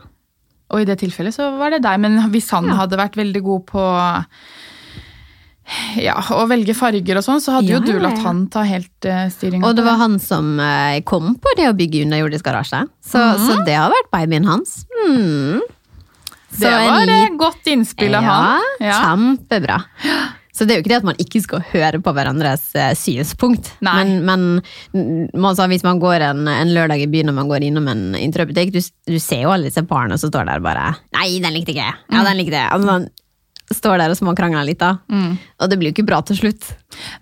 Og 0.70 0.84
i 0.84 0.86
det 0.86 1.00
tilfellet 1.02 1.34
så 1.34 1.48
var 1.58 1.74
det 1.74 1.82
deg, 1.82 1.98
men 2.04 2.20
hvis 2.30 2.52
han 2.54 2.70
Ja. 2.70 2.78
hadde 2.84 3.00
vært 3.00 3.18
veldig 3.18 3.42
god 3.42 3.66
på 3.72 3.82
ja, 6.00 6.16
å 6.34 6.44
velge 6.48 6.74
farger 6.76 7.20
og 7.20 7.24
sånn, 7.26 7.42
så 7.44 7.58
hadde 7.58 7.72
Ja, 7.72 7.78
jo 7.78 7.84
du 7.84 8.02
latt 8.02 8.20
han 8.24 8.46
ta 8.52 8.64
helt 8.66 9.08
uh, 9.08 9.26
styringa. 9.32 9.66
Og 9.68 9.76
det 9.76 9.84
var 9.86 9.98
han 10.00 10.16
som 10.22 10.54
uh, 10.60 10.96
kom 11.08 11.34
på 11.40 11.54
det 11.58 11.68
å 11.70 11.76
bygge 11.76 12.06
underjordisk 12.06 12.46
garasje. 12.48 12.84
Så, 13.04 13.24
så 13.42 13.60
det 13.68 13.76
har 13.76 13.92
vært 13.92 14.10
babyen 14.14 14.48
hans. 14.48 14.80
Mm. 15.04 15.60
Det 16.58 16.72
en 16.72 16.88
var 16.88 17.12
et 17.12 17.38
godt 17.38 17.68
innspill 17.70 18.16
av 18.16 18.24
han. 18.24 18.68
Ja, 18.80 18.98
kjempebra. 19.04 19.82
Så 20.58 20.66
det 20.66 20.74
er 20.74 20.80
jo 20.80 20.82
ikke 20.82 20.90
det 20.90 20.98
at 20.98 21.06
man 21.06 21.20
ikke 21.22 21.40
skal 21.44 21.62
høre 21.70 22.00
på 22.02 22.12
hverandres 22.16 22.64
uh, 22.74 22.90
synspunkt. 22.98 23.70
Nei. 23.84 23.94
Men, 24.00 24.14
men 24.26 24.46
mm, 24.96 25.38
man 25.38 25.54
sa, 25.54 25.68
hvis 25.70 25.86
man 25.86 26.00
går 26.02 26.24
en, 26.32 26.48
en 26.50 26.74
lørdag 26.74 27.04
i 27.04 27.10
byen 27.12 27.30
og 27.30 27.38
man 27.38 27.52
går 27.52 27.68
innom 27.68 27.86
en 27.92 28.08
interiørbutikk, 28.18 28.74
du, 28.74 28.80
du 29.12 29.20
ser 29.22 29.44
jo 29.44 29.52
alle 29.54 29.70
disse 29.70 29.84
parene 29.86 30.18
som 30.18 30.32
står 30.32 30.48
der 30.50 30.64
bare 30.64 30.90
Nei, 31.14 31.30
den 31.44 31.54
likte 31.54 31.76
ikke 31.76 31.86
jeg. 31.86 31.98
Ja, 32.10 32.24
den 32.26 32.40
likte 32.40 32.58
jeg. 32.58 32.66
Altså, 32.74 33.27
står 33.74 33.98
der 34.00 34.10
og 34.10 34.16
småkrangler 34.16 34.64
litt, 34.64 34.78
da. 34.80 34.94
Mm. 35.12 35.36
Og 35.60 35.68
det 35.70 35.78
blir 35.78 35.90
jo 35.90 35.96
ikke 35.98 36.06
bra 36.08 36.20
til 36.22 36.36
slutt. 36.40 36.70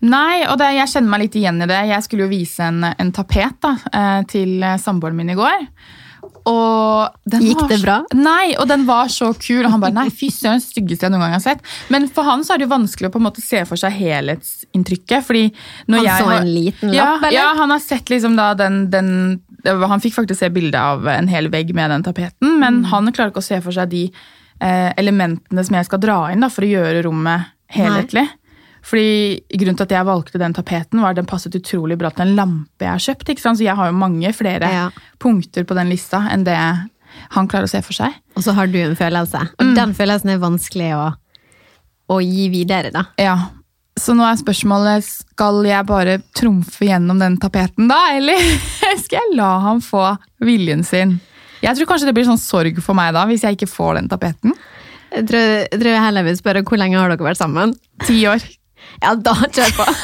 Nei, 0.07 0.45
og 0.47 0.59
det, 0.61 0.73
jeg 0.77 0.89
kjenner 0.95 1.11
meg 1.11 1.21
litt 1.27 1.35
igjen 1.41 1.63
i 1.63 1.67
det. 1.67 1.81
Jeg 1.91 2.03
skulle 2.07 2.27
jo 2.29 2.33
vise 2.33 2.61
en, 2.71 2.85
en 2.87 3.13
tapet 3.13 3.57
da, 3.61 3.75
eh, 3.93 4.21
til 4.31 4.61
samboeren 4.79 5.17
min 5.19 5.31
i 5.35 5.39
går. 5.39 5.67
Gikk 6.47 7.61
var 7.61 7.69
det 7.69 7.79
så- 7.81 7.83
bra? 7.85 7.97
Nei, 8.15 8.55
og 8.59 8.69
den 8.69 8.85
var 8.87 9.09
så 9.11 9.33
kul. 9.35 9.65
Og 9.65 9.71
han 9.73 9.81
bare 9.83 9.93
nei, 9.97 10.09
fy 10.11 10.29
søren, 10.31 10.61
styggeste 10.63 11.03
jeg 11.03 11.11
noen 11.11 11.21
gang 11.25 11.33
har 11.35 11.41
sett. 11.43 11.61
Men 11.91 12.07
for 12.09 12.23
han 12.23 12.45
så 12.47 12.55
er 12.55 12.59
det 12.59 12.69
jo 12.69 12.75
vanskelig 12.77 13.09
å 13.09 13.13
på 13.13 13.19
en 13.19 13.27
måte 13.27 13.43
se 13.43 13.65
for 13.67 13.77
seg 13.77 13.93
helhetsinntrykket. 13.99 15.25
fordi 15.27 15.53
når 15.89 15.97
Han 15.99 16.07
jeg 16.07 16.23
så 16.23 16.31
en 16.37 16.47
liten 16.55 16.95
ja, 16.95 17.05
lapp, 17.17 17.23
eller? 17.25 17.33
Ja, 17.41 17.55
han 17.59 17.71
har 17.71 17.79
sett 17.81 18.07
liksom 18.11 18.37
da 18.37 18.55
den, 18.55 18.91
den 18.91 19.41
Han 19.67 19.99
fikk 20.01 20.15
faktisk 20.15 20.39
se 20.39 20.49
bilde 20.49 20.79
av 20.79 21.07
en 21.09 21.27
hel 21.27 21.49
vegg 21.51 21.75
med 21.75 21.91
den 21.91 22.03
tapeten, 22.05 22.59
men 22.61 22.83
Mm. 22.83 22.85
han 22.87 23.13
klarer 23.13 23.33
ikke 23.33 23.43
å 23.43 23.43
se 23.43 23.61
for 23.61 23.73
seg 23.73 23.89
de 23.91 24.13
elementene 24.61 25.65
som 25.67 25.77
jeg 25.77 25.85
skal 25.89 26.01
dra 26.03 26.19
inn 26.33 26.41
da, 26.45 26.49
for 26.53 26.65
å 26.67 26.71
gjøre 26.71 27.03
rommet 27.07 27.53
helhetlig. 27.75 28.27
Fordi 28.87 29.41
Grunnen 29.59 29.77
til 29.77 29.83
at 29.89 29.95
jeg 29.97 30.07
valgte 30.07 30.39
den 30.39 30.55
tapeten, 30.55 31.01
var 31.03 31.11
at 31.11 31.19
den 31.19 31.27
passet 31.27 31.55
utrolig 31.59 31.97
bra 31.99 32.13
til 32.15 32.29
en 32.29 32.37
lampe 32.39 32.85
jeg 32.87 32.93
har 32.93 33.03
kjøpt. 33.03 33.29
ikke 33.33 33.43
sant? 33.43 33.59
Så 33.59 33.65
jeg 33.67 33.75
har 33.75 33.91
jo 33.91 33.97
mange 33.99 34.31
flere 34.33 34.69
Ja. 34.71 34.91
punkter 35.19 35.65
på 35.67 35.75
den 35.75 35.89
lista 35.91 36.21
enn 36.31 36.45
det 36.45 36.57
han 37.35 37.49
klarer 37.49 37.65
å 37.67 37.71
se 37.73 37.81
for 37.83 37.93
seg. 37.97 38.15
Og 38.37 38.43
så 38.45 38.53
har 38.55 38.67
du 38.71 38.79
en 38.79 38.95
følelse. 38.97 39.41
Og 39.59 39.75
den 39.75 39.95
følelsen 39.95 40.31
er 40.31 40.39
vanskelig 40.39 40.93
å, 40.95 41.07
å 42.15 42.21
gi 42.23 42.49
videre, 42.53 42.93
da. 42.93 43.07
Ja, 43.19 43.37
Så 43.99 44.13
nå 44.15 44.23
er 44.29 44.37
spørsmålet 44.37 45.03
skal 45.03 45.65
jeg 45.65 45.87
bare 45.89 46.19
trumfe 46.37 46.85
gjennom 46.85 47.19
den 47.19 47.39
tapeten 47.41 47.89
da, 47.89 48.13
eller 48.15 48.37
skal 49.03 49.19
jeg 49.23 49.37
la 49.39 49.59
ham 49.65 49.81
få 49.81 50.19
viljen 50.45 50.85
sin? 50.85 51.15
Jeg 51.67 51.79
tror 51.79 51.89
kanskje 51.91 52.09
det 52.09 52.15
blir 52.17 52.29
sånn 52.29 52.41
sorg 52.41 52.79
for 52.85 52.97
meg 52.99 53.13
da, 53.17 53.25
hvis 53.27 53.45
jeg 53.47 53.59
ikke 53.59 53.71
får 53.71 53.99
den 53.99 54.11
tapeten. 54.11 54.55
Jeg 55.11 55.27
tror, 55.31 55.47
jeg 55.65 55.81
tror 55.81 55.93
jeg 55.93 56.05
heller 56.05 56.27
vil 56.27 56.39
spørre 56.39 56.63
hvor 56.67 56.81
lenge 56.81 56.99
har 57.01 57.13
dere 57.13 57.27
vært 57.27 57.41
sammen? 57.41 57.75
Ti 58.07 58.21
år. 58.31 58.47
Ja, 59.03 59.15
da 59.19 59.35
kjør 59.45 59.81
på! 59.81 59.89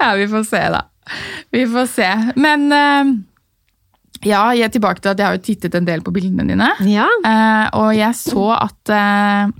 Ja, 0.00 0.14
vi 0.16 0.26
får 0.28 0.44
se 0.48 0.60
da. 0.72 0.82
Vi 1.52 1.64
får 1.68 1.86
se. 1.88 2.08
Men 2.40 2.66
uh, 2.72 3.10
ja, 4.20 4.42
jeg 4.56 4.66
er 4.66 4.74
tilbake 4.74 5.00
til 5.00 5.12
at 5.12 5.20
jeg 5.20 5.26
har 5.26 5.38
jo 5.38 5.44
tittet 5.44 5.76
en 5.76 5.88
del 5.88 6.04
på 6.04 6.12
bildene 6.14 6.46
dine. 6.48 6.68
Ja. 6.88 7.08
Uh, 7.24 7.66
og 7.82 7.90
jeg 7.96 8.16
så 8.20 8.46
at 8.56 8.92
uh, 8.92 9.52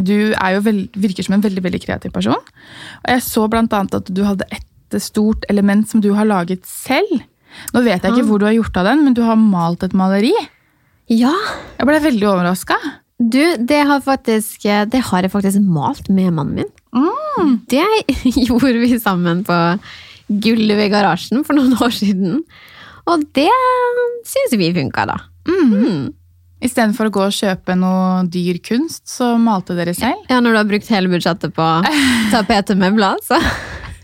du 0.00 0.32
veld, 0.64 0.96
virker 0.96 1.26
som 1.26 1.36
en 1.36 1.44
veldig 1.44 1.64
veldig 1.64 1.82
kreativ 1.84 2.14
person. 2.14 2.36
Og 2.36 3.08
jeg 3.14 3.24
så 3.24 3.48
annet 3.48 3.98
at 4.00 4.12
du 4.12 4.22
hadde 4.24 4.48
et 4.52 5.00
stort 5.00 5.44
element 5.52 5.88
som 5.88 6.00
du 6.04 6.12
har 6.16 6.28
laget 6.28 6.66
selv. 6.68 7.22
Nå 7.74 7.82
vet 7.84 8.02
jeg 8.02 8.12
ikke 8.12 8.26
hvor 8.28 8.42
du 8.42 8.46
har 8.48 8.56
gjort 8.56 8.76
av 8.80 8.90
den, 8.90 9.04
men 9.06 9.16
du 9.16 9.22
har 9.26 9.38
malt 9.38 9.84
et 9.86 9.94
maleri. 9.96 10.34
ja. 11.12 11.32
Jeg 11.78 11.88
ble 11.88 11.98
veldig 12.04 12.28
overraska. 12.30 12.76
Du, 13.22 13.42
det 13.58 13.80
har, 13.86 14.00
faktisk, 14.02 14.62
det 14.90 15.00
har 15.08 15.22
jeg 15.22 15.30
faktisk 15.32 15.60
malt 15.62 16.08
med 16.10 16.32
mannen 16.34 16.62
min. 16.62 16.70
Mm. 16.94 17.60
Det 17.70 17.84
gjorde 18.48 18.78
vi 18.82 18.98
sammen 19.02 19.44
på 19.46 19.58
gulvet 20.42 20.86
i 20.86 20.90
garasjen 20.92 21.44
for 21.46 21.58
noen 21.58 21.76
år 21.82 21.94
siden. 21.94 22.40
Og 23.10 23.22
det 23.34 23.50
syns 24.28 24.56
vi 24.58 24.72
funka, 24.74 25.06
da. 25.10 25.18
Mm. 25.48 26.10
Istedenfor 26.62 27.10
å 27.10 27.14
gå 27.14 27.24
og 27.26 27.34
kjøpe 27.34 27.74
noe 27.78 28.22
dyr 28.30 28.60
kunst, 28.62 29.02
så 29.10 29.32
malte 29.42 29.74
dere 29.74 29.94
selv. 29.98 30.22
Ja, 30.30 30.38
når 30.38 30.54
du 30.54 30.60
har 30.60 30.68
brukt 30.70 30.90
hele 30.94 31.10
budsjettet 31.10 31.54
på 31.56 31.68
tapet 32.34 32.74
med 32.78 32.94
blad, 32.98 33.22
så 33.26 33.38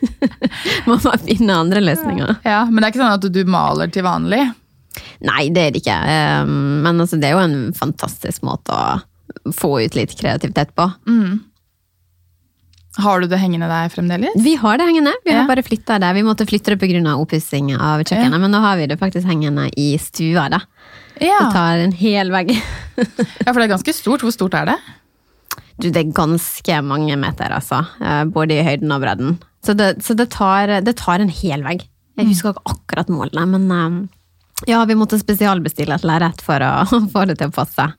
må 0.89 0.97
bare 1.03 1.21
finne 1.25 1.57
andre 1.59 1.83
løsninger. 1.85 2.39
Ja, 2.47 2.65
Men 2.69 2.81
det 2.81 2.89
er 2.89 2.95
ikke 2.95 3.03
sånn 3.05 3.19
at 3.19 3.29
du 3.35 3.43
maler 3.51 3.93
til 3.93 4.07
vanlig? 4.07 4.43
Nei, 5.27 5.49
det 5.55 5.63
er 5.63 5.75
det 5.75 5.83
ikke. 5.83 5.99
Um, 6.47 6.81
Men 6.87 7.03
altså, 7.05 7.19
det 7.21 7.31
er 7.31 7.37
jo 7.37 7.45
en 7.45 7.61
fantastisk 7.77 8.45
måte 8.47 8.75
å 8.75 9.53
få 9.55 9.77
ut 9.85 9.97
litt 9.99 10.15
kreativitet 10.19 10.75
på. 10.79 10.89
Har 12.99 13.21
du 13.23 13.29
det 13.31 13.39
hengende 13.39 13.69
der 13.71 13.91
fremdeles? 13.93 14.35
Vi 14.43 14.57
har 14.59 14.79
det 14.81 14.89
hengende. 14.89 15.13
Vi 15.25 15.35
har 15.35 15.47
bare 15.47 15.63
flytta 15.63 16.01
det. 16.03 16.09
Vi 16.17 16.25
måtte 16.27 16.47
flytte 16.49 16.75
det 16.75 16.81
pga. 16.83 17.15
oppussing 17.15 17.75
av 17.77 18.03
kjøkkenet, 18.03 18.41
men 18.43 18.51
nå 18.51 18.59
har 18.65 18.79
vi 18.81 18.89
det 18.91 18.99
faktisk 18.99 19.29
hengende 19.29 19.69
i 19.79 19.93
stua. 20.03 20.49
da. 20.51 20.61
Ja. 21.21 21.45
Det 21.45 21.53
tar 21.55 21.83
en 21.85 21.93
hel 21.93 22.33
vegg. 22.35 22.51
ja, 22.97 23.53
for 23.53 23.61
det 23.61 23.69
er 23.69 23.75
ganske 23.77 23.95
stort. 23.95 24.25
Hvor 24.27 24.35
stort 24.35 24.55
er 24.59 24.73
det? 24.73 24.79
Du, 25.79 25.91
det 25.91 26.01
er 26.01 26.11
ganske 26.15 26.81
mange 26.83 27.15
meter, 27.21 27.55
altså. 27.55 27.85
Eh, 28.03 28.25
Både 28.35 28.59
i 28.59 28.65
høyden 28.67 28.91
og 28.95 29.05
bredden. 29.05 29.37
Så 29.65 29.75
det, 29.75 29.89
så 30.07 30.15
det, 30.15 30.29
tar, 30.35 30.79
det 30.87 30.97
tar 31.01 31.23
en 31.23 31.33
hel 31.33 31.65
vegg. 31.67 31.83
Jeg 32.19 32.31
husker 32.31 32.55
ikke 32.55 32.73
akkurat 32.75 33.11
målene, 33.13 33.47
men 33.55 33.75
eh, 33.75 34.71
ja, 34.73 34.83
vi 34.89 34.97
måtte 34.99 35.21
spesialbestille 35.21 35.95
et 35.95 36.07
lerret 36.07 36.43
for 36.43 36.63
å 36.65 36.73
få 37.15 37.27
det 37.31 37.39
til 37.41 37.51
å 37.51 37.55
passe. 37.55 37.91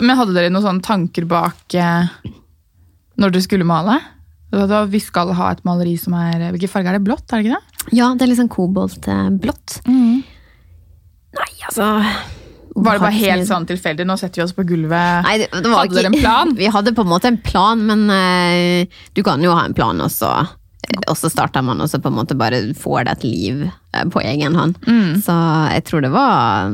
Men 0.00 0.16
hadde 0.16 0.36
dere 0.36 0.52
noen 0.52 0.64
sånne 0.64 0.84
tanker 0.84 1.26
bak 1.28 1.74
eh, 1.76 2.08
når 3.18 3.34
dere 3.34 3.44
skulle 3.44 3.66
male? 3.68 3.98
Da, 4.48 4.86
vi 4.88 5.00
skal 5.02 5.34
ha 5.36 5.50
et 5.52 5.60
maleri 5.68 5.98
som 6.00 6.14
er 6.16 6.46
Hvilken 6.54 6.70
farge 6.72 6.88
er 6.88 6.96
det? 6.96 7.04
Blått? 7.04 7.26
er 7.28 7.42
det 7.42 7.50
ikke 7.50 7.58
det? 7.58 7.90
Ja, 7.98 8.06
det 8.16 8.24
er 8.24 8.30
litt 8.30 8.38
sånn 8.40 8.48
koboltblått. 8.52 9.74
Nei, 9.84 11.50
altså 11.68 11.88
Var 11.92 12.96
det 12.96 13.02
bare 13.02 13.12
helt 13.18 13.48
sånn 13.50 13.66
tilfeldig? 13.68 14.06
Nå 14.08 14.16
setter 14.16 14.40
vi 14.40 14.46
oss 14.46 14.54
på 14.56 14.64
gulvet. 14.70 15.26
Nei, 15.26 15.34
det, 15.42 15.50
det 15.52 15.68
var 15.68 15.82
Hadde 15.82 15.98
dere 15.98 16.12
en 16.14 16.16
plan? 16.16 16.54
Vi 16.62 16.70
hadde 16.72 16.94
på 16.96 17.04
en 17.04 17.12
måte 17.12 17.28
en 17.28 17.40
plan, 17.44 17.84
men 17.90 18.06
uh, 18.08 19.02
du 19.12 19.22
kan 19.26 19.44
jo 19.44 19.52
ha 19.52 19.66
en 19.68 19.76
plan, 19.76 20.00
og 20.00 20.12
så, 20.14 20.32
og 21.08 21.16
så 21.18 21.28
starter 21.30 21.64
man, 21.64 21.80
og 21.82 21.90
så 21.90 22.00
på 22.00 22.10
en 22.10 22.16
måte 22.16 22.36
bare 22.38 22.62
får 22.78 23.04
det 23.06 23.16
et 23.16 23.26
liv 23.26 23.62
eh, 23.66 24.06
på 24.08 24.22
egen 24.24 24.56
hånd. 24.56 24.78
Mm. 24.86 25.20
Så 25.24 25.34
jeg 25.74 25.84
tror 25.88 26.04
det 26.04 26.12
var 26.14 26.72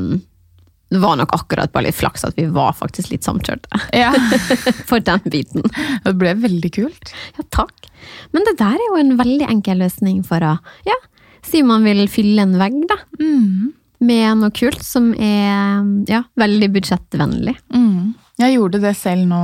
Det 0.93 1.01
var 1.01 1.17
nok 1.19 1.33
akkurat 1.35 1.73
bare 1.73 1.87
litt 1.87 1.97
flaks 1.97 2.23
at 2.27 2.37
vi 2.37 2.45
var 2.53 2.75
faktisk 2.77 3.09
litt 3.11 3.25
samkjørte 3.25 3.81
Ja, 3.97 4.13
for 4.89 5.03
den 5.03 5.23
biten. 5.25 5.65
Det 6.05 6.13
ble 6.19 6.35
veldig 6.43 6.71
kult. 6.75 7.15
Ja, 7.37 7.47
takk. 7.49 7.89
Men 8.31 8.45
det 8.47 8.57
der 8.61 8.77
er 8.77 8.85
jo 8.91 8.99
en 9.01 9.17
veldig 9.19 9.49
enkel 9.49 9.81
løsning 9.83 10.21
for 10.27 10.45
å 10.45 10.57
ja, 10.87 10.99
si 11.45 11.63
man 11.65 11.83
vil 11.85 12.05
fylle 12.11 12.45
en 12.45 12.55
vegg, 12.61 12.77
da. 12.89 12.99
Mm. 13.19 13.73
Med 14.05 14.37
noe 14.41 14.53
kult 14.53 14.83
som 14.85 15.13
er 15.15 15.81
ja, 16.11 16.21
veldig 16.37 16.69
budsjettvennlig. 16.77 17.55
Mm. 17.73 18.13
Jeg 18.41 18.57
gjorde 18.57 18.81
det 18.83 18.91
selv 18.99 19.27
nå 19.29 19.41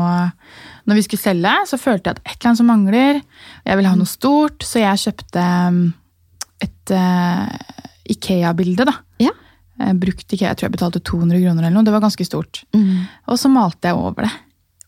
når 0.89 0.97
vi 0.97 1.04
skulle 1.06 1.21
selge. 1.21 1.54
Så 1.69 1.80
følte 1.80 2.12
jeg 2.12 2.17
at 2.17 2.23
et 2.25 2.34
eller 2.36 2.49
annet 2.49 2.62
som 2.62 2.69
mangler. 2.71 3.21
Jeg 3.67 3.80
ville 3.80 3.91
ha 3.93 3.99
noe 3.99 4.10
stort, 4.10 4.65
så 4.67 4.82
jeg 4.84 5.04
kjøpte 5.06 5.45
um, 5.71 5.82
et 6.62 6.93
uh, 6.95 7.47
Ikea-bilde. 8.12 8.88
da. 8.89 8.95
Ja. 9.23 9.32
Eh, 9.80 9.93
Brukt 9.97 10.25
Ikea, 10.27 10.51
jeg 10.51 10.60
tror 10.60 10.67
jeg 10.67 10.75
betalte 10.75 11.04
200 11.08 11.39
kroner 11.45 11.63
eller 11.63 11.77
noe. 11.77 11.88
Det 11.88 11.93
var 11.95 12.04
ganske 12.04 12.27
stort. 12.27 12.63
Og 13.32 13.39
så 13.39 13.51
malte 13.54 13.91
jeg 13.91 13.99
over 13.99 14.27
det. 14.27 14.34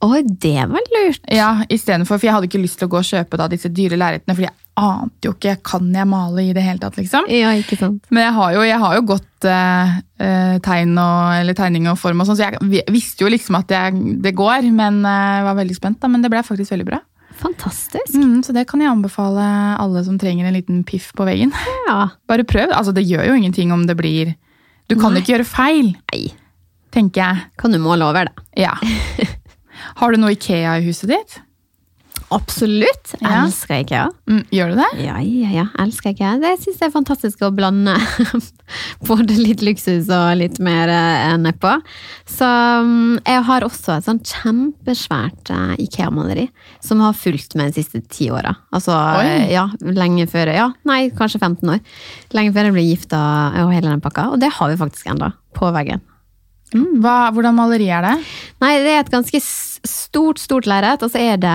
Oi, 0.03 0.19
det 0.27 0.65
var 0.67 0.83
lurt. 0.91 1.23
Ja, 1.31 1.63
i 1.71 1.77
For 1.79 2.19
jeg 2.19 2.33
hadde 2.35 2.49
ikke 2.49 2.59
lyst 2.59 2.79
til 2.81 2.89
å 2.89 2.91
gå 2.91 2.99
og 2.99 3.07
kjøpe 3.07 3.39
da, 3.39 3.47
disse 3.51 3.71
dyre 3.71 3.95
lerretene, 3.99 4.35
fordi 4.35 4.49
jeg 4.49 4.57
ante 4.75 5.29
jo 5.29 5.33
ikke 5.35 5.53
kan 5.63 5.91
jeg 5.93 6.09
male 6.09 6.43
i 6.43 6.53
det 6.55 6.63
hele 6.65 6.81
tatt. 6.81 6.97
liksom. 6.97 7.29
Ja, 7.31 7.53
ikke 7.55 7.77
sant. 7.79 8.03
Men 8.09 8.25
jeg 8.25 8.33
har 8.35 8.55
jo, 8.57 8.65
jeg 8.67 8.79
har 8.83 8.97
jo 8.97 9.05
godt 9.13 9.47
eh, 9.47 9.95
eh, 10.25 10.57
tegn 10.65 10.97
og, 10.97 11.35
eller 11.39 11.55
tegning 11.55 11.87
og 11.91 11.99
form, 12.01 12.19
og 12.23 12.27
sånn, 12.27 12.39
så 12.39 12.49
jeg 12.49 12.83
visste 12.91 13.23
jo 13.23 13.31
liksom 13.31 13.59
at 13.61 13.71
jeg, 13.71 14.03
det 14.25 14.35
går. 14.35 14.67
Men 14.75 14.99
eh, 15.07 15.37
jeg 15.39 15.47
var 15.47 15.59
veldig 15.61 15.77
spent, 15.79 16.01
da, 16.03 16.11
men 16.11 16.25
det 16.25 16.33
ble 16.33 16.43
faktisk 16.43 16.75
veldig 16.75 16.89
bra. 16.89 16.99
Fantastisk. 17.39 18.13
Mm, 18.17 18.41
så 18.45 18.53
det 18.55 18.67
kan 18.69 18.81
jeg 18.83 18.91
anbefale 18.91 19.45
alle 19.81 20.03
som 20.05 20.19
trenger 20.21 20.49
en 20.49 20.57
liten 20.57 20.83
piff 20.87 21.11
på 21.17 21.25
veggen. 21.27 21.53
Ja. 21.87 22.09
Bare 22.29 22.45
prøv. 22.47 22.73
altså 22.75 22.91
Det 22.95 23.05
gjør 23.07 23.29
jo 23.31 23.37
ingenting 23.39 23.71
om 23.73 23.87
det 23.87 23.95
blir 23.99 24.35
Du 24.89 24.97
kan 24.99 25.13
Nei. 25.13 25.21
ikke 25.23 25.37
gjøre 25.37 25.47
feil, 25.47 25.93
Nei, 26.11 26.25
tenker 26.93 27.23
jeg. 27.23 27.47
kan 27.57 27.71
du 27.73 27.79
måle 27.81 28.05
over 28.05 28.29
da. 28.29 28.45
Ja. 28.59 28.75
Har 29.99 30.13
du 30.13 30.21
noe 30.21 30.36
Ikea 30.36 30.77
i 30.79 30.86
huset 30.88 31.12
ditt? 31.13 31.41
Absolutt. 32.34 33.13
Ja. 33.19 33.43
Elsker 33.43 33.84
IKEA. 33.84 34.08
Mm, 34.29 34.41
gjør 34.53 34.71
du 34.71 34.79
det? 34.79 34.88
Ja, 35.03 35.17
ja, 35.21 35.49
ja. 35.53 35.65
Elsker 35.84 36.13
IKEA. 36.13 36.34
Det 36.41 36.53
syns 36.63 36.79
jeg 36.82 36.89
er 36.89 36.93
fantastisk 36.93 37.43
å 37.45 37.51
blande 37.53 37.93
både 39.10 39.38
litt 39.38 39.62
luksus 39.65 40.10
og 40.13 40.39
litt 40.39 40.58
mer 40.63 40.89
eh, 40.89 41.36
nedpå. 41.41 41.75
Så 42.29 42.47
mm, 42.88 43.19
jeg 43.27 43.43
har 43.49 43.67
også 43.67 43.97
et 43.97 44.08
sånn 44.08 44.21
kjempesvært 44.25 45.53
eh, 45.53 45.75
IKEA-maleri 45.86 46.47
som 46.84 47.03
har 47.06 47.17
fulgt 47.17 47.58
med 47.60 47.69
de 47.71 47.84
siste 47.84 48.01
ti 48.10 48.32
åra. 48.34 48.56
Altså, 48.73 48.95
Oi. 48.95 49.27
eh, 49.27 49.51
ja, 49.53 49.67
lenge 49.93 50.25
før 50.32 50.53
Ja, 50.53 50.71
nei, 50.89 51.06
kanskje 51.13 51.41
15 51.43 51.75
år. 51.75 51.84
Lenge 52.34 52.56
før 52.56 52.69
jeg 52.69 52.77
ble 52.77 52.88
gifta 52.88 53.21
og 53.65 53.75
hele 53.75 53.91
den 53.91 54.03
pakka. 54.03 54.32
Og 54.34 54.41
det 54.41 54.53
har 54.58 54.73
vi 54.73 54.82
faktisk 54.82 55.13
enda 55.13 55.34
på 55.53 55.69
veggen. 55.75 56.01
Hva, 56.73 57.15
hvordan 57.36 57.55
maleri 57.57 57.88
er 57.93 58.01
det? 58.05 58.13
Nei, 58.63 58.73
det 58.83 58.91
er 58.95 58.99
et 59.03 59.12
ganske 59.13 59.39
stort, 59.43 60.39
stort 60.39 60.67
lerret, 60.69 61.01
og 61.03 61.12
så 61.12 61.19
er 61.19 61.38
det 61.43 61.53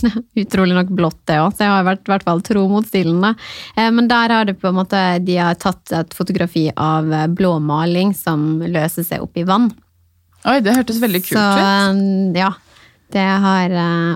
utrolig 0.42 0.74
nok 0.76 0.88
blått 0.96 1.20
det 1.30 1.36
òg, 1.42 1.52
så 1.54 1.64
jeg 1.66 1.72
har 1.74 1.86
vært 1.86 2.08
i 2.08 2.12
hvert 2.12 2.26
fall 2.26 2.40
tro 2.46 2.64
mot 2.70 2.86
stilen. 2.88 3.20
da. 3.22 3.34
Eh, 3.76 3.90
Men 3.94 4.08
der 4.10 4.34
har 4.34 4.48
det 4.48 4.56
på 4.60 4.68
en 4.72 4.78
måte, 4.80 5.02
de 5.24 5.36
har 5.38 5.54
tatt 5.60 5.92
et 5.96 6.16
fotografi 6.16 6.66
av 6.76 7.12
eh, 7.12 7.26
blå 7.30 7.56
maling 7.62 8.12
som 8.16 8.58
løser 8.64 9.06
seg 9.06 9.22
opp 9.24 9.38
i 9.40 9.46
vann. 9.48 9.70
Oi, 10.48 10.58
det 10.64 10.72
hørtes 10.76 10.98
veldig 11.02 11.20
kult 11.26 11.36
Så 11.36 11.44
ut. 11.44 11.62
eh, 11.62 12.40
ja, 12.40 12.50
det 13.10 13.26
har, 13.42 13.72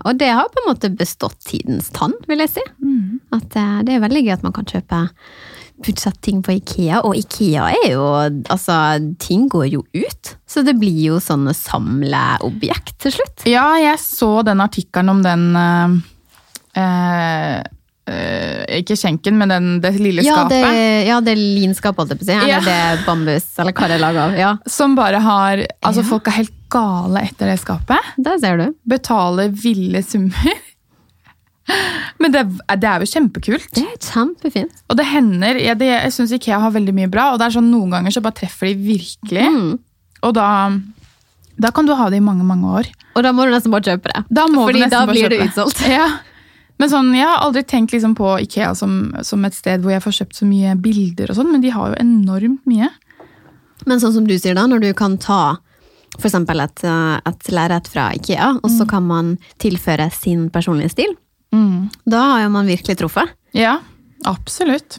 og 0.06 0.18
det 0.20 0.28
har 0.30 0.46
på 0.54 0.60
en 0.62 0.68
måte 0.70 0.88
bestått 0.94 1.40
tidens 1.48 1.88
tann, 1.94 2.12
vil 2.30 2.38
jeg 2.44 2.52
si. 2.54 2.62
Mm. 2.78 3.18
At 3.34 3.50
det 3.86 3.96
er 3.96 4.04
veldig 4.04 4.22
gøy 4.22 4.34
at 4.36 4.44
man 4.46 4.54
kan 4.54 4.68
kjøpe 4.70 5.00
budsjetting 5.82 6.42
på 6.46 6.52
Ikea, 6.54 7.00
og 7.04 7.16
Ikea 7.18 7.64
er 7.74 7.88
jo, 7.92 8.04
altså, 8.52 8.76
ting 9.18 9.48
går 9.50 9.66
jo 9.72 9.80
ut. 9.94 10.34
Så 10.46 10.62
det 10.64 10.76
blir 10.78 11.00
jo 11.10 11.16
sånne 11.20 11.50
samleobjekt 11.56 12.98
til 13.02 13.12
slutt. 13.16 13.42
Ja, 13.50 13.72
jeg 13.82 13.98
så 13.98 14.44
den 14.46 14.60
artikkelen 14.62 15.10
om 15.10 15.22
den 15.26 15.48
eh, 15.58 15.90
eh, 18.06 18.78
Ikke 18.78 18.96
skjenken, 18.98 19.36
men 19.40 19.50
den, 19.52 19.68
det 19.82 19.94
lille 19.98 20.22
Ja, 20.24 20.34
skapet. 20.44 20.62
det, 20.62 21.06
ja, 21.08 21.18
det 21.24 21.34
linskapet, 21.38 21.98
holdt 22.04 22.14
jeg 22.14 22.20
på 22.20 22.26
å 22.26 22.30
si. 22.30 22.36
Eller 22.38 22.54
Ja. 22.54 22.60
det 22.64 23.06
bambus, 23.06 23.46
eller 23.58 23.72
hva 23.72 23.88
det 23.90 23.96
er 23.98 24.02
laget 24.06 24.22
av. 24.24 24.36
Ja, 24.38 24.52
Som 24.66 24.94
bare 24.98 25.20
har 25.22 25.64
Altså, 25.82 26.04
folk 26.06 26.26
er 26.28 26.38
helt 26.42 26.52
gale 26.74 27.20
etter 27.28 27.46
det 27.52 27.58
skapet. 27.60 27.98
der 28.18 28.38
ser 28.42 28.56
du. 28.58 28.74
Betaler 28.88 29.48
ville 29.50 30.02
summer. 30.02 30.54
Men 32.20 32.34
det, 32.34 32.42
det 32.80 32.88
er 32.88 33.00
jo 33.02 33.08
kjempekult. 33.08 33.70
Det 33.76 33.84
er 33.84 33.96
kjempefint. 34.02 34.82
Og 34.92 34.98
det 34.98 35.06
hender 35.08 35.56
Jeg, 35.60 35.78
det, 35.80 35.88
jeg 35.92 36.12
syns 36.12 36.34
Ikea 36.36 36.60
har 36.60 36.74
veldig 36.74 36.94
mye 36.96 37.10
bra, 37.12 37.30
og 37.32 37.40
det 37.40 37.48
er 37.48 37.56
sånn 37.56 37.70
noen 37.72 37.94
ganger 37.96 38.14
så 38.14 38.22
bare 38.24 38.38
treffer 38.42 38.70
de 38.70 38.76
virkelig. 38.84 39.48
Mm. 39.54 39.72
Og 40.24 40.36
da, 40.36 40.48
da 41.60 41.72
kan 41.74 41.88
du 41.88 41.94
ha 41.96 42.10
det 42.12 42.20
i 42.20 42.24
mange, 42.24 42.44
mange 42.46 42.76
år. 42.80 42.92
Og 43.14 43.24
da 43.24 43.32
må 43.36 43.46
du 43.46 43.54
nesten 43.54 43.72
bare 43.74 43.94
kjøpe 43.94 44.12
det. 44.12 44.24
Da 44.28 44.46
må 44.50 44.68
Fordi 44.68 44.80
du 44.80 44.84
nesten 44.84 44.96
da 44.96 45.02
bare 45.08 45.16
blir 45.16 45.34
det 45.36 45.42
utsolgt. 45.48 45.84
Ja. 45.94 46.08
Men 46.82 46.90
sånn, 46.90 47.12
Jeg 47.14 47.22
har 47.22 47.44
aldri 47.44 47.62
tenkt 47.70 47.92
liksom 47.94 48.16
på 48.18 48.32
Ikea 48.42 48.72
som, 48.74 49.12
som 49.22 49.44
et 49.46 49.54
sted 49.54 49.84
hvor 49.84 49.94
jeg 49.94 50.02
får 50.02 50.16
kjøpt 50.16 50.40
så 50.40 50.48
mye 50.48 50.72
bilder, 50.82 51.30
og 51.30 51.38
sånn, 51.38 51.52
men 51.54 51.62
de 51.62 51.70
har 51.70 51.92
jo 51.92 52.00
enormt 52.02 52.64
mye. 52.66 52.88
Men 53.86 54.02
sånn 54.02 54.16
som 54.16 54.26
du 54.26 54.34
sier 54.34 54.56
da, 54.58 54.64
når 54.66 54.82
du 54.82 54.88
kan 54.98 55.14
ta 55.22 55.60
eksempel 56.18 56.62
et, 56.62 56.82
eh, 56.86 57.20
et 57.26 57.50
lerret 57.54 57.88
fra 57.90 58.08
Ikea, 58.14 58.56
og 58.62 58.70
så 58.70 58.86
kan 58.90 59.06
man 59.06 59.36
tilføre 59.62 60.10
sin 60.14 60.48
personlige 60.50 60.92
stil, 60.94 61.14
Mm. 61.54 61.88
da 62.10 62.20
har 62.32 62.40
jo 62.44 62.52
man 62.54 62.66
virkelig 62.66 62.96
truffet. 62.98 63.30
Ja, 63.54 63.76
absolutt. 64.26 64.98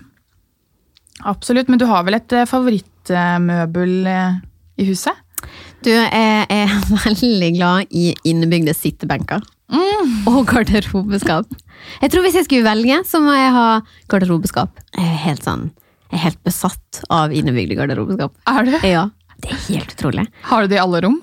Absolutt, 1.25 1.67
Men 1.71 1.79
du 1.81 1.85
har 1.89 2.03
vel 2.07 2.17
et 2.17 2.31
eh, 2.35 2.45
favorittmøbel 2.47 3.93
eh, 4.07 4.37
i 4.79 4.87
huset? 4.89 5.15
Du, 5.85 5.91
jeg 5.91 6.45
er 6.49 6.71
veldig 7.05 7.51
glad 7.57 7.91
i 7.91 8.13
innebygde 8.27 8.73
sittebenker. 8.75 9.43
Og 10.29 10.45
garderobeskap. 10.49 11.49
Jeg 12.01 12.11
tror 12.13 12.23
hvis 12.25 12.35
jeg 12.37 12.45
skulle 12.47 12.65
velge, 12.67 12.99
så 13.09 13.19
må 13.23 13.33
jeg 13.35 13.51
ha 13.55 13.67
garderobeskap. 14.11 14.79
Jeg 14.95 15.05
er 15.05 15.21
helt 15.25 15.45
sånn, 15.45 15.69
jeg 16.11 16.19
er 16.19 16.23
helt 16.27 16.41
besatt 16.45 17.01
av 17.13 17.33
innebygde 17.35 17.77
garderobeskap. 17.77 18.35
Er 18.49 18.67
du? 18.67 18.75
Ja, 18.87 19.07
det 19.43 19.51
er 19.53 19.63
helt 19.67 19.95
utrolig. 19.97 20.27
Har 20.49 20.63
du 20.65 20.71
det 20.71 20.79
i 20.79 20.83
alle 20.83 21.01
rom? 21.05 21.17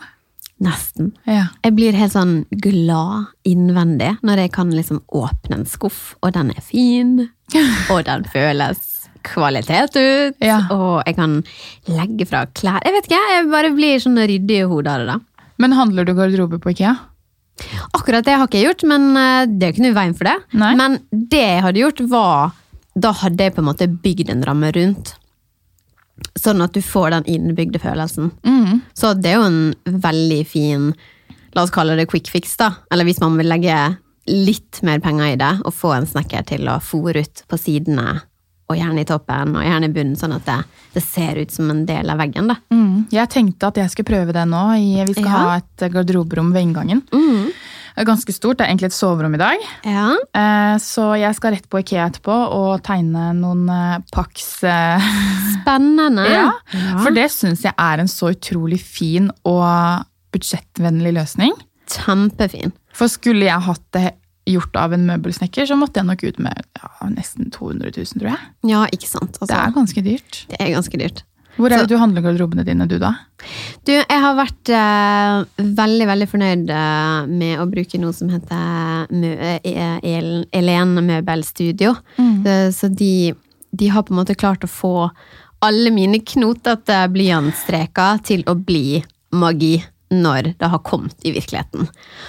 Nesten. 0.63 1.11
Ja. 1.27 1.49
Jeg 1.65 1.75
blir 1.75 1.97
helt 1.99 2.15
sånn 2.15 2.35
glad 2.63 3.33
innvendig 3.49 4.13
når 4.23 4.45
jeg 4.45 4.53
kan 4.55 4.71
liksom 4.71 5.01
åpne 5.11 5.59
en 5.61 5.67
skuff, 5.67 6.15
og 6.23 6.33
den 6.37 6.53
er 6.55 6.63
fin, 6.63 7.17
og 7.93 8.05
den 8.07 8.25
føles 8.31 8.89
kvalitet 9.27 9.95
ut, 9.99 10.39
Ja. 10.43 10.61
og 10.75 11.03
jeg 11.07 11.15
kan 11.19 11.41
legge 11.91 12.27
fra 12.27 12.45
klær. 12.59 12.81
Jeg 12.87 12.95
vet 12.97 13.07
ikke, 13.11 13.21
jeg 13.35 13.51
bare 13.53 13.71
blir 13.75 14.01
sånn 14.03 14.19
ryddig 14.19 14.63
i 14.65 14.69
hodet 14.71 14.93
av 14.95 15.03
det 15.03 15.11
da. 15.13 15.19
Men 15.63 15.75
handler 15.79 16.07
du 16.09 16.15
garderobe 16.19 16.59
på 16.63 16.73
Ikea? 16.75 16.97
Akkurat 17.95 18.25
det 18.27 18.35
har 18.39 18.49
ikke 18.49 18.59
jeg 18.63 18.71
gjort, 18.71 18.83
men 18.91 19.11
eh, 19.19 19.45
det 19.47 19.67
er 19.67 19.71
jo 19.71 19.75
ikke 19.77 19.85
noe 19.85 19.93
i 19.93 19.99
veien 20.01 20.15
for 20.19 20.27
det. 20.31 20.37
Nei. 20.59 20.73
Men 20.79 20.99
det 21.13 21.43
jeg 21.43 21.63
hadde 21.67 21.83
gjort 21.85 22.01
var, 22.11 22.55
da 22.99 23.13
hadde 23.23 23.47
jeg 23.47 23.55
på 23.55 23.63
en 23.63 23.69
måte 23.69 23.87
bygd 24.03 24.33
en 24.33 24.43
ramme 24.49 24.71
rundt. 24.75 25.13
Sånn 26.39 26.61
at 26.63 26.73
du 26.77 26.81
får 26.85 27.11
den 27.17 27.25
innebygde 27.35 27.81
følelsen. 27.83 28.31
Mm. 28.47 28.81
Så 28.95 29.15
det 29.19 29.33
er 29.33 29.41
jo 29.41 29.47
en 29.49 30.01
veldig 30.05 30.43
fin, 30.47 30.91
la 31.57 31.63
oss 31.65 31.71
kalle 31.75 31.97
det 31.99 32.09
quick 32.11 32.29
fix 32.31 32.57
da. 32.61 32.71
Eller 32.93 33.05
hvis 33.09 33.21
man 33.21 33.37
vil 33.41 33.49
legge 33.51 33.77
litt 34.31 34.79
mer 34.87 35.01
penger 35.03 35.33
i 35.33 35.39
det, 35.41 35.53
og 35.67 35.75
få 35.75 35.95
en 35.97 36.07
snekker 36.07 36.45
til 36.47 36.69
å 36.71 36.77
fòre 36.85 37.25
ut 37.25 37.43
på 37.51 37.59
sidene, 37.59 38.21
og 38.71 38.79
gjerne 38.79 39.03
i 39.03 39.09
toppen, 39.09 39.57
og 39.59 39.65
gjerne 39.67 39.89
i 39.91 39.93
bunnen, 39.93 40.17
sånn 40.17 40.33
at 40.37 40.47
det, 40.47 40.61
det 40.95 41.03
ser 41.05 41.37
ut 41.43 41.51
som 41.53 41.69
en 41.73 41.83
del 41.89 42.09
av 42.09 42.21
veggen 42.23 42.47
da. 42.49 42.57
Mm. 42.73 43.09
Jeg 43.13 43.29
tenkte 43.35 43.69
at 43.73 43.77
jeg 43.83 43.91
skulle 43.93 44.09
prøve 44.13 44.33
det 44.37 44.47
nå. 44.49 44.63
Vi 45.11 45.17
skal 45.19 45.27
Ja. 45.27 45.43
ha 45.43 45.57
et 45.59 45.93
garderoberom 45.93 46.53
ved 46.55 46.63
inngangen. 46.69 47.03
Er 47.13 47.51
ganske 47.97 48.33
stort, 48.33 48.59
det 48.59 48.65
er 48.67 48.71
egentlig 48.73 48.89
et 48.91 48.97
soverom 48.97 49.35
i 49.37 49.41
dag. 49.43 49.67
Ja, 49.85 50.09
Eh, 50.35 50.77
Så 50.81 51.05
jeg 51.21 51.35
skal 51.37 51.53
rett 51.53 51.69
på 51.69 51.79
Ikea 51.83 52.07
etterpå 52.09 52.33
og 52.57 52.83
tegne 52.83 53.33
noen 53.37 53.69
eh, 53.69 53.99
Pax 54.13 54.47
Spennende. 54.63 55.53
spennende. 55.63 56.25
Ja, 56.31 56.47
For 57.03 57.13
det 57.15 57.29
syns 57.31 57.63
jeg 57.67 57.75
er 57.79 58.01
en 58.03 58.09
så 58.11 58.33
utrolig 58.33 58.81
fin 58.81 59.31
og 59.45 60.05
budsjettvennlig 60.33 61.13
løsning. 61.19 61.53
Kjempefin. 61.93 62.73
For 62.97 63.09
skulle 63.13 63.47
jeg 63.49 63.61
hatt 63.67 63.85
det 63.97 64.15
gjort 64.49 64.75
av 64.81 64.93
en 64.97 65.05
møbelsnekker, 65.07 65.69
så 65.69 65.77
måtte 65.79 66.01
jeg 66.01 66.09
nok 66.09 66.23
ut 66.27 66.39
med 66.43 66.65
ja, 66.81 66.89
nesten 67.13 67.51
200 67.55 67.93
000, 67.95 68.19
tror 68.19 68.31
jeg. 68.33 68.41
Ja, 68.73 68.81
ikke 68.91 69.07
sant. 69.11 69.37
Altså, 69.39 69.53
Det 69.53 69.59
er 69.61 69.77
ganske 69.77 70.03
dyrt. 70.09 70.41
det 70.51 70.59
er 70.61 70.73
ganske 70.75 70.99
dyrt. 70.99 71.23
Hvor 71.57 71.69
er 71.71 71.79
Så- 71.79 71.87
det 71.87 71.93
du 71.93 71.99
handler 72.01 72.23
garderobene 72.25 72.65
dine, 72.65 72.87
du 72.89 72.99
da? 72.99 73.13
Du, 73.85 73.93
jeg 73.93 74.21
har 74.25 74.35
vært 74.39 74.71
eh, 74.73 75.45
veldig, 75.59 76.07
veldig 76.09 76.29
fornøyd 76.31 76.71
eh, 76.71 77.27
med 77.29 77.61
å 77.61 77.67
bruke 77.71 77.99
noe 78.01 78.13
som 78.17 78.31
heter 78.33 79.07
Mø 79.13 79.33
eh, 79.37 79.99
El 80.03 80.47
Elen 80.53 80.95
Møbelstudio. 81.07 81.95
Eh, 82.19 82.71
så 82.73 82.89
de, 82.89 83.35
de 83.73 83.89
har 83.93 84.03
på 84.07 84.15
en 84.15 84.21
måte 84.23 84.39
klart 84.39 84.65
å 84.65 84.71
få 84.71 84.95
alle 85.63 85.93
mine 85.95 86.19
knotete 86.27 87.05
blyantstreker 87.15 88.23
til 88.27 88.43
å 88.51 88.57
bli 88.59 89.03
magi 89.33 89.77
når 90.13 90.55
det 90.61 90.69
har 90.69 90.83
kommet 90.85 91.17
i 91.25 91.33
virkeligheten. 91.33 91.87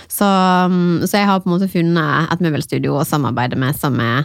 Så, 0.07 0.23
mm, 0.25 1.03
så 1.07 1.17
jeg 1.19 1.27
har 1.27 1.41
på 1.43 1.49
en 1.49 1.55
måte 1.57 1.71
funnet 1.71 2.31
et 2.31 2.43
møbelstudio 2.45 2.95
å 2.95 3.07
samarbeide 3.07 3.57
med 3.59 3.75
som 3.75 3.97
er 3.99 4.23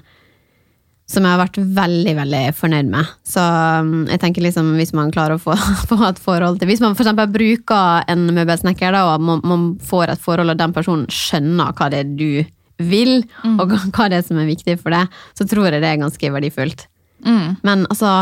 som 1.09 1.25
jeg 1.25 1.33
har 1.33 1.41
vært 1.41 1.57
veldig 1.79 2.15
veldig 2.19 2.43
fornøyd 2.59 2.91
med. 2.93 3.13
Så 3.27 3.41
um, 3.41 4.03
jeg 4.11 4.21
tenker 4.21 4.45
liksom, 4.45 4.75
hvis 4.77 4.93
man 4.97 5.13
klarer 5.15 5.39
å 5.39 5.43
få, 5.43 5.57
få 5.91 5.99
et 6.11 6.21
forhold 6.21 6.61
til 6.61 6.69
Hvis 6.69 6.83
man 6.85 6.97
eksempel 6.97 7.31
bruker 7.33 8.05
en 8.13 8.27
møbelsnekker, 8.37 8.93
da, 8.93 9.07
og 9.15 9.25
man, 9.25 9.41
man 9.49 9.67
får 9.81 10.13
et 10.13 10.25
forhold, 10.25 10.53
og 10.53 10.61
den 10.61 10.77
personen 10.77 11.09
skjønner 11.13 11.73
hva 11.79 11.89
det 11.93 12.03
er 12.05 12.13
du 12.19 12.45
vil, 12.79 13.23
og 13.57 13.73
hva 13.97 14.11
det 14.13 14.21
er 14.21 14.29
som 14.29 14.41
er 14.41 14.51
viktig 14.51 14.77
for 14.83 14.95
deg, 14.95 15.17
så 15.39 15.49
tror 15.49 15.71
jeg 15.71 15.81
det 15.81 15.89
er 15.89 16.03
ganske 16.03 16.35
verdifullt. 16.37 16.85
Mm. 17.25 17.57
Men 17.67 17.89
altså, 17.89 18.13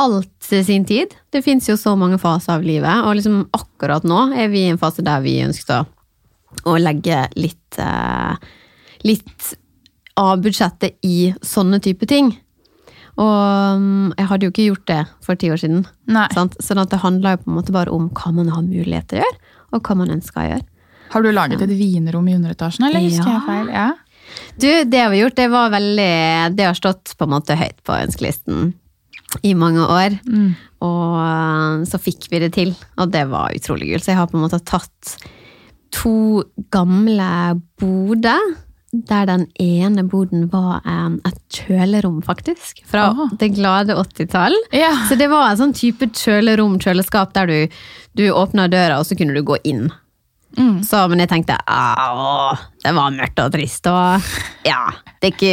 alt 0.00 0.30
til 0.46 0.62
sin 0.64 0.86
tid. 0.88 1.12
Det 1.32 1.42
fins 1.44 1.68
jo 1.68 1.76
så 1.78 1.96
mange 1.98 2.18
faser 2.22 2.56
av 2.56 2.64
livet, 2.64 3.04
og 3.04 3.16
liksom 3.18 3.42
akkurat 3.56 4.06
nå 4.06 4.28
er 4.38 4.52
vi 4.52 4.64
i 4.64 4.70
en 4.72 4.80
fase 4.80 5.04
der 5.04 5.22
vi 5.24 5.40
ønsket 5.44 5.74
å, 5.76 5.82
å 6.70 6.76
legge 6.80 7.24
litt, 7.36 7.80
eh, 7.82 8.52
litt 9.06 9.52
av 10.20 10.42
budsjettet 10.44 10.98
i 11.06 11.32
sånne 11.46 11.80
type 11.84 12.06
ting. 12.10 12.32
Og 13.20 13.80
mm, 13.80 14.12
jeg 14.16 14.28
hadde 14.30 14.46
jo 14.46 14.52
ikke 14.54 14.66
gjort 14.68 14.86
det 14.90 15.00
for 15.24 15.38
ti 15.40 15.50
år 15.52 15.60
siden. 15.60 15.82
Nei. 16.12 16.26
Sant? 16.36 16.54
Sånn 16.62 16.80
at 16.82 16.92
det 16.92 17.00
handler 17.02 17.34
jo 17.36 17.42
på 17.44 17.50
en 17.50 17.56
måte 17.58 17.74
bare 17.74 17.92
om 17.94 18.06
hva 18.16 18.32
man 18.36 18.52
har 18.52 18.62
mulighet 18.64 19.08
til 19.10 19.20
å 19.20 19.24
gjøre, 19.24 19.40
og 19.74 19.82
hva 19.88 19.96
man 20.02 20.12
ønsker 20.14 20.42
å 20.44 20.46
gjøre. 20.52 20.66
Har 21.10 21.24
du 21.26 21.32
laget 21.34 21.64
et 21.66 21.72
vinrom 21.74 22.28
i 22.30 22.36
underetasjen, 22.38 22.86
eller 22.86 23.02
husker 23.02 23.26
Ja. 23.26 23.34
jeg 23.40 23.46
feil? 23.48 23.72
Ja. 23.74 23.88
Du, 24.62 24.68
det 24.86 25.00
har 25.02 25.10
vi 25.10 25.24
gjort, 25.24 25.34
det 25.40 25.48
var 25.50 25.72
veldig 25.72 26.54
Det 26.54 26.66
har 26.68 26.76
stått 26.78 27.16
på 27.18 27.26
en 27.26 27.32
måte 27.34 27.56
høyt 27.58 27.80
på 27.82 27.96
ønskelisten 27.96 28.68
i 29.42 29.54
mange 29.58 29.82
år. 29.82 30.14
Mm. 30.26 30.52
Og 30.86 31.82
så 31.90 31.98
fikk 32.02 32.28
vi 32.30 32.38
det 32.44 32.52
til, 32.54 32.70
og 32.96 33.10
det 33.10 33.24
var 33.30 33.50
utrolig 33.58 33.90
kult. 33.90 34.04
Så 34.06 34.12
jeg 34.14 34.20
har 34.20 34.30
på 34.30 34.38
en 34.38 34.44
måte 34.46 34.62
tatt 34.62 35.16
to 35.90 36.44
gamle 36.70 37.60
boder, 37.82 38.38
der 38.92 39.26
den 39.26 39.46
ene 39.62 40.02
boden 40.10 40.48
var 40.50 40.80
um, 40.84 41.20
et 41.26 41.38
kjølerom, 41.54 42.20
faktisk. 42.26 42.82
Fra 42.90 43.10
Aha. 43.12 43.28
det 43.38 43.52
glade 43.54 43.94
80-tall. 43.94 44.56
Ja. 44.74 44.90
Så 45.08 45.18
det 45.18 45.30
var 45.30 45.50
en 45.50 45.60
sånn 45.60 45.74
type 45.76 46.10
kjølerom, 46.10 46.78
kjøleskap, 46.82 47.32
der 47.36 47.50
du, 47.50 47.82
du 48.18 48.24
åpna 48.34 48.66
døra, 48.70 48.98
og 48.98 49.06
så 49.06 49.18
kunne 49.18 49.36
du 49.36 49.44
gå 49.46 49.60
inn. 49.62 49.86
Mm. 50.58 50.80
Så, 50.82 51.04
men 51.06 51.22
jeg 51.22 51.30
tenkte 51.30 51.60
åh, 51.70 52.58
det 52.82 52.90
var 52.96 53.14
mørkt 53.14 53.38
og 53.38 53.52
trist, 53.54 53.86
og 53.86 54.18
ja, 54.66 54.88
det 55.22 55.36
ikke 55.36 55.52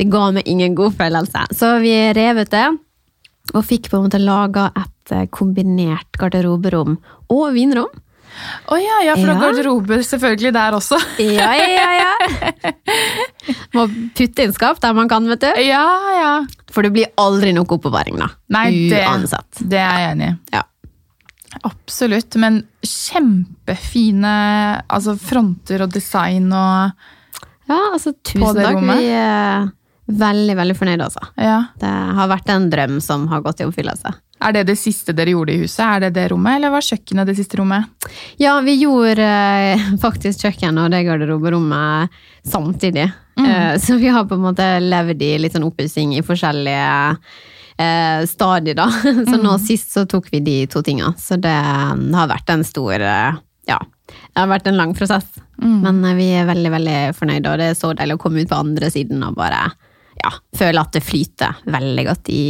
Det 0.00 0.06
ga 0.10 0.30
meg 0.32 0.48
ingen 0.48 0.74
god 0.74 0.96
følelse. 0.96 1.44
Så 1.54 1.76
vi 1.84 1.92
rev 2.16 2.40
ut 2.40 2.50
det, 2.50 2.64
og 3.52 3.66
fikk 3.68 3.90
på 3.90 3.98
en 3.98 4.08
måte 4.08 4.18
laga 4.18 4.70
et 4.80 5.12
eh, 5.14 5.28
kombinert 5.30 6.16
garderoberom 6.18 6.96
og 7.30 7.44
vinrom. 7.54 7.92
Å 8.72 8.78
ja, 8.80 8.98
ja, 9.06 9.14
for 9.18 9.28
Ja. 9.28 9.34
da 9.34 9.40
garderober 9.46 10.02
selvfølgelig 10.06 10.52
der 10.56 10.76
også. 10.78 10.98
Ja, 11.22 11.50
ja, 11.54 11.88
ja. 12.00 12.72
Må 13.76 13.86
putte 14.16 14.44
inn 14.46 14.54
skap 14.56 14.80
der 14.82 14.94
man 14.96 15.08
kan, 15.10 15.26
vet 15.30 15.42
du. 15.44 15.50
Ja, 15.64 15.84
ja. 16.18 16.32
For 16.74 16.82
det 16.86 16.92
blir 16.96 17.10
aldri 17.20 17.52
nok 17.56 17.76
oppbevaring, 17.78 18.16
da. 18.22 18.30
Nei, 18.54 18.68
det, 18.90 19.02
Uansett. 19.06 19.60
det 19.62 19.80
er 19.82 19.98
jeg 20.04 20.14
enig 20.16 20.30
i. 20.32 20.36
Ja. 20.58 20.62
Absolutt. 21.64 22.34
Men 22.42 22.62
kjempefine 22.82 24.32
altså 24.90 25.14
fronter 25.20 25.84
og 25.86 25.92
design 25.94 26.50
og 26.52 26.90
ja, 27.70 27.78
altså 27.94 28.12
tusen 28.26 28.58
takk. 28.58 28.80
Vi 28.84 29.06
veldig, 30.06 30.56
veldig 30.58 30.76
fornøyd, 30.76 31.02
altså. 31.06 31.22
Ja. 31.40 31.58
Det 31.80 31.90
har 32.18 32.30
vært 32.30 32.50
en 32.52 32.68
drøm 32.72 33.00
som 33.04 33.26
har 33.30 33.42
gått 33.44 33.62
i 33.62 33.68
oppfyllelse. 33.68 34.12
Er 34.44 34.52
det 34.52 34.64
det 34.68 34.76
siste 34.76 35.14
dere 35.16 35.32
gjorde 35.32 35.54
i 35.54 35.62
huset? 35.62 35.80
Er 35.86 36.04
det 36.04 36.14
det 36.18 36.26
rommet, 36.32 36.58
eller 36.58 36.74
var 36.74 36.84
kjøkkenet 36.84 37.30
det 37.30 37.36
siste 37.38 37.60
rommet? 37.60 37.86
Ja, 38.42 38.58
vi 38.64 38.76
gjorde 38.82 39.24
eh, 39.24 39.86
faktisk 40.04 40.44
kjøkkenet 40.44 40.84
og 40.84 40.92
det 40.92 41.04
garderoberommet 41.06 42.20
samtidig. 42.44 43.06
Eh, 43.40 43.74
så 43.80 43.96
vi 44.02 44.12
har 44.12 44.28
på 44.28 44.36
en 44.36 44.44
måte 44.44 44.66
levd 44.82 45.22
i 45.24 45.34
litt 45.40 45.56
sånn 45.56 45.66
oppussing 45.66 46.12
i 46.18 46.22
forskjellige 46.26 46.84
eh, 47.78 48.26
stadier, 48.30 48.76
da. 48.78 48.90
Så 49.30 49.40
nå 49.40 49.56
sist 49.62 49.94
så 49.94 50.04
tok 50.10 50.28
vi 50.32 50.42
de 50.44 50.58
to 50.70 50.82
tinga. 50.86 51.14
Så 51.18 51.38
det 51.40 51.54
har 51.54 52.30
vært 52.30 52.52
en 52.54 52.66
stor 52.66 52.94
eh, 53.00 53.40
Ja, 53.70 53.80
det 53.80 54.38
har 54.38 54.50
vært 54.50 54.68
en 54.68 54.78
lang 54.78 54.94
prosess. 54.94 55.26
Men 55.62 56.04
eh, 56.04 56.18
vi 56.18 56.28
er 56.36 56.50
veldig, 56.50 56.74
veldig 56.76 57.00
fornøyde, 57.16 57.50
og 57.50 57.62
det 57.62 57.72
er 57.72 57.78
så 57.78 57.94
deilig 57.96 58.18
å 58.18 58.22
komme 58.26 58.44
ut 58.44 58.50
på 58.50 58.60
andre 58.60 58.92
siden 58.92 59.24
og 59.26 59.38
bare 59.38 59.64
ja, 60.22 60.30
føler 60.56 60.80
at 60.84 60.94
det 60.94 61.02
flyter 61.04 61.60
veldig 61.66 62.06
godt 62.08 62.30
i, 62.32 62.44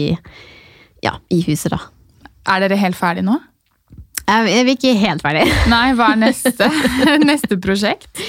ja, 1.05 1.17
i 1.33 1.41
huset, 1.47 1.75
da. 1.75 1.81
Er 2.55 2.65
dere 2.65 2.79
helt 2.81 2.99
ferdige 2.99 3.27
nå? 3.27 3.39
Jeg 4.25 4.57
er 4.57 4.69
ikke 4.73 4.95
helt 4.97 5.25
ferdig. 5.25 5.45
Nei, 5.73 5.87
hva 5.97 6.12
er 6.15 6.21
neste, 6.23 6.69
neste 7.31 7.59
prosjekt? 7.61 8.23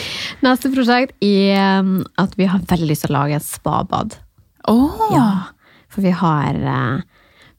Neste 0.44 0.72
prosjekt 0.74 1.16
er 1.24 1.80
um, 1.82 1.98
at 2.20 2.36
vi 2.40 2.48
har 2.52 2.64
veldig 2.68 2.90
lyst 2.90 3.06
til 3.08 3.14
å 3.14 3.20
lage 3.22 3.38
et 3.40 3.48
spabad. 3.48 4.18
Åh, 4.72 5.04
Ja, 5.14 5.28
for 5.92 6.04
vi 6.04 6.12
har, 6.12 6.58
eh, 6.58 7.04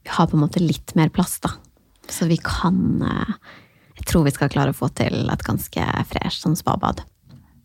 vi 0.05 0.13
har 0.13 0.27
på 0.29 0.37
en 0.37 0.43
måte 0.43 0.61
litt 0.61 0.93
mer 0.97 1.09
plass, 1.13 1.39
da. 1.41 1.55
Så 2.07 2.27
vi 2.29 2.37
kan 2.39 3.01
eh, 3.03 3.33
Jeg 3.97 4.05
tror 4.11 4.27
vi 4.27 4.31
skal 4.35 4.51
klare 4.53 4.71
å 4.71 4.77
få 4.77 4.87
til 4.95 5.25
et 5.33 5.41
ganske 5.43 5.85
fresh 6.11 6.43
sånn 6.43 6.55
spabad. 6.59 7.01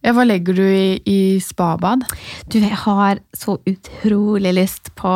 Ja, 0.02 0.12
Hva 0.14 0.24
legger 0.26 0.56
du 0.58 0.64
i, 0.66 0.98
i 1.06 1.18
spabad? 1.42 2.04
Du, 2.50 2.58
jeg 2.58 2.78
har 2.84 3.20
så 3.36 3.56
utrolig 3.68 4.54
lyst 4.56 4.90
på 4.98 5.12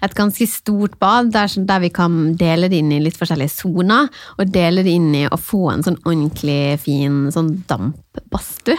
et 0.00 0.14
ganske 0.16 0.46
stort 0.48 0.96
bad, 1.02 1.32
der, 1.34 1.52
der 1.68 1.82
vi 1.84 1.92
kan 1.94 2.20
dele 2.40 2.70
det 2.72 2.80
inn 2.80 2.94
i 2.96 3.02
litt 3.04 3.18
forskjellige 3.20 3.52
soner, 3.52 4.08
og 4.38 4.54
dele 4.54 4.84
det 4.86 4.96
inn 4.96 5.10
i 5.16 5.26
å 5.28 5.40
få 5.40 5.66
en 5.74 5.84
sånn 5.86 6.00
ordentlig 6.04 6.80
fin 6.84 7.26
sånn 7.34 7.52
dampbadstue. 7.68 8.78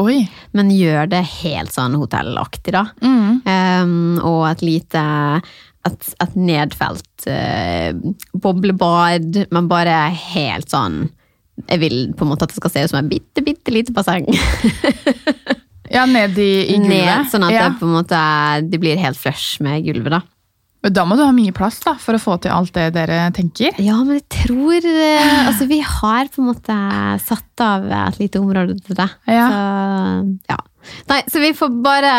Oi. 0.00 0.24
Men 0.56 0.72
gjør 0.74 1.06
det 1.12 1.22
helt 1.42 1.74
sånn 1.74 1.94
hotellaktig, 2.00 2.74
da. 2.74 2.88
Mm. 3.04 3.44
Um, 3.46 4.16
og 4.26 4.48
et 4.50 4.64
lite 4.66 5.04
et, 5.84 6.08
et 6.24 6.38
nedfelt 6.38 7.28
uh, 7.28 7.92
boblebad, 8.32 9.44
men 9.52 9.68
bare 9.70 10.06
helt 10.32 10.72
sånn 10.72 11.04
Jeg 11.68 11.80
vil 11.82 11.98
på 12.16 12.26
en 12.26 12.32
måte 12.32 12.46
at 12.46 12.52
det 12.52 12.58
skal 12.58 12.72
se 12.72 12.84
ut 12.84 12.92
som 12.92 13.00
et 13.00 13.12
bitte, 13.12 13.44
bitte 13.46 13.74
lite 13.74 13.94
basseng. 13.94 14.26
Ja, 15.94 16.06
ned 16.08 16.38
i, 16.40 16.64
i 16.72 16.78
gulvet. 16.80 16.88
Ned, 16.88 17.26
sånn 17.30 17.44
at 17.46 17.52
ja. 17.54 17.66
det 17.68 17.78
på 17.78 17.86
en 17.86 17.92
måte 17.98 18.20
det 18.66 18.80
blir 18.82 18.98
helt 18.98 19.18
flush 19.20 19.60
med 19.62 19.84
gulvet, 19.86 20.16
da. 20.16 20.22
Men 20.84 20.92
Da 20.92 21.04
må 21.08 21.16
du 21.16 21.22
ha 21.24 21.32
mye 21.32 21.54
plass 21.56 21.78
da, 21.84 21.94
for 22.00 22.16
å 22.16 22.20
få 22.20 22.36
til 22.44 22.52
alt 22.52 22.74
det 22.76 22.90
dere 22.96 23.22
tenker. 23.36 23.76
Ja, 23.80 23.96
men 24.04 24.18
jeg 24.18 24.26
tror 24.34 24.84
eh, 24.84 25.36
Altså, 25.48 25.68
vi 25.70 25.80
har 25.80 26.28
på 26.32 26.42
en 26.42 26.50
måte 26.50 26.76
satt 27.24 27.64
av 27.64 27.86
et 27.88 28.20
lite 28.20 28.42
område 28.42 28.76
til 28.84 28.98
det. 28.98 29.08
Ja. 29.30 29.46
Så, 29.48 29.62
ja. 30.52 30.60
Nei, 31.10 31.20
så 31.30 31.40
vi 31.42 31.52
får 31.56 31.72
bare 31.84 32.12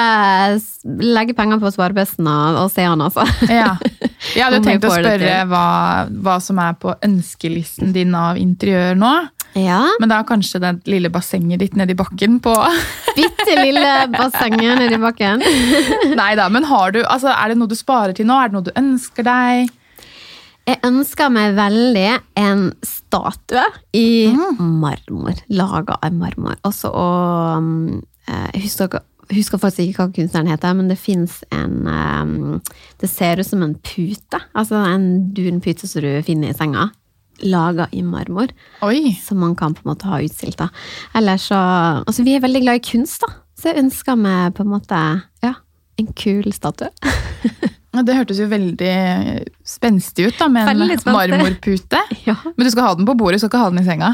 legge 0.85 1.35
penger 1.37 1.61
på 1.61 1.71
sparebøssen 1.73 2.27
og, 2.29 2.59
og 2.63 2.73
se 2.73 2.85
han, 2.87 3.03
altså. 3.05 3.25
Ja. 3.49 3.75
Jeg 4.35 4.43
hadde 4.47 4.61
tenkt 4.65 4.87
å 4.87 4.93
spørre 4.93 5.37
hva, 5.49 5.65
hva 6.09 6.35
som 6.43 6.59
er 6.63 6.75
på 6.81 6.95
ønskelisten 7.05 7.93
din 7.95 8.15
av 8.17 8.39
interiør 8.41 8.97
nå. 8.99 9.13
Ja. 9.55 9.85
Men 10.01 10.11
da 10.11 10.19
kanskje 10.27 10.59
det 10.59 10.73
lille 10.91 11.09
bassenget 11.13 11.61
ditt 11.63 11.77
nedi 11.79 11.95
bakken 11.95 12.41
på 12.43 12.53
Bitte 13.17 13.55
lille 13.61 13.93
bassenget 14.11 14.81
nedi 14.81 14.99
bakken. 14.99 15.43
Nei 16.19 16.33
da, 16.35 16.49
men 16.51 16.67
har 16.67 16.91
du, 16.91 17.01
altså, 17.05 17.31
er 17.31 17.53
det 17.53 17.59
noe 17.61 17.71
du 17.71 17.77
sparer 17.79 18.15
til 18.17 18.27
nå? 18.27 18.35
Er 18.35 18.51
det 18.51 18.57
noe 18.57 18.67
du 18.67 18.73
ønsker 18.75 19.27
deg? 19.27 19.71
Jeg 20.65 20.81
ønsker 20.87 21.29
meg 21.29 21.53
veldig 21.59 22.07
en 22.41 22.65
statue 22.83 23.63
i 23.93 24.33
marmor. 24.57 25.37
Laga 25.53 25.99
av 26.01 26.15
marmor. 26.17 26.57
Også 26.65 26.89
um, 26.89 27.69
eh, 27.93 28.01
Jeg 28.25 28.61
husker, 28.65 28.99
husker 29.29 29.61
faktisk 29.61 29.89
ikke 29.89 30.05
hva 30.05 30.13
kunstneren 30.15 30.49
heter, 30.49 30.73
men 30.77 30.89
det 30.89 30.97
fins 31.01 31.39
en 31.53 31.85
um, 31.85 32.61
Det 33.01 33.09
ser 33.11 33.41
ut 33.41 33.47
som 33.47 33.61
en 33.65 33.75
pute. 33.85 34.39
Altså 34.57 34.79
en 34.81 35.07
dunpute 35.37 35.87
som 35.87 36.01
du 36.05 36.11
finner 36.25 36.53
i 36.53 36.57
senga. 36.57 36.89
Laga 37.43 37.89
i 37.91 38.01
marmor. 38.01 38.49
Oi! 38.85 39.11
Som 39.21 39.41
man 39.43 39.55
kan 39.59 39.75
på 39.75 39.83
en 39.83 39.91
måte 39.91 40.07
ha 40.07 40.21
utstilt. 40.23 40.57
da. 40.61 40.69
Eller 41.13 41.37
så 41.37 41.57
Altså, 42.05 42.23
vi 42.23 42.35
er 42.35 42.43
veldig 42.45 42.61
glad 42.63 42.79
i 42.79 42.85
kunst, 42.91 43.21
da. 43.25 43.33
Så 43.59 43.71
jeg 43.71 43.83
ønsker 43.85 44.17
meg 44.19 44.55
på 44.55 44.65
en 44.65 44.71
måte 44.73 44.99
ja, 45.43 45.53
en 45.99 46.13
kul 46.15 46.51
statue. 46.53 46.91
Det 47.95 48.11
hørtes 48.11 48.41
jo 48.41 48.49
veldig 48.51 48.95
spenstig 49.63 50.25
ut 50.27 50.39
da, 50.39 50.49
med 50.51 50.67
en 50.67 50.81
marmorpute. 51.13 52.01
Ja. 52.27 52.35
Men 52.43 52.67
du 52.67 52.71
skal 52.73 52.89
ha 52.89 52.95
den 52.99 53.07
på 53.07 53.15
bordet, 53.15 53.37
du 53.37 53.45
skal 53.45 53.53
ikke 53.53 53.61
ha 53.63 53.69
den 53.71 53.79
i 53.79 53.85
senga. 53.87 54.09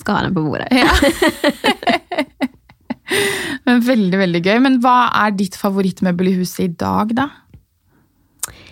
Skal 0.00 0.16
ha 0.16 0.24
den 0.26 0.34
på 0.34 0.42
bordet. 0.42 0.66
Men 3.66 3.82
Veldig, 3.84 4.18
veldig 4.20 4.42
gøy. 4.44 4.58
Men 4.64 4.78
hva 4.84 5.10
er 5.24 5.34
ditt 5.36 5.58
favorittmøbel 5.58 6.32
i 6.32 6.36
huset 6.40 6.66
i 6.66 6.72
dag, 6.80 7.14
da? 7.16 7.28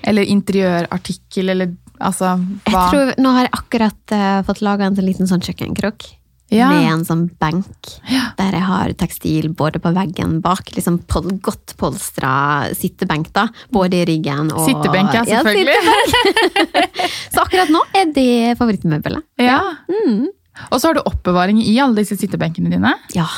Eller 0.09 0.28
interiørartikkel, 0.30 1.51
eller 1.53 1.74
altså 1.99 2.36
Jeg 2.68 2.72
tror, 2.72 3.12
nå 3.18 3.34
har 3.34 3.49
jeg 3.49 3.57
akkurat 3.59 4.14
uh, 4.14 4.41
fått 4.47 4.62
laga 4.64 4.86
en 4.86 4.97
liten 5.03 5.28
sånn 5.30 5.43
kjøkkenkrok. 5.45 6.07
Ja. 6.49 6.70
Med 6.72 6.86
en 6.89 7.03
sånn 7.05 7.26
benk 7.36 7.91
der 8.39 8.55
jeg 8.57 8.64
har 8.64 8.93
tekstil 8.97 9.51
både 9.57 9.82
på 9.84 9.91
veggen 9.93 10.39
bak. 10.41 10.70
liksom 10.72 11.03
pol 11.11 11.34
Godt 11.45 11.74
polstra 11.76 12.70
sittebenk, 12.72 13.28
da. 13.36 13.49
Både 13.74 14.01
i 14.01 14.07
ryggen 14.09 14.49
og 14.55 14.64
Sittebenk, 14.64 15.12
ja, 15.12 15.26
selvfølgelig. 15.28 15.76
sittebenk. 16.09 17.05
Så 17.34 17.45
akkurat 17.45 17.72
nå 17.74 17.82
er 17.93 18.09
det 18.16 18.57
favorittmøbelet. 18.61 19.26
Ja. 19.45 19.61
Mm. 19.93 20.30
Og 20.72 20.80
så 20.80 20.89
har 20.89 20.97
du 20.97 21.05
oppbevaring 21.07 21.61
i 21.62 21.76
alle 21.78 22.01
disse 22.01 22.16
sittebenkene 22.18 22.72
dine. 22.72 22.97
Ja. 23.14 23.28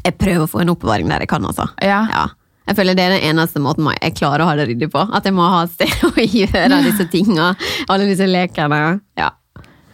Jeg 0.00 0.16
prøver 0.18 0.46
å 0.46 0.50
få 0.50 0.62
en 0.62 0.72
oppbevaring 0.72 1.10
der 1.10 1.24
jeg 1.24 1.30
kan, 1.32 1.44
altså. 1.46 1.68
Ja. 1.84 2.04
Ja. 2.10 2.24
Jeg 2.68 2.78
føler 2.78 2.94
Det 2.94 3.04
er 3.04 3.14
den 3.16 3.28
eneste 3.32 3.60
måten 3.62 3.88
jeg 3.90 4.14
klarer 4.16 4.44
å 4.44 4.48
ha 4.48 4.56
det 4.58 4.68
ryddig 4.70 4.88
på. 4.92 5.02
At 5.12 5.26
jeg 5.26 5.34
må 5.36 5.46
ha 5.50 5.64
et 5.66 5.74
sted 5.74 6.04
å 6.08 6.12
gjøre 6.16 6.82
disse 6.86 7.08
tinga. 7.12 7.52
Alle 7.90 8.08
disse 8.10 8.28
lekene. 8.28 8.82
Ja. 9.18 9.32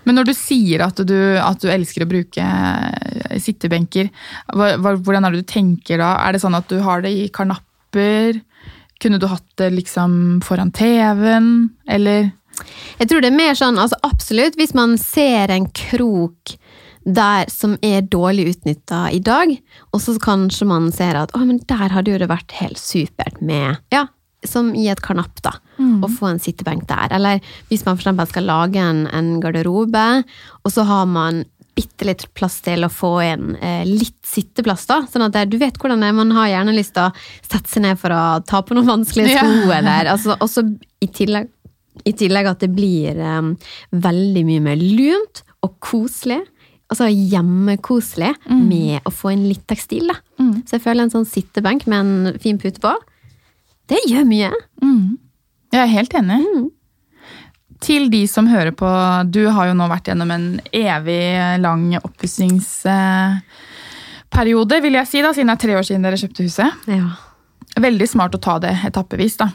Men 0.09 0.17
når 0.17 0.31
du 0.31 0.35
sier 0.37 0.85
at 0.87 1.01
du, 1.05 1.17
at 1.37 1.61
du 1.61 1.69
elsker 1.69 2.05
å 2.05 2.09
bruke 2.09 2.45
eh, 2.45 3.39
sittebenker, 3.45 4.09
hva, 4.57 4.95
hvordan 4.97 5.27
er 5.27 5.35
det 5.35 5.43
du 5.43 5.51
tenker 5.51 6.01
da? 6.01 6.15
Er 6.25 6.37
det 6.37 6.41
sånn 6.45 6.57
at 6.57 6.69
du 6.71 6.79
har 6.85 7.05
det 7.05 7.13
i 7.13 7.27
karnapper? 7.33 8.41
Kunne 9.03 9.21
du 9.21 9.29
hatt 9.31 9.47
det 9.61 9.69
liksom 9.75 10.41
foran 10.47 10.73
TV-en, 10.75 11.51
eller? 11.93 12.31
Jeg 12.99 13.11
tror 13.11 13.23
det 13.23 13.31
er 13.31 13.37
mer 13.37 13.59
sånn, 13.59 13.77
altså 13.79 13.99
absolutt, 14.07 14.57
hvis 14.59 14.73
man 14.75 14.97
ser 14.99 15.53
en 15.55 15.69
krok 15.77 16.57
der 17.05 17.49
som 17.53 17.77
er 17.83 18.03
dårlig 18.03 18.49
utnytta 18.55 19.09
i 19.15 19.21
dag, 19.25 19.55
og 19.93 20.01
så 20.03 20.17
kanskje 20.23 20.67
man 20.69 20.91
ser 20.95 21.19
at 21.21 21.35
å, 21.37 21.43
men 21.47 21.61
der 21.69 21.93
hadde 21.95 22.15
jo 22.15 22.21
det 22.23 22.31
vært 22.31 22.55
helt 22.61 22.81
supert 22.81 23.41
med 23.41 23.79
Ja, 23.95 24.07
som 24.47 24.71
i 24.79 24.87
et 24.91 25.03
karnapp, 25.03 25.41
da. 25.43 25.57
Å 25.79 26.09
få 26.11 26.29
en 26.31 26.39
sittebenk 26.43 26.87
der. 26.91 27.11
Eller 27.15 27.41
hvis 27.71 27.85
man 27.87 27.97
eksempel 27.99 28.27
skal 28.31 28.47
lage 28.47 28.83
en, 28.83 29.07
en 29.11 29.39
garderobe, 29.43 30.05
og 30.63 30.75
så 30.75 30.85
har 30.87 31.07
man 31.11 31.45
bitte 31.79 32.07
litt 32.09 32.25
plass 32.35 32.57
til 32.67 32.83
å 32.83 32.91
få 32.91 33.13
inn 33.23 33.53
eh, 33.63 33.85
litt 33.87 34.19
sitteplass, 34.27 34.87
da. 34.91 35.01
Sånn 35.11 35.27
at 35.29 35.37
det, 35.37 35.45
du 35.53 35.59
vet 35.61 35.79
hvordan 35.79 36.03
det 36.03 36.09
er. 36.11 36.17
Man 36.19 36.35
har 36.35 36.51
gjerne 36.51 36.75
lyst 36.75 36.97
til 36.97 37.07
å 37.07 37.13
sette 37.47 37.71
seg 37.71 37.85
ned 37.87 38.01
for 38.01 38.15
å 38.15 38.23
ta 38.47 38.63
på 38.67 38.75
noen 38.75 38.89
vanskelige 38.91 39.37
Ja. 39.37 39.45
sko, 39.47 39.71
eller 39.77 40.11
altså, 40.15 40.35
også 40.43 40.67
i 41.03 41.11
tillegg 41.15 41.55
i 42.07 42.13
tillegg 42.15 42.47
at 42.47 42.61
det 42.63 42.69
blir 42.71 43.19
em, 43.19 43.57
veldig 43.91 44.45
mye 44.47 44.63
mer 44.63 44.79
lunt 44.79 45.41
og 45.67 45.73
koselig. 45.83 46.45
Altså 46.89 47.11
hjemmekoselig 47.13 48.33
med 48.49 49.05
å 49.05 49.11
få 49.13 49.35
inn 49.35 49.49
litt 49.49 49.67
tekstil. 49.69 50.09
Da. 50.09 50.17
Så 50.65 50.73
jeg 50.79 50.85
føler 50.87 51.03
en 51.05 51.13
sånn 51.13 51.29
sittebenk 51.29 51.85
med 51.91 51.99
en 52.01 52.39
fin 52.41 52.59
pute 52.61 52.81
på, 52.81 52.93
det 53.89 54.01
gjør 54.09 54.25
mye. 54.29 54.51
Mm. 54.85 55.19
Jeg 55.73 55.81
er 55.83 55.87
helt 55.93 56.15
enig. 56.17 56.41
Til 57.85 58.09
de 58.11 58.27
som 58.27 58.47
hører 58.51 58.73
på, 58.75 58.89
du 59.31 59.49
har 59.55 59.69
jo 59.69 59.75
nå 59.79 59.87
vært 59.91 60.09
gjennom 60.11 60.31
en 60.35 60.61
evig 60.75 61.37
lang 61.63 61.97
oppussingsperiode, 62.01 64.81
vil 64.83 64.95
jeg 64.99 65.07
si, 65.13 65.19
da, 65.25 65.31
siden 65.37 65.51
det 65.53 65.57
er 65.59 65.65
tre 65.67 65.75
år 65.79 65.85
siden 65.87 66.05
dere 66.09 66.21
kjøpte 66.21 66.47
huset. 66.49 66.71
Ja. 66.91 67.09
Veldig 67.79 68.09
smart 68.11 68.35
å 68.35 68.43
ta 68.43 68.55
det 68.65 68.73
etappevis, 68.89 69.37
da. 69.39 69.49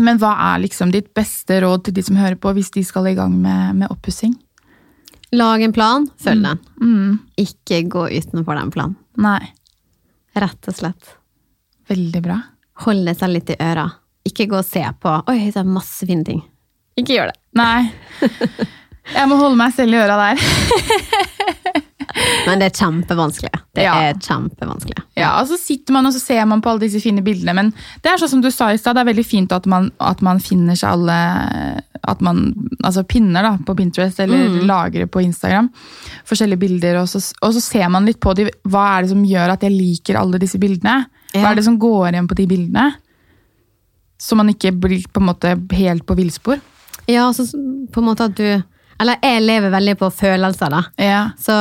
Men 0.00 0.14
hva 0.20 0.32
er 0.52 0.62
liksom 0.62 0.88
ditt 0.94 1.10
beste 1.16 1.54
råd 1.64 1.80
til 1.88 1.96
de 1.96 2.02
som 2.06 2.20
hører 2.20 2.38
på, 2.40 2.48
hvis 2.56 2.72
de 2.76 2.82
skal 2.86 3.04
i 3.10 3.18
gang 3.18 3.32
med, 3.34 3.60
med 3.82 3.92
oppussing? 3.92 4.34
Lag 5.32 5.62
en 5.62 5.72
plan, 5.72 6.08
følg 6.18 6.42
den. 6.42 6.58
Mm. 6.82 7.18
Ikke 7.38 7.82
gå 7.86 8.08
utenfor 8.10 8.58
den 8.58 8.70
planen. 8.74 8.96
Nei. 9.20 9.52
Rett 10.34 10.70
og 10.70 10.74
slett. 10.74 11.12
Veldig 11.90 12.22
bra. 12.24 12.38
Holde 12.84 13.14
seg 13.14 13.34
litt 13.34 13.52
i 13.54 13.58
øra. 13.62 13.86
Ikke 14.26 14.48
gå 14.50 14.58
og 14.58 14.66
se 14.66 14.82
på 15.00 15.12
Oi, 15.30 15.38
det 15.48 15.60
er 15.62 15.68
masse 15.68 16.06
fine 16.06 16.26
ting. 16.26 16.42
Ikke 16.98 17.14
gjør 17.16 17.30
det. 17.30 17.38
Nei. 17.58 17.90
Jeg 19.16 19.26
må 19.30 19.38
holde 19.40 19.58
meg 19.58 19.74
selv 19.74 19.94
i 19.96 20.02
øra 20.02 20.18
der. 20.20 20.42
Men 22.46 22.58
det 22.62 22.66
er 22.70 22.76
kjempevanskelig. 22.84 23.50
Det 23.74 23.82
Ja. 23.84 23.94
er 24.10 24.14
kjempevanskelig. 24.14 25.02
Ja, 25.16 25.40
og 25.40 25.46
så 25.48 25.58
sitter 25.58 25.92
man 25.92 26.06
og 26.06 26.12
så 26.14 26.20
ser 26.20 26.44
man 26.46 26.62
på 26.62 26.70
alle 26.70 26.80
disse 26.80 27.00
fine 27.02 27.22
bildene, 27.22 27.54
men 27.54 27.70
det 28.02 28.10
er 28.12 28.16
sånn 28.18 28.28
som 28.30 28.40
du 28.40 28.50
sa 28.50 28.70
i 28.72 28.76
stad, 28.80 28.96
det 28.96 29.02
er 29.06 29.12
veldig 29.12 29.26
fint 29.26 29.52
at 29.52 29.66
man, 29.66 29.90
at 30.00 30.22
man 30.22 30.38
finner 30.40 30.74
seg 30.74 30.90
alle 30.92 31.82
at 32.08 32.20
man, 32.24 32.54
altså 32.82 33.02
pinner 33.06 33.42
da, 33.44 33.56
på 33.58 33.74
Pinterest 33.76 34.18
eller 34.20 34.48
Mm. 34.48 34.66
lagrer 34.66 35.06
på 35.06 35.20
Instagram. 35.22 35.68
Forskjellige 36.24 36.58
bilder, 36.58 36.96
og 37.02 37.06
så, 37.08 37.20
og 37.42 37.52
så 37.52 37.60
ser 37.60 37.88
man 37.90 38.06
litt 38.06 38.20
på 38.20 38.34
de, 38.34 38.48
hva 38.66 38.98
er 38.98 39.02
det 39.02 39.10
som 39.10 39.22
gjør 39.24 39.50
at 39.52 39.60
jeg 39.60 39.72
liker 39.72 40.16
alle 40.18 40.38
disse 40.40 40.58
bildene? 40.58 41.06
Hva 41.34 41.50
er 41.52 41.54
det 41.56 41.64
som 41.64 41.78
går 41.78 42.08
igjen 42.14 42.26
på 42.28 42.34
de 42.36 42.46
bildene? 42.46 42.94
Så 44.18 44.34
man 44.36 44.48
ikke 44.52 44.72
blir 44.80 45.04
på 45.12 45.20
en 45.20 45.28
måte 45.28 45.54
helt 45.76 46.04
på 46.06 46.16
villspor. 46.16 46.60
Ja, 47.08 47.30
så 47.32 47.46
på 47.92 47.98
en 48.00 48.04
måte 48.08 48.24
at 48.28 48.34
du 48.36 48.62
Eller 49.00 49.16
jeg 49.22 49.40
lever 49.46 49.70
veldig 49.70 49.94
på 49.96 50.10
følelser, 50.12 50.68
da. 50.68 50.82
Ja. 50.98 51.30
Så 51.40 51.54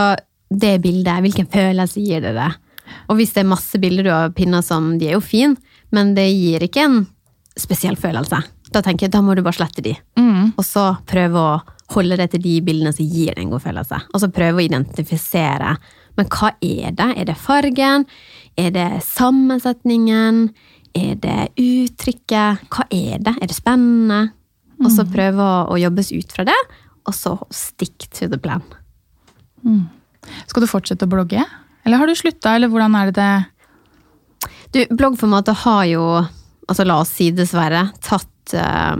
det 0.50 0.80
bildet, 0.84 1.22
hvilken 1.24 1.48
følelse 1.50 2.02
gir 2.04 2.24
det 2.26 2.34
det? 2.38 2.50
Og 3.10 3.20
hvis 3.20 3.34
det 3.36 3.44
er 3.44 3.52
masse 3.52 3.80
bilder 3.82 4.06
du 4.06 4.12
har 4.14 4.32
pinna 4.34 4.64
som 4.66 4.96
De 4.98 5.10
er 5.10 5.18
jo 5.18 5.22
fine, 5.22 5.58
men 5.94 6.16
det 6.18 6.26
gir 6.32 6.66
ikke 6.66 6.86
en 6.86 7.04
spesiell 7.60 7.98
følelse. 8.00 8.40
Da 8.70 8.82
tenker 8.86 9.08
jeg, 9.08 9.14
da 9.14 9.22
må 9.26 9.36
du 9.36 9.44
bare 9.46 9.58
slette 9.58 9.84
de. 9.86 9.96
Mm. 10.20 10.54
Og 10.56 10.66
så 10.66 10.92
prøve 11.10 11.42
å 11.42 11.60
holde 11.96 12.20
deg 12.20 12.32
til 12.34 12.44
de 12.44 12.56
bildene 12.66 12.94
som 12.94 13.06
gir 13.06 13.34
deg 13.34 13.44
en 13.44 13.54
god 13.54 13.64
følelse. 13.66 14.02
Og 14.14 14.22
så 14.22 14.30
prøve 14.34 14.62
å 14.62 14.66
identifisere. 14.66 15.76
Men 16.18 16.30
hva 16.30 16.52
er 16.62 16.94
det? 16.98 17.10
Er 17.18 17.30
det 17.30 17.38
fargen? 17.42 18.06
Er 18.60 18.74
det 18.76 18.90
sammensetningen? 19.08 20.44
Er 20.98 21.16
det 21.22 21.40
uttrykket? 21.58 22.70
Hva 22.70 22.86
er 22.94 23.22
det? 23.26 23.36
Er 23.40 23.50
det 23.50 23.58
spennende? 23.58 24.22
Og 24.80 24.92
så 24.94 25.04
prøve 25.10 25.44
å, 25.44 25.64
å 25.74 25.80
jobbes 25.80 26.14
ut 26.16 26.32
fra 26.32 26.46
det, 26.48 26.56
og 27.04 27.16
så 27.16 27.36
stick 27.52 28.08
to 28.16 28.30
the 28.32 28.40
plan. 28.40 28.64
Skal 30.50 30.66
du 30.66 30.70
fortsette 30.70 31.08
å 31.08 31.12
blogge? 31.12 31.44
Eller 31.86 32.02
har 32.02 32.10
du 32.10 32.16
slutta, 32.18 32.56
eller 32.56 32.72
hvordan 32.72 32.98
er 33.00 33.12
det 33.12 33.16
det 33.20 33.32
Du, 34.70 34.96
bloggformatet 34.96 35.64
har 35.64 35.86
jo, 35.90 36.04
altså 36.70 36.86
la 36.86 37.00
oss 37.02 37.14
si 37.18 37.32
dessverre, 37.34 37.88
tatt 38.06 38.54
uh, 38.54 39.00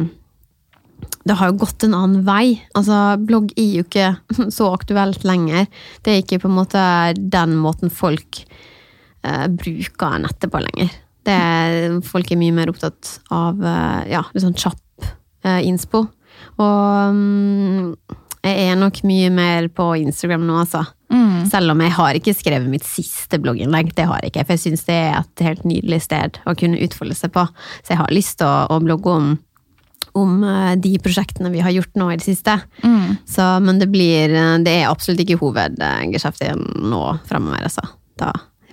Det 1.22 1.38
har 1.38 1.52
jo 1.52 1.60
gått 1.62 1.86
en 1.86 1.94
annen 1.94 2.24
vei. 2.26 2.58
Altså, 2.74 3.20
blogg 3.22 3.52
er 3.54 3.76
jo 3.78 3.86
ikke 3.86 4.08
så 4.58 4.72
aktuelt 4.74 5.28
lenger. 5.28 5.68
Det 6.02 6.16
er 6.16 6.24
ikke 6.24 6.42
på 6.42 6.50
en 6.50 6.58
måte 6.58 6.82
den 7.20 7.54
måten 7.62 7.94
folk 7.94 8.42
uh, 9.28 9.46
bruker 9.46 10.24
nettet 10.26 10.50
på 10.50 10.64
lenger. 10.66 10.96
Er, 11.30 12.00
folk 12.02 12.32
er 12.34 12.40
mye 12.42 12.54
mer 12.56 12.72
opptatt 12.72 13.20
av 13.30 13.60
uh, 13.62 14.02
ja, 14.10 14.24
litt 14.34 14.42
sånn 14.42 14.58
kjapp 14.58 15.12
uh, 15.46 15.60
innspo. 15.62 16.08
Og 16.58 17.14
um, 17.14 17.92
jeg 18.42 18.72
er 18.72 18.80
nok 18.80 19.04
mye 19.06 19.30
mer 19.30 19.68
på 19.76 19.92
Instagram 20.00 20.48
nå, 20.48 20.64
altså. 20.64 20.88
Selv 21.50 21.72
om 21.74 21.80
jeg 21.82 21.92
har 21.96 22.14
ikke 22.20 22.34
skrevet 22.38 22.70
mitt 22.70 22.84
siste 22.86 23.40
blogginnlegg. 23.42 23.94
Det 23.98 24.06
har 24.06 24.20
jeg 24.22 24.30
ikke, 24.34 24.44
for 24.46 24.54
jeg 24.54 24.62
syns 24.68 24.84
det 24.86 24.96
er 24.96 25.16
et 25.24 25.44
helt 25.48 25.64
nydelig 25.66 26.02
sted 26.06 26.38
å 26.46 26.54
kunne 26.60 26.78
utfolde 26.86 27.16
seg 27.18 27.32
på. 27.34 27.48
Så 27.82 27.96
jeg 27.96 28.02
har 28.04 28.12
lyst 28.14 28.38
til 28.42 28.46
å, 28.46 28.68
å 28.70 28.78
blogge 28.84 29.10
om, 29.16 29.32
om 30.20 30.36
eh, 30.44 30.76
de 30.78 30.92
prosjektene 31.02 31.50
vi 31.54 31.64
har 31.66 31.74
gjort 31.74 31.98
nå 31.98 32.12
i 32.14 32.20
det 32.20 32.28
siste. 32.28 32.60
Så, 33.26 33.48
men 33.66 33.80
det 33.82 33.90
blir 33.90 34.30
eh, 34.38 34.58
Det 34.66 34.76
er 34.84 34.90
absolutt 34.92 35.24
ikke 35.26 35.40
hovedgeskjeftet 35.42 36.62
nå 36.86 37.02
framover, 37.30 37.66
altså. 37.72 37.88
Da 38.20 38.30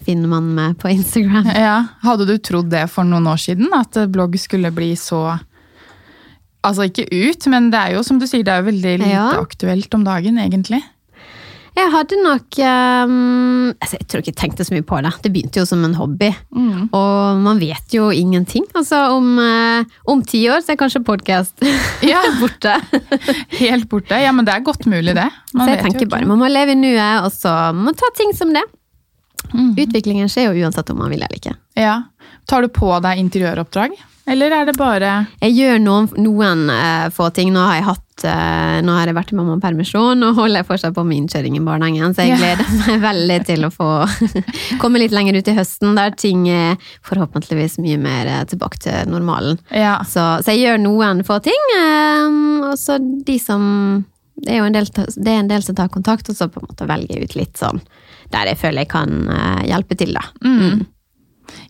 finner 0.06 0.28
man 0.30 0.52
meg 0.54 0.76
på 0.78 0.90
Instagram. 0.92 1.48
Ja, 1.56 1.78
Hadde 2.04 2.26
du 2.28 2.36
trodd 2.38 2.68
det 2.70 2.84
for 2.92 3.08
noen 3.08 3.26
år 3.32 3.40
siden? 3.42 3.72
At 3.74 3.96
blogg 4.12 4.36
skulle 4.38 4.70
bli 4.76 4.92
så 5.00 5.38
Altså 6.66 6.88
ikke 6.88 7.04
ut, 7.12 7.44
men 7.52 7.68
det 7.70 7.78
er 7.78 7.92
jo 7.94 8.00
som 8.02 8.18
du 8.18 8.24
sier, 8.26 8.42
det 8.42 8.50
er 8.50 8.58
jo 8.64 8.66
veldig 8.72 8.94
lite 8.98 9.10
Ja. 9.12 9.26
aktuelt 9.38 9.92
om 9.94 10.02
dagen, 10.02 10.38
egentlig. 10.42 10.80
Jeg 11.76 11.90
hadde 11.92 12.16
nok 12.24 12.56
um, 12.64 13.68
altså 13.84 13.98
Jeg 13.98 14.06
tror 14.08 14.22
ikke 14.22 14.30
jeg 14.32 14.38
tenkte 14.40 14.64
så 14.64 14.72
mye 14.72 14.84
på 14.86 15.00
det. 15.04 15.10
Det 15.26 15.32
begynte 15.34 15.60
jo 15.60 15.66
som 15.68 15.82
en 15.84 15.96
hobby. 15.98 16.30
Og 16.96 17.42
man 17.44 17.60
vet 17.60 17.92
jo 17.94 18.08
ingenting. 18.14 18.64
Altså 18.76 19.02
om, 19.12 19.28
eh, 19.42 19.84
om 20.08 20.22
ti 20.24 20.40
år 20.52 20.64
så 20.64 20.72
er 20.72 20.80
kanskje 20.80 21.04
podkast 21.04 21.60
Ja. 22.12 22.22
borte. 22.40 22.72
Helt 23.60 23.90
borte. 23.92 24.16
Ja, 24.24 24.32
men 24.32 24.48
det 24.48 24.56
er 24.56 24.64
godt 24.64 24.88
mulig, 24.88 25.14
det. 25.18 25.28
Man 25.52 25.66
så 25.66 25.74
jeg 25.74 25.82
vet 25.82 25.86
tenker 25.90 26.10
bare 26.16 26.28
man 26.28 26.40
må 26.40 26.48
leve 26.50 26.72
i 26.72 26.80
nuet, 26.80 27.26
og 27.26 27.30
så 27.34 27.52
må 27.76 27.90
man 27.90 27.98
ta 27.98 28.08
ting 28.16 28.32
som 28.36 28.56
det. 28.56 28.64
Mm. 29.52 29.74
Utviklingen 29.76 30.32
skjer 30.32 30.48
jo 30.50 30.64
uansett 30.66 30.90
om 30.90 30.98
man 31.04 31.12
vil 31.12 31.20
eller 31.22 31.36
ikke. 31.38 31.54
Ja. 31.78 32.00
Tar 32.48 32.64
du 32.64 32.72
på 32.72 32.88
deg 33.04 33.20
interiøroppdrag? 33.20 33.94
Eller 34.26 34.50
er 34.50 34.66
det 34.66 34.74
bare 34.74 35.10
Jeg 35.38 35.54
gjør 35.54 35.78
noen, 35.84 36.08
noen 36.18 36.64
uh, 36.72 37.06
få 37.14 37.28
ting. 37.36 37.52
Nå 37.54 37.62
har 37.62 37.78
jeg 37.78 37.86
hatt 37.92 38.05
eh, 38.24 38.78
Nå 38.86 38.94
har 38.96 39.10
jeg 39.10 39.16
vært 39.16 39.32
i 39.34 39.36
mammapermisjon 39.38 40.24
og 40.24 40.40
holder 40.40 40.66
fortsatt 40.66 40.94
på 40.96 41.04
med 41.06 41.20
innkjøring 41.20 41.58
i 41.58 41.62
barnehagen, 41.66 42.14
så 42.16 42.24
jeg 42.24 42.38
gleder 42.40 42.72
meg 42.78 43.04
veldig 43.04 43.38
til 43.50 43.68
å 43.68 43.72
få 43.74 43.90
komme 44.82 45.02
litt 45.02 45.14
lenger 45.16 45.38
ut 45.40 45.50
i 45.52 45.56
høsten, 45.58 45.96
der 45.98 46.16
ting 46.16 46.46
er 46.48 46.80
forhåpentligvis 47.06 47.78
mye 47.84 48.00
mer 48.00 48.32
eh, 48.32 48.42
tilbake 48.48 48.80
til 48.86 49.12
normalen. 49.12 49.60
Ja. 49.70 49.98
Så, 50.08 50.24
så 50.44 50.54
jeg 50.54 50.64
gjør 50.66 50.82
noen 50.86 51.24
få 51.26 51.38
ting, 51.44 51.70
um, 51.76 52.72
og 52.72 52.76
så 52.80 52.98
de 53.00 53.38
som 53.42 54.04
det 54.36 54.52
er 54.52 54.60
jo 54.60 54.66
en 54.68 54.74
del, 54.74 54.88
det 54.92 55.32
er 55.32 55.38
en 55.40 55.48
del 55.48 55.62
som 55.64 55.76
tar 55.78 55.88
kontakt, 55.92 56.28
og 56.28 56.36
så 56.36 56.50
på 56.52 56.60
en 56.60 56.68
måte 56.68 56.88
velger 56.88 57.16
jeg 57.16 57.30
ut 57.30 57.38
litt 57.38 57.56
sånn 57.60 57.80
der 58.32 58.50
jeg 58.50 58.58
føler 58.60 58.84
jeg 58.84 58.90
kan 58.90 59.16
uh, 59.30 59.62
hjelpe 59.66 59.96
til, 59.98 60.12
da. 60.16 60.24
Mm. 60.44 60.84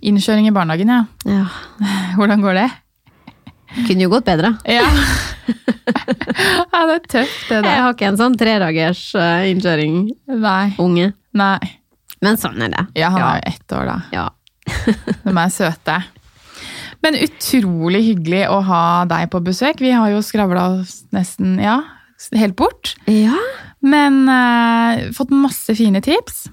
Innkjøring 0.09 0.49
i 0.49 0.55
barnehagen, 0.57 0.92
ja. 0.92 1.05
Ja. 1.28 1.47
Hvordan 2.18 2.44
går 2.44 2.61
det? 2.62 2.68
Kunne 3.86 4.07
jo 4.07 4.12
gått 4.12 4.28
bedre. 4.28 4.57
Ja. 4.68 4.86
ja, 6.72 6.80
det 6.88 6.97
er 6.97 7.05
tøft, 7.09 7.49
det 7.51 7.61
Jeg 7.62 7.82
har 7.84 7.94
ikke 7.94 8.09
en 8.11 8.20
sånn 8.20 8.36
tredagers 8.38 9.03
uh, 9.18 9.47
innkjøring, 9.51 10.01
Nei. 10.42 10.64
unge. 10.82 11.12
Nei. 11.36 11.61
Men 12.24 12.38
sånn 12.40 12.61
er 12.64 12.72
det. 12.72 12.84
Ja, 12.99 13.11
han 13.14 13.20
ja. 13.22 13.30
er 13.30 13.40
jo 13.40 13.55
ett 13.55 13.76
år, 13.76 13.90
da. 13.90 13.97
Ja. 14.14 14.26
De 15.26 15.34
er 15.34 15.53
søte. 15.55 15.99
Men 17.05 17.18
utrolig 17.20 18.01
hyggelig 18.09 18.47
å 18.51 18.61
ha 18.66 18.82
deg 19.09 19.28
på 19.30 19.42
besøk. 19.44 19.82
Vi 19.84 19.92
har 19.94 20.11
jo 20.11 20.22
skravla 20.24 20.64
oss 20.78 21.03
nesten 21.14 21.59
ja, 21.62 21.78
helt 22.34 22.57
bort. 22.59 22.94
ja, 23.11 23.36
Men 23.84 24.24
uh, 24.26 25.12
fått 25.14 25.30
masse 25.34 25.76
fine 25.78 26.01
tips. 26.03 26.47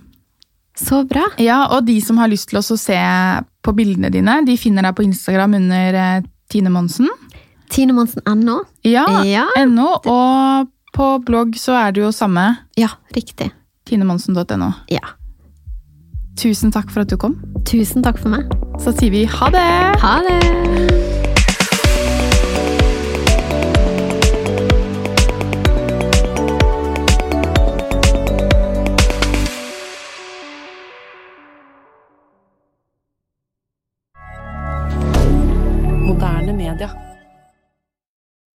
så 0.77 1.03
bra. 1.07 1.23
Ja, 1.41 1.63
Og 1.71 1.85
de 1.87 1.99
som 2.01 2.19
har 2.21 2.29
lyst 2.29 2.51
til 2.51 2.59
å 2.59 2.65
se 2.65 2.99
på 3.63 3.73
bildene 3.73 4.11
dine, 4.11 4.41
de 4.45 4.57
finner 4.59 4.83
deg 4.83 4.97
på 4.97 5.05
Instagram 5.07 5.53
under 5.61 5.93
eh, 5.95 6.23
Tine 6.51 6.69
Monsen. 6.73 7.07
Tinemonsen.no. 7.73 8.59
Ja, 8.85 9.23
Ja. 9.25 9.45
NO. 9.65 9.87
Og 10.05 10.67
på 10.93 11.07
blogg 11.25 11.55
så 11.57 11.73
er 11.87 11.91
det 11.91 12.03
jo 12.03 12.11
samme. 12.11 12.45
Ja, 12.77 12.89
riktig. 13.15 13.51
Tinemonsen.no. 13.89 14.71
Ja. 14.91 14.99
Tusen 16.37 16.71
takk 16.73 16.89
for 16.91 17.01
at 17.01 17.09
du 17.09 17.17
kom. 17.17 17.39
Tusen 17.65 18.03
takk 18.05 18.17
for 18.21 18.29
meg. 18.33 18.49
Så 18.81 18.93
sier 18.97 19.11
vi 19.13 19.25
ha 19.25 19.49
det! 19.53 19.67
Ha 20.01 20.15
det! 20.25 20.39
Moderne 36.07 36.53
media. 36.53 36.89